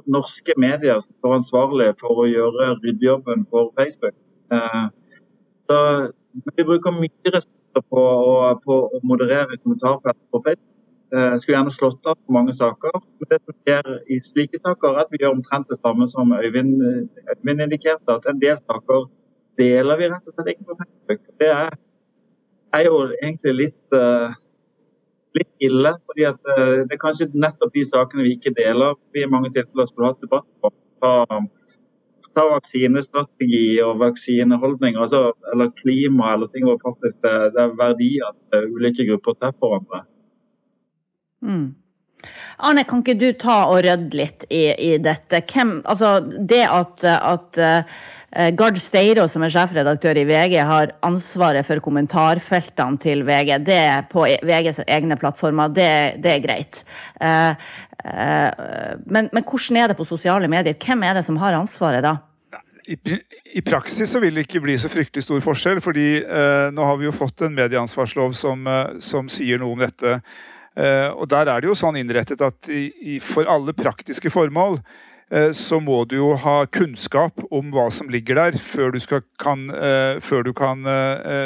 norske 0.05 0.53
medier 0.57 1.01
som 1.01 1.15
står 1.19 1.35
ansvarlig 1.39 1.89
for 1.99 2.21
å 2.21 2.27
gjøre 2.29 2.75
ryddejobben 2.83 3.45
for 3.49 3.71
Facebook. 3.77 4.15
Eh, 4.53 4.85
så 5.65 5.79
vi 6.55 6.67
bruker 6.67 6.93
mye 6.93 7.33
ressurser 7.33 7.83
på 7.89 8.05
på 8.65 8.79
å 8.93 9.01
moderere 9.03 9.57
kommentarfelt 9.63 10.21
på 10.31 10.41
Facebook. 10.45 10.71
Eh, 11.15 11.29
jeg 11.31 11.39
skulle 11.41 11.57
gjerne 11.57 11.73
slått 11.73 12.11
av 12.11 12.17
mange 12.37 12.53
saker. 12.53 12.93
Men 13.19 13.31
det 13.31 13.41
som 13.41 13.57
skjer 13.63 13.91
i 14.11 14.19
slike 14.21 14.61
saker, 14.61 14.93
er 14.93 15.05
at 15.05 15.11
vi 15.11 15.21
gjør 15.23 15.37
omtrent 15.37 15.69
det 15.69 15.79
samme 15.81 16.07
som 16.11 16.33
Øyvind, 16.33 16.77
Øyvind 17.35 17.65
indikerte. 17.67 18.19
At 18.19 18.29
en 18.29 18.41
del 18.41 18.57
saker 18.57 19.09
deler 19.57 19.99
vi 19.99 20.09
rett 20.11 20.27
og 20.27 20.35
slett 20.35 20.53
ikke 20.55 20.69
på 20.71 20.79
Facebook. 20.81 21.21
Det 21.39 21.51
er 21.51 21.77
er 22.75 22.87
jo 22.87 22.97
egentlig 23.17 23.53
litt, 23.59 23.83
uh, 23.95 24.33
litt 25.37 25.67
ille. 25.67 25.91
fordi 26.07 26.25
uh, 26.29 26.81
Det 26.85 26.95
er 26.95 27.01
kanskje 27.01 27.29
nettopp 27.33 27.75
de 27.75 27.85
sakene 27.89 28.25
vi 28.25 28.35
ikke 28.37 28.55
deler. 28.57 28.97
Vi 29.15 29.23
i 29.23 29.29
mange 29.31 29.51
tilfeller 29.55 29.89
skulle 29.89 30.11
hatt 30.11 30.23
debatt 30.23 30.47
på. 30.61 30.73
Ta, 31.03 31.13
ta 32.35 32.45
vaksinestrategi 32.51 33.79
og 33.85 33.99
vaksineholdning, 34.01 34.99
altså, 34.99 35.29
eller 35.53 35.71
klima, 35.79 36.33
eller 36.33 36.51
ting 36.51 36.67
hvor 36.67 36.81
faktisk 36.83 37.21
det, 37.23 37.35
det 37.55 37.63
er 37.63 37.79
verdier 37.79 38.29
at 38.31 38.59
uh, 38.59 38.69
ulike 38.75 39.07
grupper 39.09 39.39
treffer 39.39 39.71
hverandre. 39.71 40.05
Mm. 41.45 41.67
Arne, 42.65 42.85
kan 42.87 43.03
ikke 43.03 43.17
du 43.19 43.29
ta 43.39 43.65
og 43.69 43.81
rydde 43.85 44.17
litt 44.17 44.45
i, 44.49 44.67
i 44.71 44.91
dette? 45.01 45.41
Hvem, 45.51 45.79
altså 45.85 46.17
det 46.23 46.63
at, 46.71 47.03
at 47.05 47.59
uh, 47.59 47.97
Gard 48.57 48.79
Steiro, 48.81 49.27
som 49.31 49.45
er 49.45 49.53
sjefredaktør 49.53 50.17
i 50.19 50.25
VG, 50.27 50.57
har 50.67 50.95
ansvaret 51.05 51.67
for 51.67 51.83
kommentarfeltene 51.83 53.01
til 53.03 53.25
VG, 53.27 53.57
det 53.67 53.79
er 53.79 54.07
på 54.11 54.25
e, 54.27 54.37
VGs 54.43 54.83
egne 54.87 55.19
plattformer, 55.19 55.73
det, 55.75 55.89
det 56.23 56.37
er 56.37 56.45
greit. 56.45 56.81
Uh, 57.19 57.53
uh, 58.05 58.95
men, 59.05 59.29
men 59.31 59.43
hvordan 59.43 59.83
er 59.83 59.91
det 59.91 59.99
på 59.99 60.07
sosiale 60.07 60.49
medier? 60.51 60.79
Hvem 60.79 61.05
er 61.05 61.19
det 61.19 61.27
som 61.27 61.39
har 61.43 61.57
ansvaret 61.59 62.05
da? 62.05 62.17
i, 62.85 62.97
I, 63.57 63.61
praksis 63.65 64.11
så 64.13 64.19
vil 64.21 64.35
det 64.37 64.43
ikke 64.45 64.61
bli 64.61 64.75
så 64.77 64.91
fryktelig 64.93 65.23
stor 65.25 65.39
forskjell. 65.41 65.79
fordi 65.81 66.19
eh, 66.21 66.67
nå 66.69 66.85
har 66.85 66.99
vi 66.99 67.07
jo 67.07 67.13
fått 67.15 67.41
en 67.41 67.55
medieansvarslov 67.57 68.35
som, 68.37 68.67
som 69.01 69.31
sier 69.31 69.57
noe 69.57 69.73
om 69.73 69.81
dette. 69.81 70.19
Eh, 70.75 71.09
og 71.09 71.27
Der 71.31 71.47
er 71.47 71.61
det 71.61 71.69
jo 71.69 71.75
sånn 71.77 71.97
innrettet 71.99 72.41
at 72.43 72.69
for 73.23 73.47
alle 73.47 73.73
praktiske 73.73 74.29
formål 74.33 74.79
eh, 75.31 75.51
så 75.55 75.79
må 75.79 76.03
du 76.05 76.17
jo 76.17 76.33
ha 76.35 76.65
kunnskap 76.67 77.45
om 77.49 77.71
hva 77.71 77.89
som 77.91 78.11
ligger 78.11 78.35
der, 78.41 78.57
før 78.59 78.91
du, 78.91 78.99
skal, 78.99 79.23
kan, 79.39 79.69
eh, 79.71 80.19
før 80.19 80.43
du 80.43 80.53
kan 80.53 80.83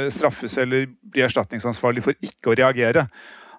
straffes 0.09 0.57
eller 0.57 0.89
bli 1.09 1.25
erstatningsansvarlig 1.25 2.05
for 2.05 2.17
ikke 2.25 2.53
å 2.53 2.57
reagere. 2.57 3.07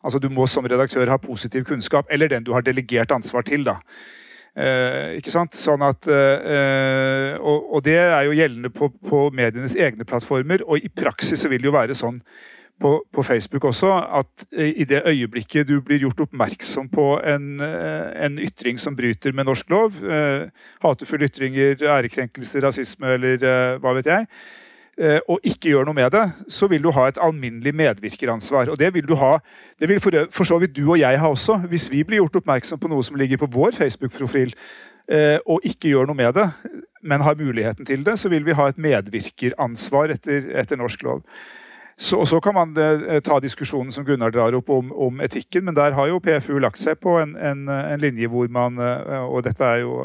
Altså 0.02 0.18
Du 0.18 0.30
må 0.32 0.46
som 0.48 0.64
redaktør 0.64 1.10
ha 1.12 1.20
positiv 1.20 1.66
kunnskap, 1.68 2.08
eller 2.10 2.28
den 2.28 2.44
du 2.44 2.52
har 2.52 2.64
delegert 2.64 3.12
ansvar 3.12 3.42
til. 3.46 3.64
da. 3.64 3.80
Eh, 4.58 5.16
ikke 5.20 5.30
sant? 5.30 5.54
Sånn 5.54 5.82
at, 5.86 6.08
eh, 6.10 7.36
og, 7.38 7.68
og, 7.76 7.82
det 7.86 7.98
er 8.00 8.24
jo 8.26 8.34
gjeldende 8.34 8.72
på, 8.74 8.90
på, 9.06 9.28
medienes 9.34 9.76
egne 9.78 10.06
plattformer. 10.08 10.64
Og 10.66 10.82
i 10.82 10.90
praksis 10.90 11.40
så 11.42 11.50
vil 11.50 11.62
det 11.62 11.70
jo 11.70 11.76
være 11.76 11.96
sånn 11.98 12.18
på, 12.80 12.94
på 13.12 13.24
Facebook 13.26 13.66
også 13.68 13.92
at 14.20 14.46
i 14.56 14.86
det 14.88 15.02
øyeblikket 15.06 15.68
du 15.68 15.80
blir 15.84 16.00
gjort 16.06 16.24
oppmerksom 16.26 16.88
på 16.92 17.06
en, 17.28 17.60
eh, 17.60 18.24
en 18.24 18.38
ytring 18.40 18.80
som 18.80 18.96
bryter 18.96 19.36
med 19.36 19.50
norsk 19.50 19.70
lov, 19.70 20.00
eh, 20.04 20.48
hatefulle 20.82 21.28
ytringer, 21.28 21.76
ærekrenkelse, 21.82 22.64
rasisme 22.64 23.14
eller 23.18 23.44
eh, 23.44 23.76
hva 23.82 23.94
vet 23.98 24.10
jeg, 24.10 24.26
Eh, 25.00 25.16
og 25.32 25.40
ikke 25.46 25.70
gjør 25.70 25.86
noe 25.88 25.96
med 25.96 26.10
det, 26.12 26.26
så 26.52 26.66
vil 26.68 26.82
du 26.84 26.90
ha 26.92 27.06
et 27.08 27.18
alminnelig 27.24 27.72
medvirkeransvar. 27.72 28.68
Og 28.68 28.76
det 28.78 28.90
vil 28.92 29.06
du 29.08 29.14
ha, 29.16 29.38
det 29.80 29.88
vil 29.88 30.00
for, 30.02 30.26
for, 30.34 30.44
så 30.44 30.58
vidt 30.60 30.74
du 30.76 30.82
og 30.90 30.98
jeg 31.00 31.20
ha 31.22 31.30
også. 31.30 31.56
Hvis 31.70 31.88
vi 31.92 32.02
blir 32.04 32.20
gjort 32.20 32.36
oppmerksom 32.42 32.80
på 32.82 32.90
noe 32.92 33.06
som 33.06 33.16
ligger 33.16 33.40
på 33.40 33.48
vår 33.54 33.78
Facebook-profil, 33.78 34.52
eh, 35.08 35.38
og 35.46 35.64
ikke 35.64 35.94
gjør 35.94 36.10
noe 36.10 36.18
med 36.18 36.36
det, 36.36 36.44
men 37.00 37.24
har 37.24 37.38
muligheten 37.38 37.88
til 37.88 38.04
det, 38.04 38.18
så 38.20 38.28
vil 38.28 38.44
vi 38.44 38.56
ha 38.58 38.68
et 38.68 38.82
medvirkeransvar 38.82 40.12
etter, 40.18 40.50
etter 40.60 40.76
norsk 40.76 41.06
lov. 41.06 41.24
Så, 42.00 42.22
så 42.24 42.40
kan 42.40 42.56
man 42.56 42.72
eh, 42.80 43.18
ta 43.20 43.36
diskusjonen 43.44 43.92
som 43.92 44.06
Gunnar 44.08 44.32
drar 44.32 44.56
opp 44.56 44.70
om, 44.72 44.92
om, 44.92 45.20
etikken, 45.20 45.66
men 45.68 45.76
der 45.76 45.92
har 45.92 46.08
jo 46.08 46.22
PFU 46.24 46.56
lagt 46.58 46.80
seg 46.80 46.96
på 47.04 47.18
en, 47.20 47.36
en, 47.36 47.66
en 47.68 48.00
linje 48.00 48.28
hvor 48.32 48.48
man, 48.48 48.80
og 49.28 49.42
dette 49.44 49.64
er 49.64 49.82
jo 49.84 50.00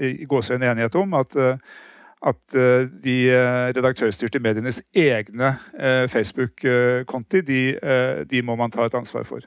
i 0.00 0.24
gåsehud 0.24 0.64
enighet 0.64 0.96
om, 0.96 1.12
at 1.20 1.36
at 2.22 2.54
eh, 2.54 2.86
de 3.04 3.16
eh, 3.30 3.72
redaktørstyrte 3.76 4.40
medienes 4.42 4.82
egne 4.94 5.56
eh, 5.78 6.08
Facebook-konti, 6.10 7.42
de, 7.46 7.62
de, 8.30 8.42
må 8.42 8.56
man 8.56 8.70
ta 8.70 8.86
et 8.86 8.94
ansvar 8.94 9.26
for. 9.28 9.46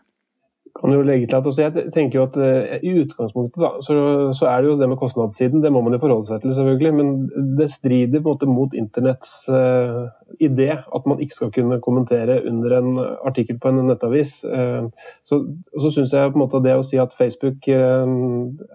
Kan 0.76 0.92
jo 0.92 1.06
legge 1.08 1.28
til 1.28 1.38
at 1.38 1.46
også 1.48 1.64
Jeg 1.64 1.92
tenker 1.96 2.20
jo 2.20 2.26
at 2.26 2.84
I 2.84 2.92
utgangspunktet 3.00 3.62
da, 3.64 3.70
så, 3.82 3.94
så, 4.36 4.48
er 4.52 4.62
det 4.62 4.70
jo 4.70 4.76
det 4.80 4.90
med 4.92 5.00
kostnadssiden, 5.00 5.64
det 5.64 5.72
må 5.72 5.82
man 5.82 5.96
jo 5.96 6.02
forholde 6.04 6.28
seg 6.28 6.42
til, 6.44 6.52
selvfølgelig. 6.58 6.94
Men 6.94 7.14
det 7.60 7.70
strider 7.72 8.20
på 8.20 8.28
en 8.28 8.34
måte 8.34 8.50
mot 8.50 8.76
internetts 8.76 9.38
uh, 9.48 10.12
idé 10.44 10.70
at 10.76 11.08
man 11.08 11.22
ikke 11.24 11.38
skal 11.38 11.54
kunne 11.56 11.80
kommentere 11.82 12.42
under 12.50 12.78
en 12.78 13.00
artikkel 13.00 13.60
på 13.60 13.72
en 13.72 13.86
nettavis. 13.88 14.38
Uh, 14.44 14.92
så, 15.24 15.46
så 15.80 15.94
syns 15.96 16.14
jeg 16.14 16.34
på 16.34 16.42
en 16.42 16.44
måte 16.44 16.64
det 16.68 16.76
å 16.76 16.84
si 16.84 17.00
at 17.00 17.16
Facebook 17.16 17.72
uh, 17.72 18.04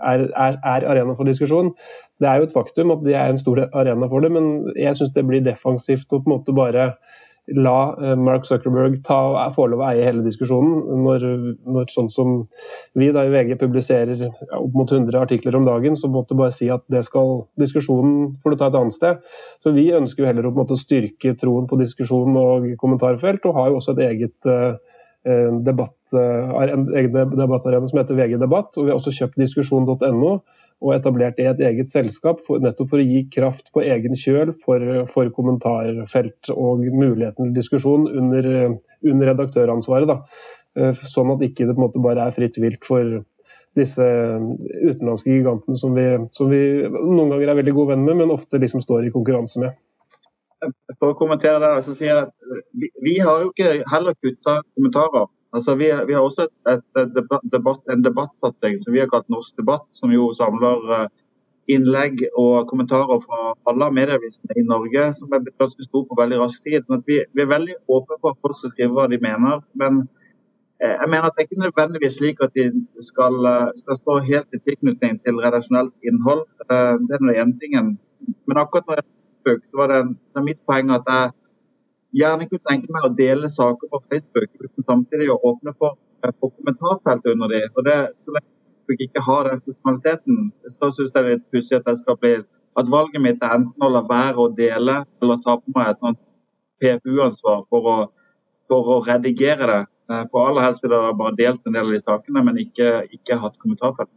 er, 0.01 0.25
er, 0.31 0.61
er 0.65 0.89
arena 0.95 1.19
for 1.19 1.29
diskusjon, 1.29 1.75
det 2.21 2.29
er 2.29 2.41
jo 2.41 2.49
et 2.49 2.57
faktum 2.57 2.93
at 2.93 3.05
det 3.05 3.15
er 3.17 3.33
en 3.33 3.41
stor 3.41 3.63
arena 3.73 4.09
for 4.09 4.25
det, 4.25 4.33
men 4.33 4.73
jeg 4.77 4.97
syns 4.97 5.15
det 5.17 5.25
blir 5.29 5.45
defensivt 5.45 6.13
å 6.13 6.21
på 6.21 6.29
en 6.29 6.37
måte 6.37 6.57
bare 6.57 6.93
la 7.47 7.97
eh, 8.03 8.17
Mark 8.17 8.47
Zuckerberg 8.47 9.01
ta, 9.05 9.49
få 9.55 9.67
lov 9.71 9.83
å 9.83 9.89
eie 9.89 10.05
hele 10.07 10.25
diskusjonen. 10.25 11.03
Når, 11.05 11.27
når, 11.67 11.89
sånn 11.93 12.11
som 12.13 12.37
vi 12.99 13.11
da 13.15 13.25
i 13.27 13.33
VG 13.33 13.57
publiserer 13.61 14.27
opp 14.29 14.77
mot 14.77 14.91
100 14.91 15.19
artikler 15.21 15.59
om 15.59 15.67
dagen, 15.69 15.97
så 15.99 16.11
måtte 16.13 16.39
bare 16.39 16.55
si 16.55 16.71
at 16.73 16.85
det 16.93 17.03
skal 17.09 17.47
diskusjonen 17.61 18.37
får 18.43 18.59
ta 18.61 18.71
et 18.71 18.79
annet 18.81 18.97
sted. 18.97 19.25
Så 19.65 19.75
Vi 19.77 19.89
ønsker 19.97 20.25
jo 20.25 20.31
heller 20.31 20.49
å 20.49 20.55
måte 20.55 20.79
styrke 20.79 21.35
troen 21.41 21.69
på 21.71 21.81
diskusjon 21.81 22.39
og 22.39 22.71
kommentarfelt, 22.81 23.45
og 23.47 23.59
har 23.59 23.71
jo 23.71 23.81
også 23.81 23.97
et 23.97 24.07
eget 24.11 24.51
uh, 24.51 24.79
debatt, 25.67 25.99
uh, 26.15 26.57
en 26.63 26.89
egen 26.97 27.37
debattarena 27.37 27.87
som 27.89 28.01
heter 28.03 28.19
VG 28.19 28.39
Debatt. 28.41 28.77
og 28.77 28.87
Vi 28.87 28.93
har 28.93 29.01
også 29.01 29.15
kjøpt 29.17 29.41
diskusjon.no 29.41 30.41
og 30.81 30.95
etablert 30.95 31.41
i 31.41 31.49
et 31.51 31.61
eget 31.61 31.91
selskap, 31.93 32.41
for, 32.47 32.61
nettopp 32.63 32.93
for 32.93 33.03
å 33.03 33.05
gi 33.05 33.27
kraft 33.33 33.69
på 33.75 33.83
egen 33.85 34.17
kjøl 34.17 34.55
for, 34.65 34.85
for 35.13 35.29
kommentarfelt 35.37 36.53
og 36.55 36.87
muligheten 36.89 37.51
til 37.51 37.59
diskusjon 37.59 38.07
under, 38.09 38.49
under 39.05 39.33
redaktøransvaret. 39.33 40.09
Da. 40.09 40.47
Eh, 40.81 41.05
sånn 41.13 41.35
at 41.35 41.45
ikke 41.45 41.69
det 41.69 41.77
måte 41.79 42.03
bare 42.03 42.25
er 42.25 42.37
fritt 42.37 42.57
vilt 42.63 42.87
for 42.87 43.21
disse 43.79 44.03
utenlandske 44.03 45.31
gigantene 45.31 45.79
som 45.79 45.93
vi, 45.95 46.07
som 46.35 46.51
vi 46.51 46.63
noen 46.89 47.31
ganger 47.31 47.53
er 47.53 47.61
veldig 47.61 47.75
gode 47.77 47.95
venn 47.95 48.07
med, 48.07 48.19
men 48.23 48.35
ofte 48.35 48.59
liksom 48.59 48.83
står 48.83 49.07
i 49.07 49.13
konkurranse 49.15 49.63
med. 49.63 49.77
For 50.99 51.13
å 51.13 51.19
kommentere 51.19 51.61
det, 51.63 51.85
så 51.87 51.95
sier 51.97 52.11
jeg 52.11 52.25
at 52.25 52.97
vi 53.05 53.15
har 53.23 53.45
jo 53.45 53.53
ikke 53.53 53.85
heller 53.93 54.17
kutta 54.19 54.59
kommentarer 54.75 55.29
Altså, 55.53 55.75
vi, 55.75 55.89
vi, 56.07 56.15
har 56.15 56.23
også 56.23 56.47
et, 56.47 56.85
et 57.01 57.17
debatt, 57.53 57.83
en 57.91 58.05
debattsatsing 58.05 58.77
som 58.79 58.95
vi 58.95 59.03
har 59.03 59.11
kalt 59.11 59.27
Norsk 59.33 59.57
debatt, 59.59 59.87
som 59.91 60.13
jo 60.15 60.29
samler 60.39 60.93
eh, 60.95 61.09
innlegg 61.75 62.23
og 62.39 62.69
kommentarer 62.71 63.19
fra 63.25 63.41
alle 63.71 63.91
medieavisene 63.95 64.59
i 64.61 64.67
Norge, 64.67 65.09
som 65.19 65.35
er 65.35 65.43
blitt 65.43 65.59
ganske 65.59 65.87
stor 65.87 66.07
på 66.07 66.19
veldig 66.21 66.39
rask 66.43 66.63
tid. 66.63 66.87
Sånn 66.87 67.03
vi, 67.07 67.19
vi, 67.35 67.43
er 67.43 67.51
veldig 67.51 67.77
åpne 67.91 68.21
på 68.21 68.33
at 68.33 68.41
folk 68.45 68.59
skal 68.61 68.75
skrive 68.75 68.95
hva 68.95 69.09
de 69.11 69.19
mener. 69.23 69.65
Men 69.83 70.05
eh, 70.79 70.95
jeg 70.95 71.09
mener 71.09 71.27
at 71.27 71.35
det 71.35 71.45
er 71.45 71.49
ikke 71.51 71.65
nødvendigvis 71.65 72.21
slik 72.21 72.47
at 72.47 72.55
de 72.55 72.69
skal, 73.11 73.41
eh, 73.51 73.67
skal 73.83 74.01
stå 74.01 74.19
helt 74.31 74.55
i 74.55 74.63
tilknytning 74.63 75.19
til 75.25 75.43
redaksjonelt 75.43 75.95
innhold. 76.07 76.47
Det 76.63 76.79
er 76.79 77.25
den 77.27 77.35
ene 77.35 77.59
tingen. 77.63 77.97
Men 78.47 78.63
akkurat 78.63 78.87
når 78.87 79.03
jeg 79.03 79.61
så 79.67 79.83
var 79.83 79.91
det, 79.91 80.01
så 80.31 80.43
mitt 80.45 80.63
poeng 80.69 80.95
at 80.95 81.07
jeg 81.11 81.35
gjerne 82.17 82.47
kunne 82.51 82.69
tenke 82.69 82.93
meg 82.95 83.07
å 83.07 83.13
dele 83.17 83.51
saker 83.51 83.91
på 83.91 84.01
Facebook, 84.11 84.51
uten 84.61 84.87
samtidig 84.87 85.29
å 85.33 85.41
åpne 85.53 85.75
for, 85.77 85.99
for 86.23 86.31
eh, 86.51 86.55
kommentarfeltet 86.57 87.35
under 87.35 87.53
dem. 87.53 87.69
Og 87.77 87.87
det, 87.87 87.99
så 88.23 88.35
lenge 88.35 88.49
Facebook 88.49 89.05
ikke 89.07 89.27
har 89.27 89.51
den 89.51 89.63
funksjonaliteten, 89.67 90.41
så 90.79 90.91
syns 90.91 91.13
jeg 91.13 91.15
det 91.15 91.23
er 91.23 91.37
litt 91.37 91.47
pussig 91.55 91.79
at 91.79 92.49
at 92.79 92.89
valget 92.91 93.23
mitt 93.23 93.43
er 93.43 93.57
enten 93.57 93.83
å 93.83 93.91
la 93.91 94.03
være 94.07 94.39
å 94.39 94.51
dele, 94.55 95.01
eller 95.23 95.41
ta 95.45 95.57
på 95.59 95.73
meg 95.75 95.91
et 95.91 95.99
sånt 95.99 96.21
PFU-ansvar 96.81 97.65
for, 97.69 98.07
for, 98.71 98.93
å 98.95 99.01
redigere 99.05 99.67
det. 99.71 99.81
For 100.11 100.31
på 100.33 100.45
aller 100.47 100.67
helst 100.67 100.85
ville 100.85 101.01
jeg 101.03 101.19
bare 101.19 101.39
delt 101.39 101.67
en 101.67 101.77
del 101.77 101.89
av 101.91 101.97
de 101.97 102.01
sakene, 102.03 102.45
men 102.47 102.61
ikke, 102.63 102.93
ikke 103.17 103.41
hatt 103.43 103.59
kommentarfelt. 103.63 104.11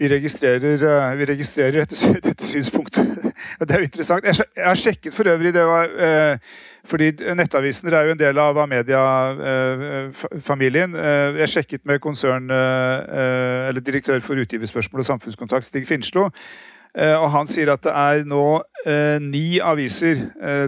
Vi 0.00 0.08
registrerer, 0.08 0.82
eh, 0.82 1.16
vi 1.16 1.24
registrerer 1.28 1.72
dette, 1.82 2.20
dette, 2.24 2.44
synspunktet. 2.44 3.06
Det 3.60 3.74
er 3.74 3.78
jo 3.82 3.84
interessant. 3.84 4.24
Jeg, 4.24 4.34
har 4.56 4.78
sjekket 4.80 5.12
for 5.12 5.28
øvrig 5.28 5.52
det 5.52 5.66
var, 5.68 5.92
eh, 5.92 6.40
fordi 6.88 7.12
Nettavisene 7.36 7.92
er 7.92 8.08
jo 8.08 8.14
en 8.14 8.22
del 8.22 8.38
av 8.40 8.56
Amedia-familien. 8.62 10.96
Eh, 10.96 11.36
jeg 11.42 11.52
sjekket 11.52 11.84
med 11.84 12.00
konsern, 12.00 12.48
eller 12.50 13.80
direktør 13.84 14.20
for 14.24 14.34
utgiverspørsmål 14.40 15.00
og 15.04 15.10
samfunnskontakt, 15.10 15.68
Stig 15.68 15.84
Finslo. 15.88 16.30
Og 16.96 17.30
Han 17.30 17.46
sier 17.46 17.70
at 17.70 17.82
det 17.84 17.92
er 17.94 18.24
nå 18.26 18.62
ni 19.22 19.60
aviser 19.62 20.16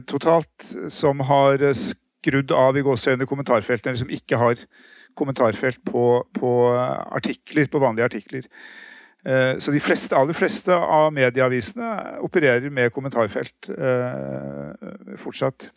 totalt 0.06 0.76
som 0.88 1.20
har 1.26 1.58
skrudd 1.74 2.50
av 2.54 2.76
i 2.76 2.82
gåseøyne 2.84 3.26
kommentarfeltene, 3.26 3.90
eller 3.90 3.98
som 4.04 4.10
ikke 4.12 4.36
har 4.38 4.54
kommentarfelt 5.18 5.78
på, 5.84 6.22
på 6.38 6.70
artikler, 7.10 7.66
på 7.66 7.78
vanlige 7.82 8.04
artikler. 8.04 8.42
Eh, 9.22 9.58
så 9.62 9.70
de 9.70 9.80
fleste, 9.82 10.16
aller 10.18 10.34
fleste 10.34 10.74
av 10.74 11.12
medieavisene 11.14 12.18
opererer 12.26 12.72
med 12.74 12.90
kommentarfelt 12.94 13.70
eh, 13.70 15.16
fortsatt. 15.22 15.68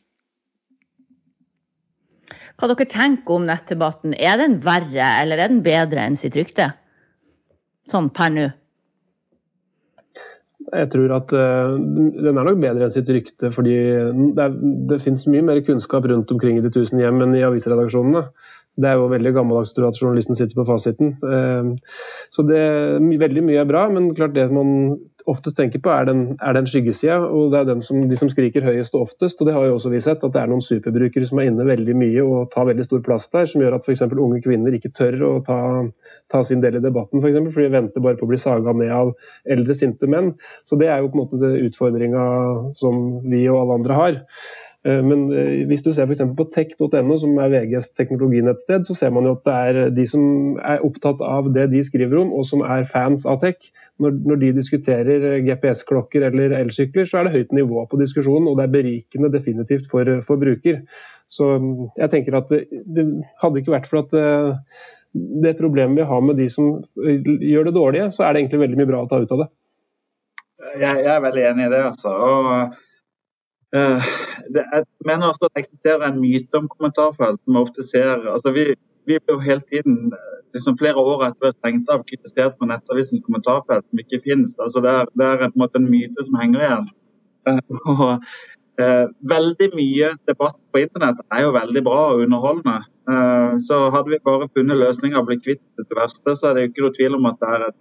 Hva 2.55 2.69
dere 2.71 2.87
tenker 2.89 3.35
om 3.35 3.45
nettdebatten? 3.45 4.15
Er 4.17 4.39
den 4.41 4.57
verre 4.63 5.11
eller 5.21 5.43
er 5.43 5.51
den 5.51 5.61
bedre 5.65 6.07
enn 6.07 6.17
sitt 6.17 6.37
rykte? 6.39 6.71
Sånn 7.91 8.09
per 8.15 8.31
nå? 8.33 8.47
Jeg 10.65 10.89
tror 10.89 11.11
at 11.13 11.33
uh, 11.35 11.75
den 11.77 12.39
er 12.39 12.47
nok 12.47 12.57
bedre 12.63 12.87
enn 12.87 12.93
sitt 12.93 13.09
rykte, 13.11 13.51
fordi 13.53 13.75
det, 13.75 14.47
er, 14.47 14.55
det 14.89 14.97
finnes 15.03 15.27
mye 15.29 15.43
mer 15.45 15.61
kunnskap 15.67 16.07
rundt 16.09 16.31
omkring 16.33 16.57
i 16.57 16.63
de 16.63 16.71
tusen 16.73 17.03
hjem 17.03 17.21
enn 17.21 17.35
i 17.37 17.43
avisredaksjonene. 17.45 18.23
Det 18.75 18.89
er 18.89 18.99
jo 18.99 19.11
veldig 19.11 19.31
gammeldags 19.37 19.73
tro 19.75 19.87
at 19.87 19.99
journalisten 20.01 20.35
sitter 20.35 20.57
på 20.57 20.67
fasiten. 20.67 21.13
Ehm, 21.23 21.75
så 22.33 22.43
det, 22.47 22.63
veldig 23.21 23.43
mye 23.47 23.61
er 23.63 23.69
bra, 23.69 23.85
men 23.91 24.11
klart 24.17 24.35
det 24.35 24.49
man 24.51 24.97
oftest 25.25 25.57
tenker 25.57 25.81
på, 25.81 25.89
er 25.89 26.05
den, 26.09 26.23
er 26.43 26.53
den 26.57 26.67
skyggesida. 26.69 27.17
Og 27.25 27.53
det 27.53 27.61
er 27.61 27.69
den 27.69 27.81
som, 27.85 28.03
de 28.09 28.17
som 28.19 28.29
skriker 28.29 28.65
høyest 28.65 28.95
og 28.97 29.07
oftest. 29.07 29.39
Og 29.41 29.49
det 29.49 29.55
har 29.55 29.65
jo 29.67 29.77
også 29.77 29.91
vi 29.93 30.01
sett, 30.03 30.23
at 30.23 30.35
det 30.35 30.41
er 30.41 30.51
noen 30.51 30.63
superbrukere 30.63 31.27
som 31.29 31.41
er 31.41 31.49
inne 31.49 31.67
veldig 31.67 31.95
mye 31.97 32.25
og 32.25 32.51
tar 32.53 32.67
veldig 32.69 32.85
stor 32.87 33.01
plass 33.05 33.29
der, 33.33 33.47
som 33.49 33.63
gjør 33.63 33.77
at 33.79 33.87
f.eks. 33.87 34.05
unge 34.11 34.41
kvinner 34.45 34.75
ikke 34.77 34.93
tør 34.97 35.23
å 35.29 35.31
ta, 35.45 35.59
ta 36.33 36.43
sin 36.45 36.61
del 36.63 36.79
i 36.79 36.83
debatten, 36.83 37.23
f.eks. 37.23 37.39
For 37.47 37.57
fordi 37.57 37.69
de 37.71 37.77
venter 37.77 38.05
bare 38.05 38.19
på 38.19 38.27
å 38.27 38.33
bli 38.33 38.41
saga 38.41 38.75
ned 38.75 38.93
av 38.93 39.15
eldre, 39.55 39.77
sinte 39.77 40.09
menn. 40.11 40.35
Så 40.69 40.77
det 40.81 40.91
er 40.91 41.01
jo 41.01 41.09
på 41.13 41.19
en 41.19 41.25
måte 41.25 41.55
utfordringa 41.69 42.27
som 42.77 43.01
vi 43.25 43.45
og 43.49 43.63
alle 43.63 43.81
andre 43.81 43.99
har. 44.01 44.21
Eh, 44.85 45.01
men 45.01 45.25
eh, 45.33 45.63
hvis 45.69 45.83
du 45.85 45.89
ser 45.93 46.05
f.eks. 46.05 46.21
på 46.37 46.45
tech.no, 46.53 47.17
som 47.17 47.39
er 47.41 47.51
VGs 47.53 47.91
teknologinettsted, 47.97 48.85
så 48.85 48.97
ser 48.97 49.13
man 49.15 49.25
jo 49.25 49.33
at 49.37 49.47
det 49.47 49.55
er 49.55 49.95
de 49.95 50.05
som 50.09 50.59
er 50.61 50.83
opptatt 50.85 51.23
av 51.25 51.49
det 51.55 51.67
de 51.73 51.81
skriver 51.85 52.21
om, 52.21 52.33
og 52.35 52.45
som 52.45 52.61
er 52.61 52.85
fans 52.89 53.25
av 53.29 53.41
tech. 53.41 53.71
Når, 54.03 54.17
når 54.29 54.41
de 54.43 54.53
diskuterer 54.57 55.39
GPS-klokker 55.45 56.27
eller 56.29 56.57
elsykler, 56.59 57.07
så 57.09 57.21
er 57.21 57.27
det 57.27 57.37
høyt 57.37 57.55
nivå 57.55 57.85
på 57.89 57.99
diskusjonen, 58.01 58.49
og 58.51 58.59
det 58.59 58.67
er 58.67 58.75
berikende 58.75 59.31
definitivt 59.33 59.89
for, 59.91 60.11
for 60.27 60.41
bruker. 60.41 60.83
Så 61.31 61.55
mm, 61.57 61.71
jeg 62.03 62.11
tenker 62.13 62.37
at 62.37 62.51
det, 62.53 62.65
det 62.69 63.07
hadde 63.41 63.63
ikke 63.63 63.73
vært 63.73 63.89
for 63.89 64.03
at 64.03 64.13
det, 64.13 64.25
det 65.15 65.57
problemet 65.57 65.97
vi 65.97 66.09
har 66.11 66.21
med 66.21 66.37
de 66.37 66.49
som 66.51 66.75
gjør 67.15 67.71
det 67.71 67.77
dårlige, 67.77 68.09
så 68.13 68.27
er 68.27 68.35
det 68.35 68.43
egentlig 68.43 68.65
veldig 68.67 68.81
mye 68.83 68.91
bra 68.91 69.05
å 69.05 69.09
ta 69.09 69.23
ut 69.23 69.33
av 69.33 69.45
det. 69.45 69.53
Jeg, 70.75 71.05
jeg 71.05 71.13
er 71.13 71.23
veldig 71.23 71.45
enig 71.53 71.65
i 71.65 71.71
det. 71.71 71.85
altså. 71.87 72.11
Og 72.11 72.75
jeg 73.75 74.83
mener 75.05 75.27
også 75.27 75.47
at 75.47 75.55
det 75.55 75.63
eksisterer 75.63 76.07
en 76.07 76.19
myte 76.21 76.59
om 76.59 76.67
kommentarfelt. 76.71 77.41
vi 77.45 77.57
ofte 77.59 77.83
ser, 77.83 78.27
altså 78.33 78.51
vi, 78.55 78.65
vi 79.07 79.19
blir 79.19 79.35
jo 79.35 79.39
hele 79.39 79.63
tiden, 79.71 80.13
liksom 80.53 80.77
flere 80.77 81.01
år 81.01 81.27
etter 81.27 81.41
vi 81.41 81.51
har 81.51 81.57
stengt 81.59 81.89
av, 81.91 82.03
kritisert 82.09 82.57
for 82.57 82.69
Nettavisens 82.71 83.23
kommentarfelt 83.25 83.87
som 83.89 84.03
ikke 84.03 84.21
finnes. 84.23 84.55
Altså 84.59 84.83
det, 84.85 84.91
er, 84.91 85.09
det 85.19 85.25
er 85.25 85.47
en, 85.47 85.55
måte, 85.55 85.81
en 85.81 85.89
myte 85.91 86.27
som 86.27 86.37
henger 86.39 86.67
igjen. 86.67 86.91
Uh, 87.45 87.81
og, 87.93 88.29
eh, 88.81 89.07
veldig 89.29 89.67
mye 89.77 90.13
debatt 90.29 90.57
på 90.73 90.81
internett 90.81 91.19
er 91.29 91.43
jo 91.45 91.55
veldig 91.57 91.83
bra 91.85 91.99
og 92.11 92.23
underholdende. 92.25 92.79
så 93.61 93.75
hadde 93.93 94.09
vi 94.09 94.17
bare 94.25 94.47
funnet 94.57 94.79
løsninger 94.79 95.19
og 95.19 95.27
blitt 95.27 95.43
kvitt 95.45 95.61
det 95.77 95.93
verste, 95.93 96.33
så 96.33 96.47
er 96.47 96.55
det 96.55 96.61
jo 96.63 96.69
ikke 96.71 96.83
noe 96.85 96.95
tvil 96.95 97.17
om 97.19 97.27
at 97.29 97.35
det 97.41 97.49
er 97.53 97.65
et 97.67 97.77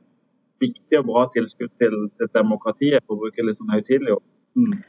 viktig 0.61 0.99
og 0.99 1.07
bra 1.09 1.23
tilskudd 1.33 1.73
til, 1.81 1.95
til 2.19 2.29
demokratiet, 2.35 3.01
for 3.07 3.17
å 3.17 3.23
bruke 3.23 3.47
litt 3.47 3.57
sånn 3.57 3.73
høytidelig 3.73 4.19
ord. 4.19 4.27
Mm 4.61 4.83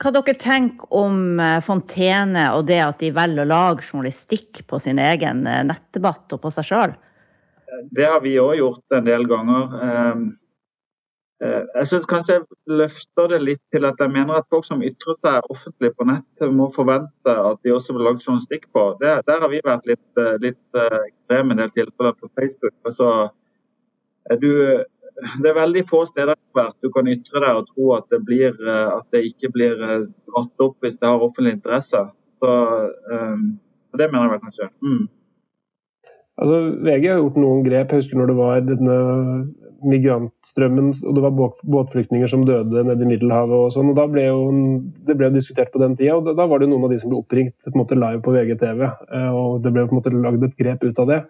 hva 0.00 0.10
dere 0.14 0.34
tenker 0.40 0.88
om 0.96 1.40
eh, 1.40 1.60
Fontene 1.64 2.48
og 2.56 2.66
det 2.70 2.80
at 2.84 3.00
de 3.02 3.12
velger 3.14 3.44
å 3.44 3.50
lage 3.50 3.86
journalistikk 3.86 4.64
på 4.68 4.80
sin 4.82 5.00
egen 5.02 5.46
eh, 5.48 5.62
nettdebatt 5.66 6.36
og 6.36 6.42
på 6.42 6.52
seg 6.54 6.68
sjøl? 6.68 6.94
Det 7.94 8.06
har 8.08 8.20
vi 8.24 8.36
òg 8.42 8.56
gjort 8.58 8.96
en 8.96 9.06
del 9.06 9.24
ganger. 9.30 9.76
Ehm, 9.86 10.24
eh, 11.44 11.62
jeg 11.78 11.90
synes 11.92 12.08
kanskje 12.10 12.38
jeg 12.38 12.78
løfter 12.80 13.30
det 13.32 13.40
litt 13.44 13.62
til 13.72 13.86
at 13.88 14.00
jeg 14.02 14.12
mener 14.12 14.40
at 14.40 14.48
folk 14.52 14.66
som 14.68 14.84
ytrer 14.84 15.18
seg 15.20 15.52
offentlig 15.54 15.92
på 15.96 16.08
nett, 16.10 16.44
må 16.52 16.68
forvente 16.74 17.36
at 17.36 17.60
de 17.64 17.74
også 17.76 17.96
vil 17.96 18.08
lage 18.08 18.24
journalistikk 18.24 18.66
på. 18.74 18.86
Det, 19.00 19.14
der 19.30 19.44
har 19.44 19.52
vi 19.52 19.62
vært 19.64 19.88
litt, 19.88 20.24
litt 20.42 20.80
ekstreme 20.80 21.54
en 21.54 21.62
del 21.62 21.72
tilfeller 21.76 22.18
på 22.18 22.32
Facebook. 22.34 22.74
Altså, 22.90 23.30
du 24.42 24.50
det 25.42 25.50
er 25.50 25.58
veldig 25.58 25.84
få 25.88 26.04
steder 26.08 26.38
du 26.82 26.90
kan 26.94 27.08
ytre 27.10 27.42
deg 27.44 27.60
og 27.60 27.68
tro 27.70 27.92
at 27.96 28.10
det, 28.12 28.20
blir, 28.26 28.56
eh, 28.56 28.90
at 28.96 29.06
det 29.14 29.24
ikke 29.28 29.52
blir 29.54 29.78
eh, 29.86 30.08
dratt 30.30 30.66
opp 30.66 30.76
hvis 30.82 30.98
det 30.98 31.08
har 31.08 31.22
offentlig 31.22 31.56
interesse. 31.58 32.02
Så, 32.40 32.50
um, 33.12 33.58
det 33.98 34.06
mener 34.08 34.26
jeg 34.26 34.32
vel 34.32 34.44
kanskje. 34.46 34.68
Mm. 34.80 35.02
Altså, 36.40 36.58
VG 36.86 37.08
har 37.10 37.18
gjort 37.20 37.40
noen 37.42 37.64
grep. 37.66 37.92
Jeg 37.92 38.00
husker 38.00 38.16
når 38.16 38.30
det 38.30 38.36
var 38.38 38.62
denne 38.64 38.96
migrantstrømmen 39.80 40.90
og 41.08 41.16
det 41.16 41.22
var 41.24 41.36
båtflyktninger 41.36 42.28
som 42.28 42.42
døde 42.48 42.82
nede 42.84 43.04
i 43.04 43.08
Middelhavet. 43.08 43.56
og 43.56 43.72
sånn, 43.72 43.92
og 43.92 43.96
da 43.96 44.06
ble 44.08 44.26
jo, 44.26 44.40
Det 45.06 45.16
ble 45.16 45.30
jo 45.30 45.36
diskutert 45.36 45.72
på 45.72 45.80
den 45.80 45.96
tida, 45.96 46.16
og 46.16 46.26
da, 46.26 46.34
da 46.36 46.48
var 46.48 46.60
det 46.60 46.68
noen 46.68 46.84
av 46.84 46.92
de 46.92 46.98
som 47.00 47.12
ble 47.12 47.20
oppringt 47.20 47.56
på 47.64 47.72
en 47.74 47.80
måte 47.80 47.98
live 47.98 48.20
på 48.24 48.34
VGTV. 48.34 48.86
og 49.32 49.62
Det 49.64 49.72
ble 49.72 49.86
på 49.86 49.96
en 49.96 50.00
måte 50.00 50.14
lagd 50.16 50.44
et 50.48 50.56
grep 50.60 50.84
ut 50.84 51.04
av 51.04 51.12
det. 51.12 51.20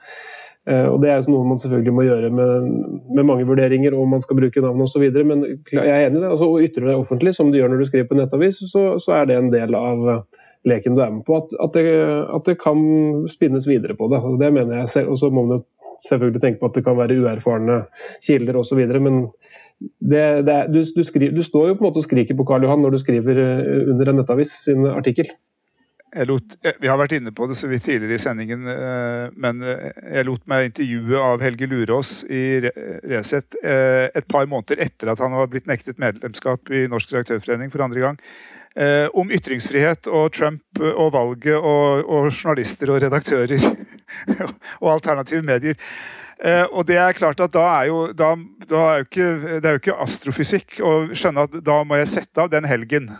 Eh, 0.71 0.87
og 0.87 1.01
Det 1.03 1.11
er 1.11 1.21
jo 1.21 1.35
noe 1.35 1.49
man 1.51 1.61
selvfølgelig 1.61 1.95
må 1.97 2.05
gjøre 2.07 2.31
med, 2.35 2.69
med 3.17 3.27
mange 3.27 3.47
vurderinger, 3.49 3.97
om 3.97 4.15
man 4.15 4.23
skal 4.23 4.39
bruke 4.39 4.63
navn 4.63 4.85
osv. 4.85 5.07
Men 5.27 5.43
jeg 5.73 5.81
er 5.87 6.07
enig 6.07 6.21
i 6.21 6.23
det. 6.23 6.29
altså 6.31 6.51
Å 6.51 6.61
ytre 6.63 6.87
deg 6.87 7.01
offentlig, 7.01 7.35
som 7.37 7.51
du 7.51 7.59
gjør 7.59 7.73
når 7.73 7.83
du 7.83 7.89
skriver 7.91 8.11
på 8.11 8.21
nettavis, 8.21 8.63
så, 8.71 8.85
så 9.03 9.19
er 9.19 9.31
det 9.31 9.41
en 9.41 9.51
del 9.55 9.75
av 9.79 10.07
leken 10.69 10.97
du 10.97 11.03
er 11.03 11.13
med 11.15 11.25
på. 11.27 11.41
At, 11.41 11.53
at, 11.65 11.77
det, 11.77 11.99
at 12.37 12.47
det, 12.47 12.59
kan 12.63 12.81
spinnes 13.33 13.69
videre 13.69 13.97
på 13.99 14.11
det. 14.13 14.23
det 14.43 14.53
mener 14.55 14.83
jeg 14.83 14.95
selv, 14.95 15.15
Og 15.15 15.21
så 15.23 15.33
må 15.33 15.47
man 15.49 15.65
selvfølgelig 16.07 16.43
tenke 16.43 16.61
på 16.61 16.71
at 16.71 16.79
det 16.79 16.85
kan 16.87 16.99
være 16.99 17.19
uerfarne 17.21 17.83
kilder 18.25 18.61
osv. 18.61 18.81
Men 19.01 19.23
det, 19.81 20.25
det 20.47 20.55
er, 20.55 20.69
du, 20.69 20.83
du, 20.85 21.03
skriver, 21.05 21.35
du, 21.35 21.43
står 21.45 21.71
jo 21.71 21.77
på 21.79 21.85
en 21.85 21.89
måte 21.89 22.03
og 22.03 22.07
skriker 22.07 22.37
på 22.37 22.47
Karl 22.49 22.67
Johan 22.67 22.85
når 22.85 22.95
du 22.95 23.01
skriver 23.01 23.41
eh, 23.41 23.89
under 23.91 24.13
en 24.13 24.21
nettavis 24.21 24.53
sin 24.67 24.85
artikkel. 24.93 25.33
Lot, 26.17 26.57
eh, 26.67 26.75
vi 26.81 26.89
har 26.91 26.99
vært 26.99 27.13
inne 27.21 27.31
på 27.31 27.47
det 27.47 27.55
så 27.55 27.69
vidt 27.71 27.85
tidligere 27.87 28.17
i 28.19 28.23
sendingen, 28.23 28.65
eh, 28.67 29.31
men 29.39 29.63
eh, 29.63 29.91
jeg 30.17 30.27
lot 30.27 30.43
meg 30.51 30.67
intervjue 30.67 31.21
av 31.23 31.43
Helge 31.45 31.69
Lurås 31.71 32.25
i 32.27 32.43
Resett 33.07 33.55
et 33.63 34.27
par 34.31 34.49
måneder 34.51 34.83
etter 34.83 35.13
at 35.13 35.21
han 35.23 35.37
var 35.37 35.51
blitt 35.51 35.69
nektet 35.71 36.01
medlemskap 36.03 36.73
i 36.75 36.87
Norsk 36.91 37.15
redaktørforening 37.15 37.71
for 37.71 37.85
andre 37.85 38.03
gang. 38.03 38.19
Om 39.19 39.33
ytringsfrihet 39.35 40.07
og 40.15 40.29
Trump 40.35 40.79
og 40.79 41.09
valget 41.15 41.57
og, 41.59 42.05
og 42.07 42.29
journalister 42.31 42.93
og 42.95 43.01
redaktører 43.03 43.57
og 44.83 44.93
alternative 44.93 45.43
medier. 45.43 45.75
og 46.71 46.87
det 46.87 46.97
er 47.03 47.19
klart 47.19 47.43
at 47.43 47.53
da 47.53 47.65
er 47.81 47.89
jo, 47.91 47.99
da, 48.15 48.31
da 48.71 48.85
er 48.93 49.03
jo 49.03 49.09
ikke, 49.09 49.31
Det 49.59 49.65
er 49.65 49.75
jo 49.75 49.83
ikke 49.83 49.99
astrofysikk 50.07 50.79
å 50.81 50.95
skjønne 51.11 51.49
at 51.49 51.59
da 51.67 51.83
må 51.85 51.99
jeg 51.99 52.15
sette 52.15 52.47
av 52.47 52.51
den 52.55 52.69
helgen. 52.71 53.11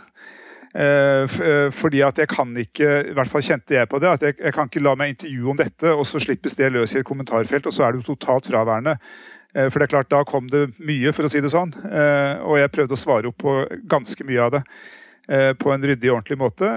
Eh, 0.71 1.23
eh, 1.47 1.67
fordi 1.75 1.99
at 2.05 2.21
jeg 2.21 2.29
kan 2.31 2.53
ikke, 2.55 2.91
i 3.09 3.15
hvert 3.15 3.31
fall 3.31 3.43
kjente 3.43 3.75
jeg 3.75 3.89
på 3.91 3.99
det, 3.99 4.07
at 4.07 4.23
jeg, 4.23 4.37
jeg 4.39 4.55
kan 4.55 4.69
ikke 4.69 4.83
la 4.83 4.95
meg 4.99 5.13
intervjue 5.13 5.51
om 5.51 5.59
dette, 5.59 5.91
og 5.91 6.05
så 6.07 6.21
slippes 6.23 6.55
det 6.55 6.71
løs 6.71 6.95
i 6.95 7.01
et 7.01 7.07
kommentarfelt, 7.07 7.67
og 7.67 7.75
så 7.75 7.85
er 7.85 7.93
det 7.93 8.01
jo 8.01 8.13
totalt 8.13 8.47
fraværende. 8.47 8.95
Eh, 9.53 9.67
for 9.67 9.79
det 9.79 9.89
er 9.89 9.93
klart, 9.97 10.11
da 10.13 10.23
kom 10.27 10.47
det 10.51 10.69
mye, 10.79 11.11
for 11.15 11.27
å 11.27 11.31
si 11.31 11.43
det 11.43 11.51
sånn. 11.51 11.75
Og 11.75 12.57
jeg 12.59 12.71
prøvde 12.71 12.95
å 12.95 13.03
svare 13.03 13.31
opp 13.31 13.39
på 13.43 13.59
ganske 13.91 14.27
mye 14.27 14.47
av 14.47 14.57
det. 14.59 14.65
På 15.61 15.69
en 15.71 15.83
ryddig 15.85 16.09
og 16.09 16.17
ordentlig 16.17 16.35
måte. 16.41 16.67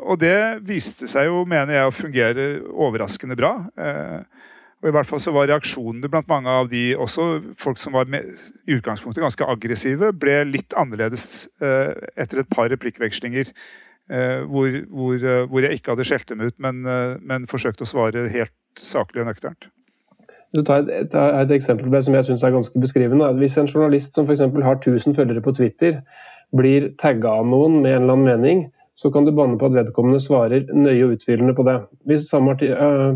Og 0.00 0.16
det 0.18 0.64
viste 0.66 1.06
seg 1.06 1.28
jo, 1.28 1.42
mener 1.46 1.76
jeg, 1.76 1.86
å 1.86 1.94
fungere 1.94 2.46
overraskende 2.72 3.36
bra. 3.38 3.52
Og 4.78 4.90
i 4.90 4.94
hvert 4.94 5.08
fall 5.08 5.20
så 5.22 5.32
var 5.34 5.48
reaksjonene 5.50 6.10
blant 6.10 6.28
mange 6.30 6.52
av 6.54 6.68
de, 6.70 6.92
også 6.94 7.26
folk 7.58 7.80
som 7.82 7.96
var 7.98 8.06
med, 8.10 8.28
i 8.68 8.76
utgangspunktet 8.78 9.24
ganske 9.24 9.48
aggressive, 9.50 10.12
ble 10.14 10.36
litt 10.46 10.76
annerledes 10.78 11.48
eh, 11.58 11.96
etter 12.14 12.44
et 12.44 12.52
par 12.52 12.70
replikkvekslinger 12.70 13.50
eh, 13.50 14.44
hvor, 14.46 14.78
hvor, 14.86 15.16
eh, 15.18 15.42
hvor, 15.50 15.64
jeg 15.66 15.80
ikke 15.80 15.96
hadde 15.96 16.06
skjelt 16.06 16.30
dem 16.30 16.46
ut, 16.46 16.54
men, 16.62 16.86
eh, 16.86 17.16
men 17.18 17.50
forsøkte 17.50 17.82
å 17.82 17.90
svare 17.90 18.28
helt 18.30 18.54
saklig 18.78 19.24
og 19.24 19.32
nøkternt. 19.32 19.66
Du 20.54 20.62
tar 20.62 20.86
et, 20.86 20.94
et, 20.94 21.18
et 21.42 21.58
eksempel 21.58 21.92
som 22.00 22.14
jeg 22.14 22.30
syns 22.30 22.46
er 22.46 22.54
ganske 22.54 22.80
beskrivende. 22.80 23.26
Hvis 23.42 23.58
en 23.58 23.68
journalist 23.68 24.14
som 24.14 24.28
f.eks. 24.28 24.46
har 24.46 24.78
1000 24.78 25.18
følgere 25.18 25.42
på 25.44 25.58
Twitter, 25.58 26.00
blir 26.56 26.92
tagga 27.02 27.34
av 27.42 27.50
noen 27.50 27.82
med 27.82 27.96
en 27.96 28.06
eller 28.06 28.14
annen 28.14 28.30
mening, 28.30 28.66
så 28.98 29.10
kan 29.14 29.26
du 29.26 29.32
banne 29.32 29.58
på 29.58 29.68
at 29.68 29.76
vedkommende 29.76 30.18
svarer 30.18 30.64
nøye 30.74 31.04
og 31.06 31.12
utfyllende 31.14 31.54
på 31.54 31.64
det. 31.68 31.76
Hvis 32.10 32.26
samme 32.32 32.56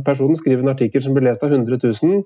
personen 0.07 0.39
skriver 0.39 0.62
en 0.62 0.70
artikkel 0.70 1.03
som 1.03 1.16
blir 1.16 1.26
lest 1.26 1.43
av 1.43 1.51
100 1.51 1.80
000, 1.83 2.20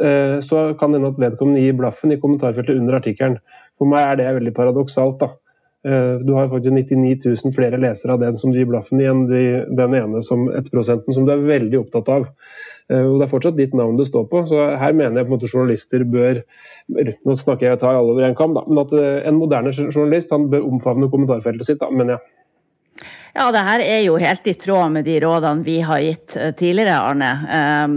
eh, 0.00 0.36
så 0.46 0.60
kan 0.78 0.94
det 0.94 1.00
hende 1.00 1.10
at 1.10 1.22
vedkommende 1.24 1.64
gir 1.64 1.74
blaffen 1.80 2.14
i 2.14 2.20
kommentarfeltet 2.22 2.78
under 2.78 3.00
artikkelen. 3.00 3.40
For 3.78 3.90
meg 3.90 4.06
er 4.12 4.20
det 4.20 4.36
veldig 4.36 4.52
paradoksalt. 4.54 5.18
da. 5.24 5.32
Eh, 5.90 6.22
du 6.22 6.32
har 6.38 6.46
faktisk 6.52 6.70
99 6.76 7.18
000 7.24 7.56
flere 7.56 7.80
lesere 7.82 8.14
av 8.14 8.22
den 8.22 8.38
som 8.38 8.52
du 8.52 8.60
gir 8.60 8.70
blaffen 8.70 9.02
i, 9.02 9.10
enn 9.10 9.26
den 9.26 9.98
ene 9.98 10.22
som 10.22 10.46
1% 10.46 11.10
som 11.18 11.26
du 11.26 11.34
er 11.34 11.42
veldig 11.42 11.80
opptatt 11.80 12.12
av. 12.14 12.30
Og 12.94 13.18
Det 13.18 13.24
er 13.24 13.32
fortsatt 13.32 13.56
ditt 13.56 13.74
navn 13.74 13.96
det 13.96 14.06
står 14.06 14.26
på. 14.28 14.46
så 14.46 14.76
Her 14.78 14.92
mener 14.92 15.16
jeg 15.16 15.26
på 15.26 15.32
en 15.32 15.38
måte 15.38 15.48
journalister 15.48 16.04
bør 16.04 16.42
nå 17.24 17.34
snakker 17.34 17.66
jeg 17.66 17.72
og 17.72 17.80
tar 17.80 17.96
alle 17.96 18.12
over 18.12 18.22
en 18.22 18.36
kam, 18.36 18.52
da, 18.54 18.60
men 18.68 18.84
at 18.84 18.92
en 19.24 19.38
moderne 19.40 19.72
journalist 19.72 20.30
han 20.30 20.50
bør 20.50 20.66
omfavne 20.68 21.08
kommentarfeltet 21.08 21.64
sitt, 21.64 21.80
da, 21.80 21.88
mener 21.88 22.18
jeg. 22.18 22.33
Ja, 23.34 23.48
det 23.50 23.64
her 23.66 23.82
er 23.82 24.00
jo 24.04 24.14
helt 24.22 24.46
i 24.46 24.52
tråd 24.54 24.92
med 24.94 25.08
de 25.08 25.16
rådene 25.24 25.66
vi 25.66 25.80
har 25.82 25.98
gitt 26.04 26.36
eh, 26.38 26.52
tidligere, 26.54 27.00
Arne. 27.02 27.30
Um, 27.82 27.96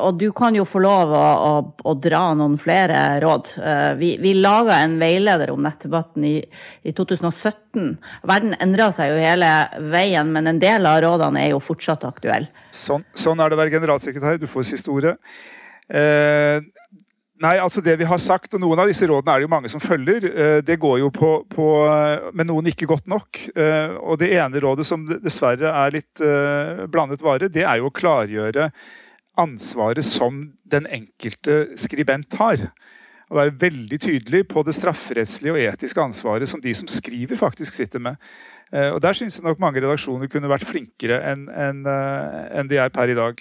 og 0.00 0.16
du 0.16 0.30
kan 0.32 0.56
jo 0.56 0.64
få 0.64 0.80
lov 0.80 1.12
å, 1.12 1.20
å, 1.20 1.50
å 1.90 1.94
dra 2.00 2.22
noen 2.38 2.56
flere 2.60 3.02
råd. 3.20 3.50
Uh, 3.60 3.90
vi 4.00 4.14
vi 4.22 4.32
laga 4.38 4.78
en 4.80 4.96
veileder 5.02 5.52
om 5.52 5.60
nettdebatten 5.60 6.24
i, 6.24 6.38
i 6.88 6.94
2017. 6.96 7.98
Verden 8.32 8.56
endra 8.64 8.88
seg 8.96 9.12
jo 9.12 9.20
hele 9.20 9.50
veien, 9.92 10.32
men 10.32 10.48
en 10.48 10.62
del 10.62 10.88
av 10.88 11.02
rådene 11.04 11.44
er 11.44 11.52
jo 11.52 11.60
fortsatt 11.60 12.08
aktuelle. 12.08 12.48
Sånn, 12.72 13.04
sånn 13.12 13.44
er 13.44 13.52
det 13.52 13.58
å 13.58 13.62
være 13.66 13.76
generalsekretær. 13.76 14.40
Du 14.40 14.48
får 14.48 14.70
siste 14.72 14.94
ordet. 14.94 15.18
Uh, 15.92 16.64
Nei, 17.42 17.56
altså 17.58 17.80
det 17.82 17.96
vi 17.98 18.06
har 18.06 18.20
sagt, 18.22 18.52
og 18.54 18.60
Noen 18.62 18.84
av 18.84 18.90
disse 18.90 19.06
rådene 19.08 19.32
er 19.32 19.40
det 19.40 19.46
jo 19.48 19.50
mange 19.50 19.70
som 19.72 19.82
følger. 19.82 20.26
Eh, 20.30 20.58
det 20.62 20.78
går 20.82 21.00
jo 21.00 21.08
på, 21.14 21.30
på 21.50 21.66
Men 22.38 22.46
noen 22.52 22.68
ikke 22.70 22.86
godt 22.90 23.08
nok. 23.10 23.40
Eh, 23.56 23.96
og 23.98 24.20
Det 24.20 24.30
ene 24.36 24.62
rådet 24.62 24.86
som 24.86 25.02
dessverre 25.10 25.72
er 25.72 25.96
litt 25.96 26.22
eh, 26.22 26.84
blandet 26.92 27.24
vare, 27.24 27.50
det 27.50 27.64
er 27.66 27.80
jo 27.80 27.90
å 27.90 27.94
klargjøre 27.94 28.70
ansvaret 29.42 30.06
som 30.06 30.44
den 30.62 30.86
enkelte 30.86 31.72
skribent 31.80 32.36
har. 32.38 32.68
Å 33.32 33.40
være 33.40 33.56
veldig 33.58 33.98
tydelig 34.04 34.44
på 34.52 34.62
det 34.62 34.76
strafferettslige 34.76 35.56
og 35.56 35.62
etiske 35.72 36.04
ansvaret 36.04 36.50
som 36.50 36.62
de 36.62 36.74
som 36.76 36.90
skriver, 36.90 37.40
faktisk 37.40 37.74
sitter 37.74 38.02
med. 38.04 38.20
Og 38.92 39.00
Der 39.04 39.16
syns 39.16 39.38
jeg 39.38 39.44
nok 39.44 39.60
mange 39.60 39.80
redaksjoner 39.80 40.28
kunne 40.32 40.50
vært 40.52 40.68
flinkere 40.68 41.18
enn 41.32 41.46
en 41.56 42.68
de 42.68 42.78
er 42.80 42.92
per 42.92 43.08
i 43.08 43.16
dag. 43.16 43.40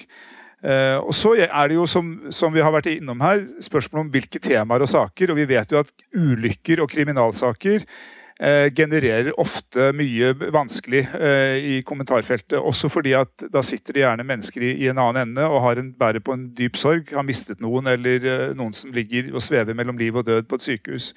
Uh, 0.61 1.01
og 1.01 1.13
så 1.17 1.33
er 1.41 1.71
det 1.71 1.77
jo, 1.77 1.87
som, 1.89 2.09
som, 2.29 2.53
vi 2.53 2.61
har 2.61 2.73
vært 2.73 2.91
innom 2.91 3.21
her, 3.23 3.43
spørsmål 3.65 4.05
om 4.05 4.09
hvilke 4.13 4.41
temaer 4.41 4.85
og 4.85 4.89
saker. 4.91 5.33
Og 5.33 5.39
vi 5.39 5.47
vet 5.49 5.71
jo 5.73 5.81
at 5.81 5.89
ulykker 6.13 6.83
og 6.83 6.91
kriminalsaker 6.91 7.81
uh, 7.81 8.67
genererer 8.77 9.31
ofte 9.41 9.89
mye 9.97 10.35
vanskelig 10.53 11.07
uh, 11.15 11.57
i 11.57 11.79
kommentarfeltet. 11.87 12.59
Også 12.59 12.91
fordi 12.93 13.15
at 13.17 13.47
da 13.49 13.65
sitter 13.65 13.97
det 13.97 14.05
gjerne 14.05 14.27
mennesker 14.27 14.67
i, 14.67 14.75
i 14.85 14.91
en 14.91 15.01
annen 15.01 15.23
ende 15.31 15.47
og 15.49 15.63
har 15.65 15.81
en, 15.81 15.89
bærer 15.97 16.21
på 16.21 16.37
en 16.37 16.51
dyp 16.57 16.77
sorg, 16.77 17.09
har 17.15 17.25
mistet 17.25 17.63
noen, 17.63 17.89
eller 17.89 18.53
noen 18.53 18.77
som 18.77 18.93
ligger 18.93 19.33
og 19.33 19.41
svever 19.41 19.77
mellom 19.77 19.97
liv 19.97 20.21
og 20.21 20.29
død 20.29 20.45
på 20.45 20.61
et 20.61 20.69
sykehus. 20.69 21.11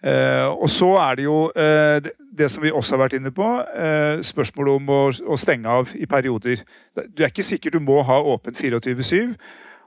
Uh, 0.00 0.48
og 0.56 0.70
så 0.72 0.94
er 0.96 1.18
det 1.18 1.24
jo 1.26 1.38
uh, 1.52 2.10
det, 2.38 2.46
som 2.48 2.62
vi 2.64 2.72
også 2.72 2.96
har 2.96 3.02
vært 3.02 3.18
inne 3.18 3.32
på, 3.36 3.44
uh, 3.44 4.20
spørsmålet 4.24 4.78
om 4.78 4.92
å, 4.94 5.00
å, 5.32 5.36
stenge 5.36 5.68
av 5.68 5.92
i 5.92 6.08
perioder. 6.08 6.62
Du 6.96 7.20
er 7.20 7.28
ikke 7.28 7.44
sikker 7.44 7.76
du 7.76 7.82
må 7.84 8.00
ha 8.08 8.20
åpent 8.32 8.56
24-7. 8.56 9.34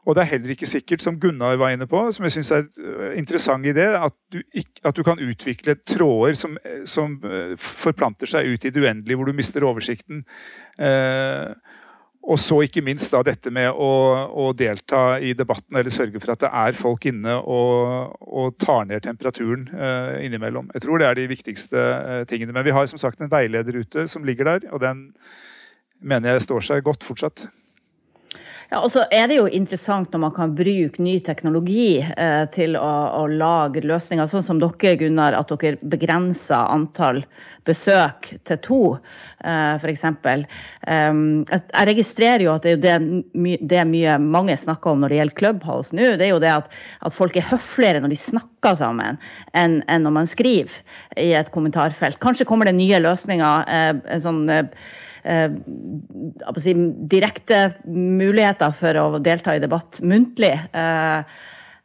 Og 0.03 0.16
det 0.16 0.22
er 0.22 0.32
heller 0.34 0.51
ikke 0.51 0.68
sikkert, 0.68 1.01
som 1.01 1.16
Gunnar 1.20 1.55
var 1.55 1.72
inne 1.72 1.88
på, 1.88 1.99
som 2.11 2.26
jeg 2.28 2.36
syns 2.36 2.51
er 2.51 2.66
en 2.76 3.14
interessant 3.22 3.64
idé, 3.66 3.86
at 3.95 4.14
du, 4.36 4.41
at 4.84 4.97
du 4.97 4.99
kan 5.07 5.22
utvikle 5.24 5.78
tråder 5.88 6.36
som, 6.36 6.57
som, 6.84 7.16
forplanter 7.55 8.28
seg 8.28 8.51
ut 8.51 8.68
i 8.68 8.74
det 8.74 8.84
uendelige, 8.84 9.16
hvor 9.16 9.32
du 9.32 9.38
mister 9.38 9.64
oversikten. 9.64 10.26
Eh, 10.76 11.55
og 12.24 12.39
så 12.39 12.61
ikke 12.63 12.84
minst 12.86 13.11
da 13.11 13.19
dette 13.26 13.51
med 13.51 13.67
å, 13.76 13.89
å, 14.32 14.45
delta 14.55 15.17
i 15.19 15.34
debatten, 15.36 15.76
eller 15.76 15.91
sørge 15.91 16.21
for 16.24 16.32
at 16.32 16.45
det 16.45 16.51
er 16.55 16.78
folk 16.78 17.07
inne 17.09 17.36
og, 17.36 18.13
og 18.24 18.55
tar 18.63 18.88
ned 18.88 19.03
temperaturen 19.03 19.65
eh, 19.76 20.21
innimellom. 20.28 20.69
Jeg 20.71 20.86
tror 20.86 21.01
det 21.01 21.09
er 21.09 21.19
de 21.19 21.28
viktigste 21.28 21.82
eh, 21.82 22.21
tingene. 22.30 22.55
Men 22.55 22.63
vi 22.67 22.76
har 22.76 22.88
som 22.88 23.01
sagt 23.01 23.19
en 23.19 23.32
veileder 23.32 23.76
ute 23.76 24.07
som 24.11 24.24
ligger 24.24 24.53
der, 24.53 24.69
og 24.71 24.80
den 24.86 25.09
mener 25.99 26.38
jeg 26.38 26.47
står 26.47 26.67
seg 26.69 26.88
godt 26.88 27.03
fortsatt. 27.03 27.47
Ja, 28.72 28.80
og 28.80 28.91
så 28.93 29.03
er 29.11 29.28
det 29.30 29.38
jo 29.38 29.47
interessant 29.51 30.14
når 30.14 30.22
man 30.26 30.36
kan 30.36 30.53
bruke 30.55 31.03
ny 31.03 31.18
teknologi 31.26 31.99
eh, 32.01 32.43
til 32.53 32.78
å, 32.80 32.91
å, 33.20 33.24
lage 33.28 33.84
løsninger, 33.84 34.30
sånn 34.32 34.45
som 34.47 34.61
dere, 34.61 34.95
Gunnar, 34.99 35.36
at 35.38 35.51
dere 35.51 35.80
begrenser 35.82 36.72
antall 36.72 37.24
besøk 37.68 38.34
til 38.47 38.59
to, 38.64 38.80
eh, 39.43 39.76
f.eks. 39.80 40.05
Um, 40.88 41.22
jeg 41.47 41.88
registrerer 41.91 42.45
jo 42.45 42.55
at 42.55 42.66
det 42.68 42.74
er 42.76 42.82
det, 43.03 43.59
det 43.61 43.86
mye 43.88 44.18
mange 44.20 44.57
snakker 44.59 44.93
om 44.93 45.03
når 45.03 45.14
det 45.14 45.20
gjelder 45.22 45.39
Clubhouse 45.39 45.95
nå, 45.95 46.09
det 46.20 46.28
er 46.28 46.34
jo 46.34 46.41
det 46.43 46.51
at, 46.51 46.68
at 47.07 47.16
folk 47.16 47.38
er 47.39 47.47
høfligere 47.53 48.03
når 48.03 48.16
de 48.16 48.20
snakker 48.20 48.78
sammen, 48.80 49.22
enn, 49.55 49.80
enn 49.91 50.05
når 50.07 50.18
man 50.20 50.30
skriver 50.30 50.76
i 51.20 51.32
et 51.38 51.51
kommentarfelt. 51.55 52.20
Kanskje 52.24 52.47
kommer 52.49 52.68
det 52.68 52.78
nye 52.80 52.99
løsninger. 53.03 53.74
Eh, 53.78 54.20
sånn 54.24 54.45
eh, 55.24 55.49
si, 56.63 56.76
direkte 57.11 57.63
muligheter 57.88 58.76
for 58.78 59.01
å 59.01 59.07
delta 59.24 59.55
i 59.55 59.63
debatt 59.63 60.01
muntlig. 60.05 60.53
Eh, 60.71 61.41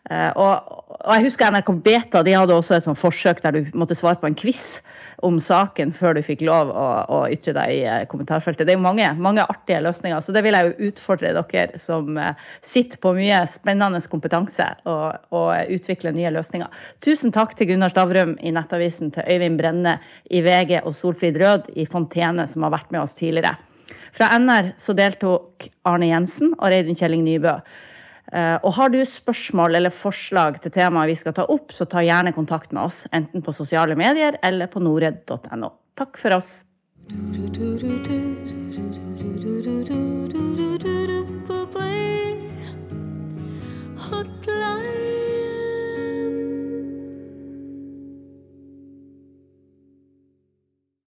og, 0.09 0.71
og, 0.95 1.11
jeg 1.13 1.27
husker 1.27 1.53
NRK 1.53 1.73
Beta 1.85 2.23
de 2.25 2.33
hadde 2.33 2.55
også 2.57 2.79
et 2.79 2.87
sånt 2.87 2.99
forsøk 3.01 3.43
der 3.45 3.59
du 3.59 3.77
måtte 3.77 3.97
svare 3.99 4.17
på 4.21 4.31
en 4.31 4.37
quiz 4.39 4.79
om 5.27 5.39
saken 5.43 5.91
før 5.97 6.15
du 6.17 6.23
fikk 6.23 6.45
lov 6.47 6.71
å, 6.71 6.87
å 7.11 7.19
ytre 7.33 7.55
deg 7.57 7.73
i 7.75 7.79
eh, 7.89 8.05
kommentarfeltet. 8.11 8.67
Det 8.67 8.75
er 8.75 8.79
jo 8.79 8.85
mange, 8.85 9.09
mange, 9.19 9.43
artige 9.43 9.81
løsninger, 9.83 10.21
så 10.23 10.35
det 10.35 10.45
vil 10.47 10.55
jeg 10.55 10.69
jo 10.69 10.91
utfordre 10.91 11.33
dere 11.35 11.81
som 11.81 12.19
eh, 12.21 12.45
sitter 12.63 13.01
på 13.03 13.15
mye 13.17 13.41
spennende 13.51 14.01
kompetanse 14.11 14.69
og, 14.89 15.19
og 15.35 15.75
utvikler 15.75 16.15
nye 16.15 16.33
løsninger. 16.37 16.71
Tusen 17.05 17.35
takk 17.35 17.57
til 17.59 17.73
Gunnar 17.73 17.93
Stavrum 17.93 18.37
i 18.39 18.55
Nettavisen, 18.55 19.11
til 19.15 19.27
Øyvind 19.27 19.59
Brenne 19.59 19.99
i 20.31 20.43
VG 20.45 20.79
og 20.85 20.95
Solfrid 20.97 21.41
Rød 21.43 21.73
i 21.75 21.89
Fontene, 21.91 22.47
som 22.51 22.67
har 22.67 22.77
vært 22.79 22.95
med 22.95 23.03
oss 23.03 23.19
tidligere. 23.19 23.57
Fra 24.15 24.31
NR 24.39 24.73
så 24.81 24.95
deltok 24.97 25.69
Arne 25.89 26.13
Jensen 26.13 26.55
og 26.57 26.71
Reidun 26.71 26.99
Kjelling 26.99 27.27
Nybø. 27.27 27.59
Eh, 28.33 28.57
og 28.61 28.75
har 28.77 28.93
du 28.93 28.99
spørsmål 29.09 29.79
eller 29.79 29.95
forslag 29.95 30.61
til 30.65 30.75
temaet 30.75 31.13
vi 31.13 31.19
skal 31.23 31.37
ta 31.39 31.47
opp, 31.49 31.73
så 31.73 31.89
ta 31.89 32.05
gjerne 32.05 32.35
kontakt 32.37 32.75
med 32.77 32.85
oss, 32.91 33.05
enten 33.13 33.45
på 33.45 33.57
sosiale 33.57 33.97
medier 33.99 34.37
eller 34.45 34.69
på 34.73 34.83
norred.no. 34.85 35.73
Takk 35.99 36.21
for 36.21 36.41
oss. 36.41 36.51